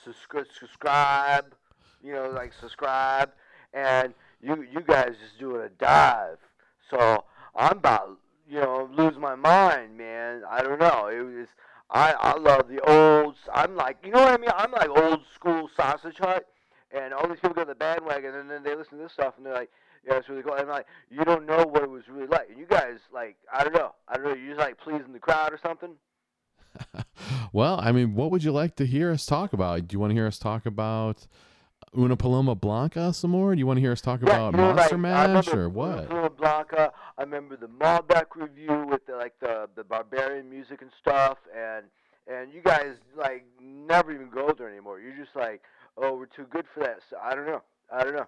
sus- 0.06 0.48
subscribe, 0.58 1.54
you 2.04 2.14
know, 2.14 2.30
like 2.30 2.54
subscribe, 2.54 3.32
and 3.74 4.14
you 4.42 4.66
you 4.72 4.82
guys 4.82 5.16
just 5.22 5.40
doing 5.40 5.62
a 5.62 5.70
dive. 5.70 6.38
So 6.90 7.26
I'm 7.56 7.78
about, 7.78 8.18
you 8.48 8.60
know, 8.62 8.90
lose 8.94 9.18
my 9.18 9.36
mind, 9.36 9.98
man. 9.98 10.44
I 10.50 10.62
don't 10.62 10.80
know. 10.80 11.08
It 11.08 11.22
was. 11.22 11.48
I 11.90 12.14
I 12.14 12.38
love 12.38 12.68
the 12.70 12.80
old. 12.90 13.36
I'm 13.54 13.76
like, 13.76 13.98
you 14.04 14.12
know 14.12 14.22
what 14.22 14.34
I 14.34 14.38
mean? 14.38 14.52
I'm 14.56 14.72
like 14.72 14.90
old 14.90 15.22
school 15.34 15.70
sausage 15.76 16.18
hut, 16.18 16.48
and 16.92 17.14
all 17.14 17.28
these 17.28 17.40
people 17.40 17.54
get 17.56 17.62
on 17.62 17.68
the 17.68 17.76
bandwagon, 17.76 18.36
and 18.36 18.50
then 18.50 18.64
they 18.64 18.76
listen 18.76 18.98
to 18.98 19.04
this 19.04 19.14
stuff, 19.14 19.36
and 19.38 19.46
they're 19.46 19.54
like, 19.54 19.70
yeah, 20.06 20.16
it's 20.18 20.30
really 20.30 20.42
cool. 20.44 20.54
And 20.54 20.62
I'm 20.62 20.68
like, 20.70 20.86
you 21.10 21.24
don't 21.24 21.46
know 21.46 21.64
what 21.66 21.84
it 21.84 21.90
was 21.90 22.04
really 22.10 22.28
like. 22.28 22.50
And 22.50 22.58
you 22.58 22.66
guys, 22.66 22.96
like, 23.14 23.38
I 23.54 23.64
don't 23.64 23.74
know. 23.74 23.94
I 24.08 24.16
don't 24.16 24.26
know. 24.26 24.34
You're 24.34 24.56
just 24.56 24.60
like 24.60 24.78
pleasing 24.80 25.14
the 25.14 25.20
crowd 25.20 25.54
or 25.54 25.60
something. 25.62 25.96
Well, 27.54 27.80
I 27.80 27.92
mean, 27.92 28.16
what 28.16 28.32
would 28.32 28.44
you 28.44 28.52
like 28.52 28.76
to 28.78 28.86
hear 28.86 29.12
us 29.12 29.28
talk 29.28 29.54
about? 29.54 29.88
Do 29.88 29.94
you 29.94 30.00
want 30.00 30.10
to 30.10 30.16
hear 30.16 30.26
us 30.26 30.40
talk 30.40 30.66
about 30.66 31.28
Una 31.96 32.18
Paloma 32.18 32.56
Blanca 32.56 33.14
some 33.14 33.30
more? 33.30 33.54
Do 33.54 33.60
you 33.60 33.68
want 33.68 33.78
to 33.78 33.82
hear 33.82 33.92
us 33.92 34.02
talk 34.02 34.22
Yeah, 34.24 34.30
about 34.32 34.54
you 34.54 34.58
know, 34.58 34.74
Monster 34.74 34.96
like, 34.98 35.02
Mash 35.02 35.48
or 35.50 35.70
what? 35.70 36.08
Flora 36.10 36.32
Blanca. 36.32 36.92
I 37.16 37.22
remember 37.22 37.56
the 37.56 37.68
Malbec 37.68 38.36
review 38.36 38.88
with 38.90 39.06
the, 39.06 39.16
like 39.18 39.34
the 39.40 39.70
the 39.76 39.84
barbarian 39.84 40.50
music 40.50 40.82
and 40.82 40.90
stuff, 41.00 41.38
and 41.56 41.86
and 42.28 42.52
you 42.52 42.62
guys 42.64 42.96
like 43.16 43.46
never 43.62 44.12
even 44.12 44.30
go 44.32 44.52
there 44.58 44.68
anymore. 44.68 45.00
You're 45.00 45.16
just 45.16 45.36
like, 45.36 45.62
oh, 45.98 46.16
we're 46.18 46.26
too 46.26 46.48
good 46.50 46.66
for 46.74 46.80
that. 46.80 46.98
So 47.08 47.18
I 47.24 47.36
don't 47.36 47.46
know. 47.46 47.62
I 47.92 48.04
don't 48.04 48.16
know. 48.16 48.26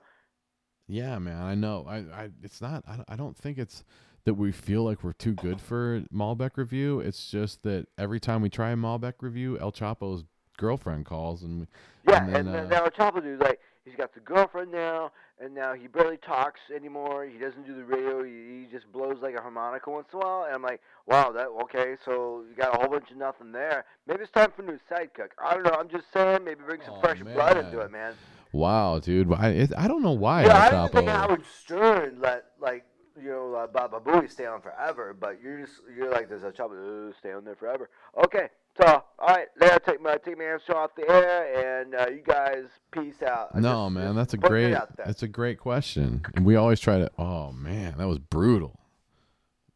Yeah, 0.87 1.17
man, 1.19 1.41
I 1.41 1.55
know. 1.55 1.85
I, 1.87 1.97
I 1.97 2.29
it's 2.43 2.61
not. 2.61 2.83
I, 2.87 2.99
I 3.09 3.15
don't 3.15 3.35
think 3.35 3.57
it's 3.57 3.83
that 4.25 4.33
we 4.33 4.51
feel 4.51 4.83
like 4.83 5.03
we're 5.03 5.13
too 5.13 5.33
good 5.33 5.61
for 5.61 6.01
Malbec 6.13 6.51
review. 6.57 6.99
It's 6.99 7.29
just 7.29 7.63
that 7.63 7.87
every 7.97 8.19
time 8.19 8.41
we 8.41 8.49
try 8.49 8.71
a 8.71 8.75
Malbec 8.75 9.13
review, 9.21 9.59
El 9.59 9.71
Choppo's 9.71 10.23
girlfriend 10.57 11.05
calls 11.05 11.43
and 11.43 11.67
Yeah, 12.07 12.25
and 12.25 12.35
and, 12.35 12.47
then, 12.47 12.53
then 12.53 12.65
uh, 12.65 12.79
now 12.81 12.87
Chopper 12.89 13.21
dude's 13.21 13.41
like, 13.41 13.59
he's 13.83 13.95
got 13.95 14.13
the 14.13 14.19
girlfriend 14.21 14.71
now, 14.71 15.11
and 15.39 15.53
now 15.53 15.73
he 15.73 15.87
barely 15.87 16.17
talks 16.17 16.59
anymore. 16.75 17.25
He 17.25 17.37
doesn't 17.37 17.65
do 17.67 17.75
the 17.75 17.83
radio. 17.83 18.23
He, 18.23 18.61
he 18.61 18.67
just 18.71 18.91
blows 18.91 19.17
like 19.21 19.35
a 19.35 19.41
harmonica 19.41 19.91
once 19.91 20.07
in 20.11 20.19
a 20.19 20.23
while. 20.23 20.45
And 20.45 20.55
I'm 20.55 20.63
like, 20.63 20.81
wow, 21.05 21.31
that 21.31 21.47
okay. 21.63 21.95
So 22.03 22.43
you 22.49 22.55
got 22.55 22.75
a 22.75 22.79
whole 22.79 22.89
bunch 22.89 23.11
of 23.11 23.17
nothing 23.17 23.51
there. 23.51 23.85
Maybe 24.07 24.23
it's 24.23 24.31
time 24.31 24.51
for 24.55 24.63
a 24.63 24.65
new 24.65 24.79
sidekick. 24.89 25.29
I 25.43 25.53
don't 25.53 25.63
know. 25.63 25.75
I'm 25.77 25.89
just 25.89 26.05
saying, 26.13 26.43
maybe 26.43 26.61
bring 26.65 26.81
some 26.85 26.99
fresh 27.01 27.21
blood 27.21 27.57
into 27.57 27.79
it, 27.79 27.91
man. 27.91 28.13
Wow, 28.55 28.99
dude, 28.99 29.31
I 29.33 29.49
it, 29.49 29.71
I 29.77 29.87
don't 29.87 30.01
know 30.01 30.11
why 30.13 30.45
Yeah, 30.45 30.57
I 30.57 30.69
didn't 30.69 30.91
think 30.93 31.09
Choppo. 31.09 31.11
Howard 31.11 31.43
Stern 31.61 32.17
let 32.21 32.45
like 32.61 32.85
you 33.21 33.29
know 33.29 33.53
uh, 33.53 33.67
Baba 33.67 33.99
Booey 33.99 34.29
stay 34.31 34.45
on 34.45 34.61
forever, 34.61 35.15
but 35.19 35.41
you're 35.43 35.59
just 35.59 35.81
you're 35.95 36.11
like 36.11 36.29
there's 36.29 36.43
a 36.43 36.51
trouble 36.51 36.75
uh, 37.09 37.13
stay 37.19 37.33
on 37.33 37.43
there 37.43 37.55
forever. 37.55 37.89
Okay, 38.25 38.47
so 38.81 39.03
all 39.19 39.27
right, 39.27 39.47
there 39.59 39.77
take 39.79 40.01
my 40.01 40.17
take 40.17 40.37
my 40.37 40.45
answer 40.45 40.75
off 40.75 40.91
the 40.95 41.09
air, 41.09 41.81
and 41.81 41.95
uh, 41.95 42.07
you 42.09 42.21
guys 42.25 42.65
peace 42.91 43.21
out. 43.21 43.49
I 43.53 43.59
No, 43.59 43.85
just- 43.87 43.93
man, 43.93 44.05
just 44.05 44.15
that's 44.15 44.33
a 44.35 44.37
great 44.37 44.77
that's 44.97 45.23
a 45.23 45.27
great 45.27 45.59
question. 45.59 46.25
And 46.35 46.45
we 46.45 46.55
always 46.55 46.79
try 46.79 46.97
to 46.97 47.11
oh 47.17 47.51
man, 47.51 47.95
that 47.97 48.07
was 48.07 48.19
brutal. 48.19 48.79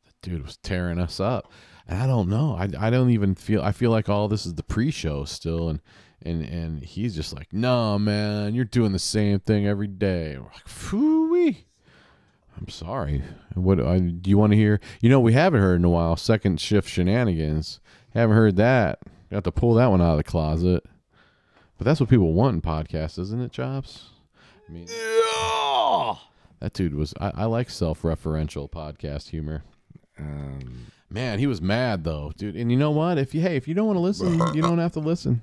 The 0.05 0.29
dude 0.29 0.43
was 0.45 0.57
tearing 0.57 0.99
us 0.99 1.19
up. 1.19 1.51
And 1.87 2.01
I 2.01 2.07
don't 2.07 2.29
know. 2.29 2.55
I 2.55 2.69
I 2.87 2.89
don't 2.89 3.09
even 3.09 3.35
feel 3.35 3.61
I 3.61 3.71
feel 3.73 3.91
like 3.91 4.07
all 4.09 4.27
this 4.27 4.45
is 4.45 4.53
the 4.55 4.63
pre-show 4.63 5.25
still 5.25 5.67
and 5.69 5.81
and 6.21 6.43
and 6.43 6.83
he's 6.83 7.15
just 7.15 7.33
like, 7.33 7.53
"No, 7.53 7.97
man, 7.97 8.55
you're 8.55 8.65
doing 8.65 8.91
the 8.91 8.99
same 8.99 9.39
thing 9.39 9.65
every 9.67 9.87
day." 9.87 10.37
We're 10.37 10.45
like, 10.45 10.67
"Phooey." 10.67 11.63
I'm 12.57 12.67
sorry. 12.67 13.23
What 13.53 13.79
I, 13.79 13.99
do 13.99 14.29
you 14.29 14.37
want 14.37 14.51
to 14.51 14.57
hear? 14.57 14.81
You 15.01 15.09
know, 15.09 15.19
we 15.19 15.33
haven't 15.33 15.61
heard 15.61 15.79
in 15.79 15.85
a 15.85 15.89
while. 15.89 16.17
Second 16.17 16.59
shift 16.59 16.89
shenanigans. 16.89 17.79
Haven't 18.13 18.35
heard 18.35 18.57
that. 18.57 18.99
Got 19.31 19.45
to 19.45 19.51
pull 19.51 19.75
that 19.75 19.87
one 19.87 20.01
out 20.01 20.11
of 20.11 20.17
the 20.17 20.23
closet. 20.23 20.83
But 21.77 21.85
that's 21.85 22.01
what 22.01 22.09
people 22.09 22.33
want 22.33 22.55
in 22.55 22.61
podcasts, 22.61 23.17
isn't 23.17 23.41
it, 23.41 23.53
Chops? 23.53 24.09
I 24.67 24.71
mean, 24.71 24.87
that 26.59 26.73
dude 26.73 26.95
was. 26.95 27.13
I, 27.21 27.31
I 27.33 27.45
like 27.45 27.69
self-referential 27.69 28.69
podcast 28.69 29.29
humor. 29.29 29.63
Um, 30.17 30.87
Man, 31.11 31.39
he 31.39 31.47
was 31.47 31.61
mad 31.61 32.03
though, 32.03 32.31
dude. 32.37 32.55
And 32.55 32.71
you 32.71 32.77
know 32.77 32.91
what? 32.91 33.17
If 33.17 33.33
you 33.33 33.41
hey, 33.41 33.55
if 33.55 33.67
you 33.67 33.73
don't 33.73 33.87
want 33.87 33.97
to 33.97 34.01
listen, 34.01 34.39
you 34.53 34.61
don't 34.61 34.77
have 34.77 34.91
to 34.93 34.99
listen. 34.99 35.41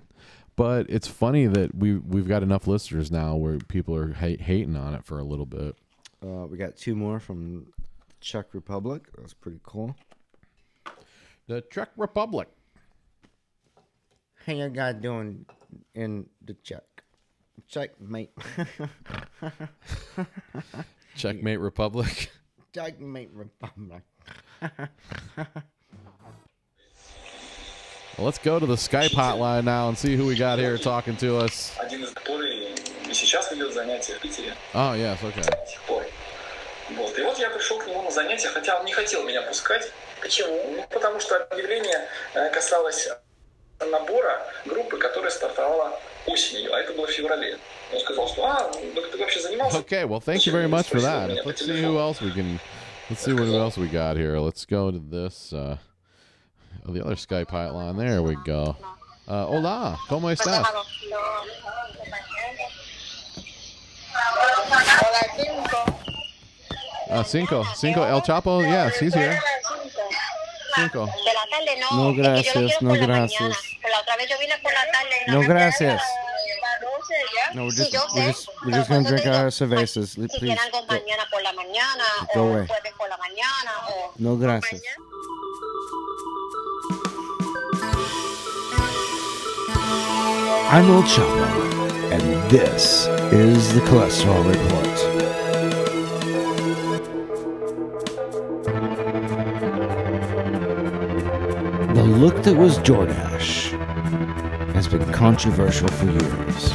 But 0.57 0.87
it's 0.89 1.07
funny 1.07 1.47
that 1.47 1.75
we 1.75 1.97
we've 1.97 2.29
got 2.29 2.43
enough 2.43 2.67
listeners 2.67 3.11
now 3.11 3.37
where 3.37 3.59
people 3.59 3.95
are 3.95 4.13
ha- 4.15 4.39
hating 4.39 4.77
on 4.77 4.95
it 4.95 5.05
for 5.05 5.19
a 5.19 5.25
little 5.25 5.47
bit. 5.47 5.77
uh, 6.23 6.47
we 6.47 6.57
got 6.57 6.77
two 6.77 6.97
more 6.97 7.21
from 7.21 7.67
Czech 8.21 8.55
Republic. 8.55 9.03
That's 9.19 9.35
pretty 9.35 9.61
cool. 9.63 9.95
The 11.47 11.61
Czech 11.71 11.91
Republic. 11.97 12.49
How 14.47 14.55
you 14.55 14.69
guys 14.71 14.95
doing 15.01 15.45
in 15.95 16.27
the 16.45 16.55
Czech? 16.55 16.83
Czech, 17.69 18.01
mate. 18.01 18.31
Checkmate 21.17 21.61
Republic. 21.61 22.31
Czech, 22.73 23.01
mate, 23.01 23.31
Republic. 23.33 24.03
Well, 28.18 28.26
let's 28.26 28.40
go 28.40 28.60
to 28.60 28.66
the 28.66 28.76
Skype 28.76 29.12
hotline 29.12 29.64
now 29.64 29.88
and 29.88 29.98
see 29.98 30.16
who 30.16 30.26
we 30.26 30.36
got 30.36 30.60
here 30.60 30.78
talking 30.78 31.16
to 31.18 31.38
us. 31.38 31.72
один 31.80 32.04
из 32.04 32.12
который 32.12 32.74
и 33.10 33.14
сейчас 33.14 33.52
ведет 33.52 33.74
занятия 33.74 34.14
в 34.16 34.20
Питере 34.20 34.54
Oh 34.74 34.94
yes, 34.96 35.18
okay. 35.22 35.44
до 35.44 35.68
сих 35.68 35.82
пор. 35.82 36.04
Вот. 36.92 37.18
И 37.18 37.22
вот 37.22 37.38
я 37.40 37.50
пришел 37.50 37.80
к 37.80 37.88
нему 37.88 38.02
на 38.04 38.12
занятия, 38.12 38.50
хотя 38.50 38.80
он 38.80 38.86
не 38.86 38.94
хотел 38.94 39.24
меня 39.24 39.42
пускать. 39.44 39.92
Почему? 40.22 40.76
Ну, 40.76 40.86
потому 40.90 41.20
что 41.20 41.38
объявление 41.38 42.08
э, 42.34 42.50
касалось 42.52 43.10
набора 43.80 44.46
группы, 44.66 44.98
которая 44.98 45.32
стартовала 45.32 46.00
осенью, 46.28 46.74
а 46.74 46.80
это 46.80 46.94
было 46.94 47.08
в 47.08 47.12
феврале. 47.12 47.58
Он 47.94 48.00
сказал, 48.00 48.28
что 48.28 48.46
а, 48.46 48.72
ну, 48.96 49.02
ты 49.02 49.18
вообще 49.18 49.40
занимался? 49.40 49.80
Okay, 49.80 50.06
well, 50.06 50.20
thank 50.20 50.46
you 50.46 50.52
very 50.52 50.68
much 50.68 50.88
for 50.88 51.02
that. 51.02 51.46
Let's 51.46 51.66
see 51.66 51.82
who 51.82 51.98
else 51.98 52.22
we 52.22 52.32
can. 52.32 52.60
Let's 53.10 53.24
see 53.24 53.34
what 53.34 53.48
else 53.48 53.78
we 53.78 53.88
got 53.88 54.16
here. 54.16 54.38
Let's 54.40 54.66
go 54.66 54.92
to 54.92 55.00
this. 55.00 55.52
Uh, 55.52 55.78
oh, 56.89 56.93
the 56.93 57.03
other 57.05 57.15
Skype 57.17 57.47
hotline. 57.49 57.97
There 57.99 58.23
we 58.23 58.37
go. 58.45 58.77
Uh, 59.29 59.47
hola, 59.47 59.99
cómo 60.09 60.31
estás? 60.31 60.65
Uh, 67.09 67.23
cinco, 67.23 67.65
cinco. 67.77 68.05
El 68.05 68.21
Choppo, 68.23 68.63
yes, 68.63 68.99
he's 68.99 69.15
here. 69.15 69.39
Cinco. 70.75 71.07
De 71.07 71.33
la 71.33 71.47
tarde 71.51 71.81
no. 71.81 72.13
No, 72.13 72.35
es 72.37 72.53
que 72.53 72.53
yo 72.53 72.61
lo 72.61 72.67
gracias, 72.67 72.83
no, 72.83 72.93
gracias. 72.95 73.41
mañana. 73.41 73.57
Pero 73.83 73.95
la 73.95 74.01
otra 74.01 74.17
vez 74.17 74.29
yo 74.29 74.39
vine 74.39 74.59
por 74.63 74.73
la 74.73 74.81
tarde. 74.93 75.11
y 75.27 75.31
No, 75.31 75.41
gracias. 75.41 76.03
quedaron 76.03 76.61
las 76.61 76.81
12 76.81 77.15
ya. 77.35 77.55
No, 77.55 77.63
we're 77.65 77.71
just, 77.77 77.93
yo 77.93 78.01
we're 78.15 78.27
just, 78.27 78.49
we're 78.65 78.77
just 78.77 78.89
gonna 78.91 79.09
drink 79.09 79.23
digo, 79.25 79.35
our 79.39 79.51
cervezas. 79.53 80.15
Please, 80.17 80.39
quieren 80.39 80.59
algo 80.59 80.81
go. 80.81 80.87
por 81.31 81.43
la 81.43 81.53
mañana 81.53 82.05
Go 82.35 82.41
away. 82.49 82.67
por 82.99 83.09
la 83.09 83.17
mañana 83.17 83.73
No, 84.19 84.37
gracias. 84.37 84.83
I'm 90.65 90.91
El 90.91 91.03
Choppo, 91.03 92.11
and 92.11 92.51
this 92.51 93.07
is 93.33 93.73
the 93.73 93.81
Cholesterol 93.83 94.45
Report. 94.49 94.85
The 101.95 102.03
look 102.03 102.43
that 102.43 102.57
was 102.57 102.79
Jordache 102.79 103.71
has 104.73 104.89
been 104.89 105.13
controversial 105.13 105.89
for 105.89 106.07
years. 106.07 106.73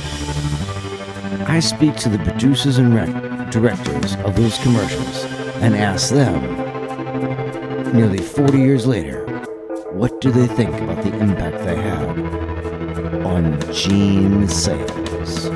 I 1.50 1.60
speak 1.60 1.96
to 1.98 2.10
the 2.10 2.20
producers 2.20 2.78
and 2.78 2.96
rec- 2.96 3.52
directors 3.52 4.16
of 4.24 4.36
those 4.36 4.58
commercials 4.60 5.26
and 5.62 5.76
ask 5.76 6.14
them, 6.14 6.42
nearly 7.94 8.20
40 8.20 8.58
years 8.58 8.88
later, 8.88 9.26
what 9.92 10.22
do 10.22 10.32
they 10.32 10.48
think 10.48 10.74
about 10.80 11.04
the 11.04 11.14
impact 11.20 11.66
they 11.66 11.76
had 11.76 12.51
on 13.32 13.58
jean 13.72 14.48
sales? 14.48 15.50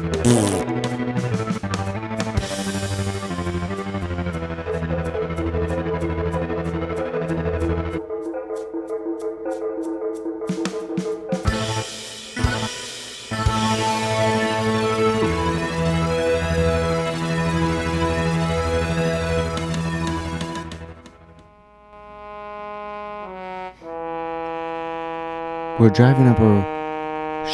We're 25.77 25.89
driving 25.89 26.27
up 26.29 26.39
a 26.39 26.74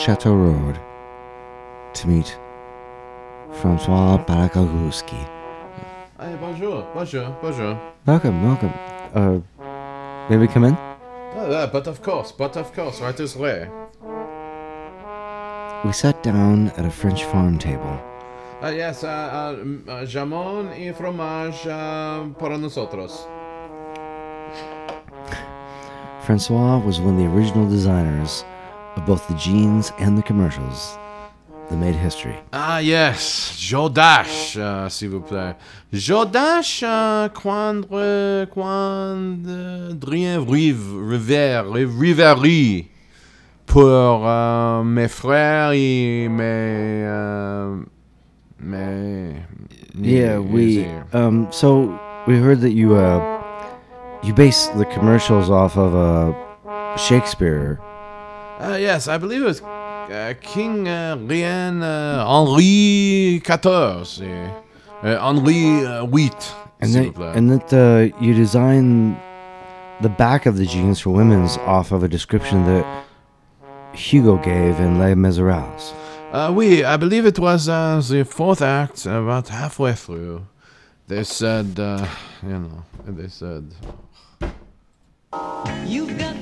Chateau 0.02 0.34
Road 0.34 0.80
to 1.94 2.08
meet 2.08 2.36
Francois 3.62 4.18
Barakagouski. 4.26 5.28
Hey, 6.20 6.36
bonjour, 6.40 6.84
bonjour, 6.96 7.30
bonjour. 7.40 7.78
Welcome, 8.08 8.42
welcome. 8.44 8.74
Uh, 9.14 9.42
may 10.28 10.38
we 10.38 10.48
come 10.48 10.64
in? 10.64 10.76
Oh, 11.36 11.70
but 11.72 11.86
of 11.86 12.02
course, 12.02 12.32
but 12.32 12.58
of 12.58 12.74
course, 12.74 13.00
right 13.00 13.16
this 13.16 13.36
way. 13.36 13.70
We 15.86 15.92
sat 15.92 16.24
down 16.24 16.70
at 16.78 16.86
a 16.86 16.90
French 16.90 17.24
farm 17.26 17.60
table. 17.60 18.02
Uh, 18.64 18.70
yes, 18.70 19.04
uh, 19.04 19.08
uh, 19.08 19.58
m- 19.62 19.86
uh, 19.88 20.02
jamón 20.06 20.70
y 20.80 20.92
fromage 20.94 21.68
uh, 21.68 22.26
para 22.40 22.58
nosotros. 22.58 23.28
Francois 26.22 26.80
was 26.80 27.00
one 27.00 27.14
of 27.14 27.20
the 27.20 27.28
original 27.28 27.70
designers 27.70 28.44
of 28.96 29.06
both 29.06 29.28
the 29.28 29.36
jeans 29.36 29.92
and 30.00 30.18
the 30.18 30.24
commercials 30.24 30.98
that 31.70 31.78
made 31.78 31.96
history. 31.96 32.36
Ah, 32.54 32.80
yes, 32.80 33.54
Jodash, 33.58 34.58
uh, 34.58 34.90
s'il 34.90 35.10
vous 35.10 35.22
plaît. 35.22 35.56
Jodash, 35.94 36.84
uh, 36.84 37.30
quand, 37.30 37.86
euh, 37.92 38.46
quand, 38.46 39.92
Adrien 39.92 40.44
Rive, 40.46 40.96
River, 40.98 41.64
Riveri, 41.68 42.90
pour 43.66 44.28
euh, 44.28 44.84
mes 44.84 45.08
frères 45.08 45.72
et 45.72 46.28
mes, 46.28 47.04
euh, 47.06 47.78
mes, 48.60 49.36
Yeah, 49.96 50.40
we. 50.40 50.86
Um, 51.14 51.48
so 51.52 52.00
we 52.26 52.38
heard 52.38 52.62
that 52.62 52.72
you 52.72 52.96
uh, 52.96 53.44
you 54.24 54.34
base 54.34 54.68
the 54.70 54.86
commercials 54.86 55.50
off 55.50 55.78
of 55.78 55.96
uh, 55.96 56.96
Shakespeare. 56.96 57.80
Uh, 58.62 58.76
yes, 58.76 59.08
I 59.08 59.18
believe 59.18 59.42
it 59.42 59.46
was 59.46 59.62
uh, 59.62 60.34
King 60.42 60.88
uh, 60.88 61.18
Rien 61.20 61.82
uh, 61.82 62.24
Henri 62.28 63.42
XIV. 63.44 64.64
Uh, 65.02 65.18
Henri 65.18 65.86
uh, 65.86 66.06
VIII. 66.06 66.32
And 66.82 66.94
that, 66.94 67.36
and 67.36 67.50
that 67.52 67.74
uh, 67.74 68.24
you 68.24 68.34
designed 68.34 69.18
the 70.02 70.10
back 70.10 70.46
of 70.46 70.58
the 70.58 70.66
jeans 70.66 71.00
for 71.00 71.12
women's 71.12 71.58
off 71.58 71.92
of 71.92 72.04
a 72.04 72.08
description 72.08 72.66
that 72.66 73.06
Hugo 73.94 74.38
gave 74.38 74.80
in 74.80 75.00
Les 75.00 75.16
Miserables. 75.16 75.94
Uh, 76.32 76.52
oui, 76.56 76.84
I 76.84 76.98
believe 76.98 77.26
it 77.26 77.40
was 77.40 77.68
uh, 77.68 78.02
the 78.08 78.24
fourth 78.24 78.62
act, 78.62 79.06
about 79.06 79.50
halfway 79.50 79.94
through. 79.94 80.46
They 81.08 81.24
said, 81.24 81.80
uh, 81.80 82.08
you 82.42 82.60
know, 82.60 82.84
they 83.06 83.28
said. 83.28 83.74
You've 85.86 86.18
got 86.18 86.36
the 86.36 86.40
look. 86.40 86.41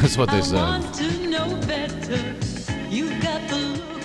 That's 0.00 0.16
what 0.16 0.30
they 0.30 0.38
I 0.38 0.40
said. 0.40 0.54
want 0.56 0.94
to 0.94 1.26
know 1.28 1.48
better. 1.66 2.16
You've 2.88 3.20
got 3.22 3.48
the 3.48 3.56
look 3.56 4.02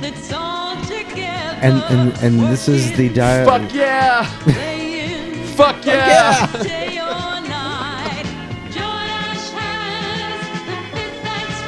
that's 0.00 0.32
all 0.32 0.76
together. 0.82 1.58
And 1.62 1.82
and 1.84 2.12
and 2.22 2.40
this 2.52 2.68
is 2.68 2.92
the 2.96 3.08
dialogue. 3.08 3.62
Fuck 3.62 3.74
yeah! 3.74 4.24
Fuck 5.56 5.84
yeah! 5.86 6.46
Day 6.62 6.98
or 6.98 7.40
night. 7.48 8.26
Jodash 8.70 9.50
has 9.56 10.40
the 10.66 10.76
that's 11.24 11.60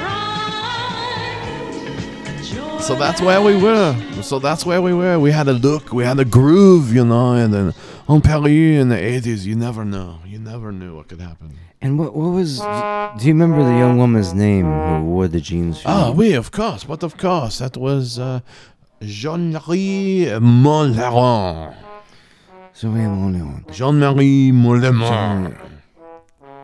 right. 2.75 2.83
So 2.83 2.95
that's 2.97 3.21
where 3.23 3.41
we 3.41 3.57
were. 3.57 3.95
So 4.23 4.39
that's 4.39 4.67
where 4.67 4.83
we 4.83 4.93
were. 4.93 5.19
We 5.19 5.31
had 5.31 5.49
a 5.49 5.53
look, 5.55 5.93
we 5.93 6.05
had 6.05 6.19
a 6.19 6.25
groove, 6.25 6.93
you 6.95 7.05
know, 7.05 7.33
and 7.35 7.55
then 7.55 7.75
on 8.09 8.21
Paris 8.21 8.49
in 8.51 8.89
the 8.89 8.97
80s, 8.97 9.45
you 9.45 9.55
never 9.55 9.85
know. 9.85 10.19
You 10.27 10.39
never 10.39 10.73
knew 10.73 10.97
what 10.97 11.09
could 11.09 11.21
happen. 11.21 11.55
And 11.81 11.99
what 11.99 12.15
what 12.15 12.31
was? 12.31 12.59
Do 12.59 13.27
you 13.27 13.33
remember 13.33 13.63
the 13.63 13.79
young 13.79 13.99
woman's 13.99 14.35
name 14.35 14.67
who 14.67 15.05
wore 15.05 15.29
the 15.29 15.41
jeans? 15.41 15.83
Ah, 15.87 16.13
oui, 16.13 16.35
of 16.35 16.51
course. 16.51 16.85
But 16.85 17.03
of 17.03 17.17
course, 17.17 17.59
that 17.59 17.77
was 17.77 18.19
uh, 18.19 18.41
Jean-Marie 19.01 20.27
Monlaron. 20.41 21.75
Zoe 22.75 22.91
Moleon. 22.91 23.65
Jean-Marie 23.73 24.51
Molemont. 24.53 25.57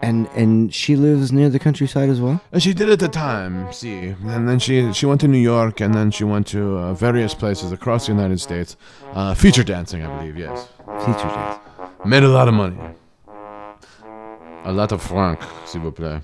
And 0.03 0.29
and 0.35 0.75
she 0.75 0.97
lives 0.97 1.33
near 1.33 1.49
the 1.49 1.59
countryside 1.59 2.09
as 2.11 2.21
well. 2.21 2.41
And 2.53 2.62
she 2.62 2.75
did 2.75 2.91
at 2.91 2.99
the 2.99 3.09
time, 3.09 3.73
see. 3.73 4.15
And 4.27 4.49
then 4.49 4.59
she 4.59 4.93
she 4.93 5.07
went 5.07 5.21
to 5.23 5.29
New 5.29 5.39
York, 5.39 5.81
and 5.81 5.95
then 5.95 6.11
she 6.11 6.25
went 6.25 6.47
to 6.49 6.77
uh, 6.77 6.95
various 6.95 7.35
places 7.35 7.73
across 7.73 8.07
the 8.07 8.12
United 8.12 8.41
States. 8.41 8.77
Uh, 9.15 9.33
feature 9.35 9.65
dancing, 9.65 10.05
I 10.05 10.19
believe, 10.19 10.37
yes. 10.37 10.69
Feature 11.07 11.29
dance. 11.29 11.59
Made 12.05 12.23
a 12.25 12.29
lot 12.29 12.49
of 12.49 12.55
money. 12.55 12.77
A 14.65 14.73
lot 14.73 14.93
of 14.93 15.03
franc, 15.03 15.39
s'il 15.67 15.81
vous 15.81 15.93
plaît. 15.93 16.21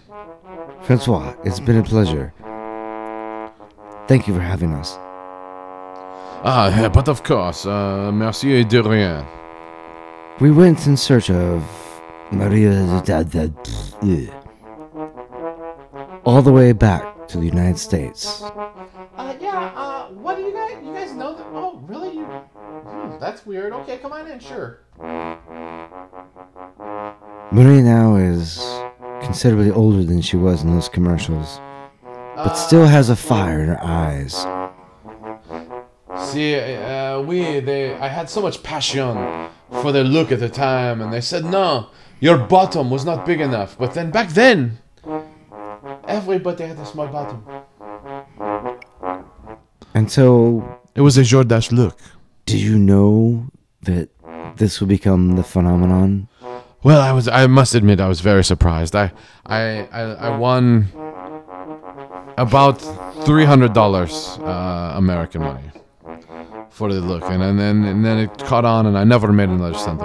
Francois, 0.82 1.34
it's 1.44 1.60
been 1.60 1.76
a 1.78 1.82
pleasure. 1.82 2.32
Thank 4.08 4.26
you 4.26 4.34
for 4.34 4.40
having 4.40 4.72
us. 4.72 4.98
Ah, 6.42 6.68
yeah, 6.74 6.88
but 6.88 7.08
of 7.08 7.22
course, 7.22 7.66
uh, 7.66 8.10
merci 8.12 8.64
de 8.64 8.82
rien. 8.82 9.26
We 10.40 10.50
went 10.50 10.86
in 10.86 10.96
search 10.96 11.28
of 11.30 11.62
Maria 12.32 12.72
all 16.24 16.42
the 16.42 16.52
way 16.52 16.72
back 16.72 17.09
to 17.30 17.38
the 17.38 17.46
United 17.46 17.78
States. 17.78 18.42
Uh, 18.42 19.36
yeah, 19.40 19.72
uh, 19.76 20.08
what 20.08 20.36
do 20.36 20.42
you 20.42 20.52
guys, 20.52 20.82
you 20.84 20.92
guys 20.92 21.12
know 21.12 21.34
that, 21.34 21.46
oh, 21.52 21.80
really? 21.86 22.16
You, 22.16 22.24
hmm, 22.24 23.18
that's 23.18 23.46
weird. 23.46 23.72
Okay, 23.72 23.98
come 23.98 24.12
on 24.12 24.26
in, 24.26 24.38
sure. 24.40 24.80
Maria 27.52 27.82
now 27.82 28.16
is 28.16 28.58
considerably 29.22 29.70
older 29.70 30.02
than 30.04 30.20
she 30.20 30.36
was 30.36 30.62
in 30.62 30.74
those 30.74 30.88
commercials, 30.88 31.60
but 32.36 32.54
still 32.54 32.86
has 32.86 33.10
a 33.10 33.16
fire 33.16 33.60
in 33.60 33.68
her 33.68 33.82
eyes. 33.82 34.46
See, 36.30 36.54
uh, 36.54 37.20
we, 37.20 37.60
they, 37.60 37.94
I 37.94 38.08
had 38.08 38.28
so 38.28 38.40
much 38.40 38.62
passion 38.62 39.48
for 39.70 39.92
their 39.92 40.04
look 40.04 40.32
at 40.32 40.40
the 40.40 40.48
time, 40.48 41.00
and 41.00 41.12
they 41.12 41.20
said, 41.20 41.44
no, 41.44 41.90
your 42.18 42.38
bottom 42.38 42.90
was 42.90 43.04
not 43.04 43.24
big 43.24 43.40
enough. 43.40 43.78
But 43.78 43.94
then 43.94 44.10
back 44.10 44.30
then, 44.30 44.78
everybody 46.10 46.64
had 46.64 46.78
a 46.78 46.86
small 46.86 47.06
bottom. 47.06 47.44
And 49.94 50.10
so, 50.10 50.28
It 50.94 51.02
was 51.02 51.16
a 51.18 51.22
Jordache 51.22 51.72
look. 51.72 51.96
did 52.46 52.60
you 52.60 52.78
know 52.78 53.46
that 53.82 54.08
this 54.56 54.80
would 54.80 54.88
become 54.88 55.36
the 55.36 55.42
phenomenon? 55.44 56.28
Well, 56.82 57.00
I 57.00 57.12
was, 57.12 57.28
I 57.28 57.46
must 57.46 57.74
admit, 57.74 58.00
I 58.00 58.08
was 58.08 58.20
very 58.20 58.42
surprised. 58.42 58.94
I, 58.96 59.12
I, 59.46 59.86
I, 59.92 60.02
I 60.28 60.36
won 60.36 60.88
about 62.38 62.78
$300 62.78 63.76
uh, 64.40 64.96
American 64.96 65.42
money 65.42 65.70
for 66.70 66.92
the 66.92 67.00
look, 67.00 67.24
and, 67.24 67.42
and 67.42 67.58
then 67.58 67.84
and 67.84 68.04
then 68.04 68.18
it 68.18 68.38
caught 68.38 68.64
on, 68.64 68.86
and 68.86 68.96
I 68.96 69.04
never 69.04 69.30
made 69.32 69.50
another 69.50 69.74
cent. 69.78 70.00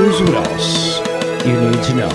Here's 0.00 0.20
what 0.22 0.34
else 0.34 1.00
you 1.44 1.54
need 1.60 1.82
to 1.82 1.92
know. 1.96 2.14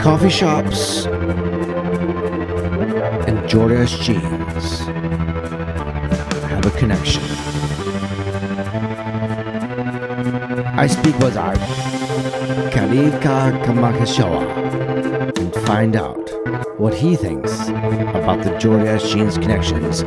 Coffee 0.00 0.28
shops 0.28 1.06
and 3.28 3.38
Jordache 3.48 4.02
jeans 4.02 4.80
have 6.50 6.66
a 6.66 6.72
connection. 6.72 7.22
I 10.76 10.88
speak 10.88 11.16
with 11.20 11.36
our 11.36 11.54
Kalika 12.74 13.64
Kamakashawa 13.64 15.38
and 15.38 15.54
find 15.64 15.94
out 15.94 16.28
what 16.80 16.94
he 16.94 17.14
thinks 17.14 17.68
about 17.68 18.42
the 18.42 18.50
Jordache 18.58 19.08
jeans 19.08 19.38
connections 19.38 20.02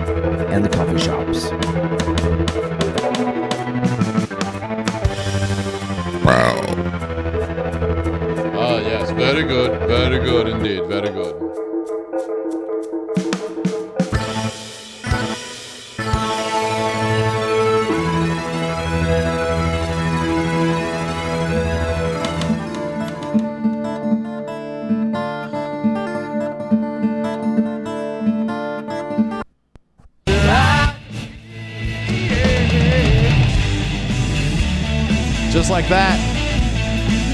Just 35.70 35.86
like 35.86 35.93
that, 35.93 36.17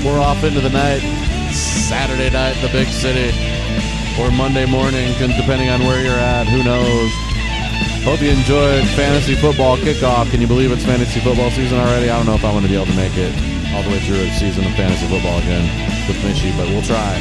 we're 0.04 0.20
off 0.20 0.44
into 0.44 0.60
the 0.60 0.68
night. 0.68 1.00
Saturday 1.56 2.28
night, 2.28 2.60
the 2.60 2.68
big 2.68 2.92
city, 2.92 3.32
or 4.20 4.28
Monday 4.28 4.68
morning, 4.68 5.16
depending 5.16 5.72
on 5.72 5.80
where 5.88 6.04
you're 6.04 6.20
at. 6.20 6.44
Who 6.44 6.60
knows? 6.60 7.16
Hope 8.04 8.20
you 8.20 8.36
enjoyed 8.36 8.84
fantasy 8.92 9.40
football 9.40 9.78
kickoff. 9.78 10.30
Can 10.32 10.42
you 10.42 10.52
believe 10.52 10.74
it's 10.76 10.84
fantasy 10.84 11.22
football 11.22 11.50
season 11.50 11.80
already? 11.80 12.12
I 12.12 12.18
don't 12.20 12.26
know 12.28 12.36
if 12.36 12.44
I'm 12.44 12.52
going 12.52 12.68
to 12.68 12.68
be 12.68 12.76
able 12.76 12.92
to 12.92 13.00
make 13.00 13.16
it 13.16 13.32
all 13.72 13.88
the 13.88 13.90
way 13.96 14.04
through 14.04 14.20
a 14.20 14.28
season 14.36 14.68
of 14.68 14.76
fantasy 14.76 15.08
football 15.08 15.40
again 15.40 15.64
with 16.04 16.20
Mishy, 16.20 16.52
but 16.60 16.68
we'll 16.68 16.84
try. 16.84 17.16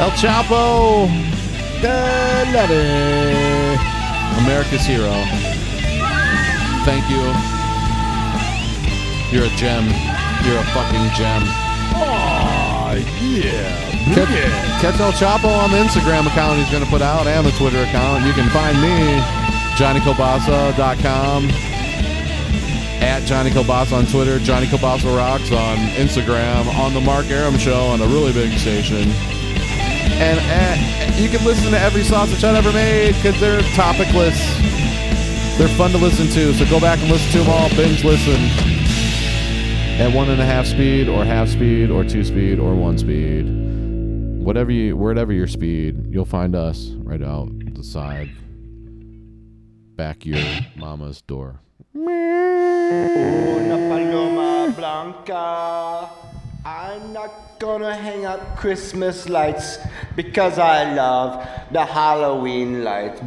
El 0.00 0.16
Choppo, 0.16 1.12
Galete, 1.84 2.88
America's 4.40 4.88
hero. 4.88 5.12
Thank 6.88 7.04
you. 7.12 7.51
You're 9.32 9.44
a 9.44 9.56
gem. 9.56 9.88
You're 10.44 10.60
a 10.60 10.66
fucking 10.76 11.08
gem. 11.16 11.40
Oh, 11.96 12.92
yeah. 13.22 13.80
Catch, 14.12 14.82
catch 14.82 15.00
El 15.00 15.12
Choppo 15.12 15.48
on 15.48 15.70
the 15.70 15.78
Instagram 15.78 16.26
account 16.26 16.58
he's 16.58 16.68
going 16.70 16.84
to 16.84 16.90
put 16.90 17.00
out 17.00 17.26
and 17.26 17.46
the 17.46 17.50
Twitter 17.52 17.82
account. 17.82 18.26
You 18.26 18.34
can 18.34 18.50
find 18.50 18.76
me, 18.82 18.92
JohnnyKielbasa.com, 19.80 21.48
at 23.00 23.24
Johnny 23.24 23.48
Kielbasa 23.48 23.96
on 23.96 24.04
Twitter, 24.04 24.38
Johnny 24.38 24.66
Kielbasa 24.66 25.16
Rocks 25.16 25.50
on 25.50 25.78
Instagram, 25.96 26.66
on 26.78 26.92
The 26.92 27.00
Mark 27.00 27.24
Aram 27.30 27.56
Show 27.56 27.86
on 27.86 28.02
a 28.02 28.06
really 28.06 28.34
big 28.34 28.58
station. 28.58 29.08
And 30.20 30.38
uh, 30.42 31.16
you 31.16 31.30
can 31.30 31.42
listen 31.46 31.70
to 31.70 31.78
every 31.78 32.04
sausage 32.04 32.44
I've 32.44 32.54
ever 32.54 32.72
made 32.72 33.14
because 33.14 33.40
they're 33.40 33.62
topicless. 33.72 34.36
They're 35.56 35.68
fun 35.68 35.90
to 35.92 35.98
listen 35.98 36.28
to, 36.28 36.52
so 36.52 36.66
go 36.68 36.78
back 36.78 36.98
and 36.98 37.10
listen 37.10 37.32
to 37.32 37.38
them 37.38 37.48
all. 37.48 37.70
Binge 37.70 38.04
listen 38.04 38.81
at 40.02 40.12
one 40.12 40.28
and 40.28 40.40
a 40.40 40.44
half 40.44 40.66
speed 40.66 41.08
or 41.08 41.24
half 41.24 41.46
speed 41.46 41.88
or 41.88 42.02
two 42.02 42.24
speed 42.24 42.58
or 42.58 42.74
one 42.74 42.98
speed 42.98 43.42
whatever 44.44 44.72
you 44.72 44.96
wherever 44.96 45.32
your 45.32 45.46
speed 45.46 46.04
you'll 46.08 46.24
find 46.24 46.56
us 46.56 46.88
right 47.04 47.22
out 47.22 47.48
the 47.74 47.84
side 47.84 48.28
back 49.94 50.26
your 50.26 50.42
mama's 50.74 51.22
door. 51.22 51.60
I'm 56.64 57.12
not 57.12 57.60
gonna 57.60 57.94
hang 57.94 58.24
up 58.24 58.56
Christmas 58.56 59.28
lights 59.28 59.78
because 60.16 60.58
I 60.58 60.94
love 60.94 61.46
the 61.70 61.84
Halloween 61.84 62.82
lights. 62.82 63.20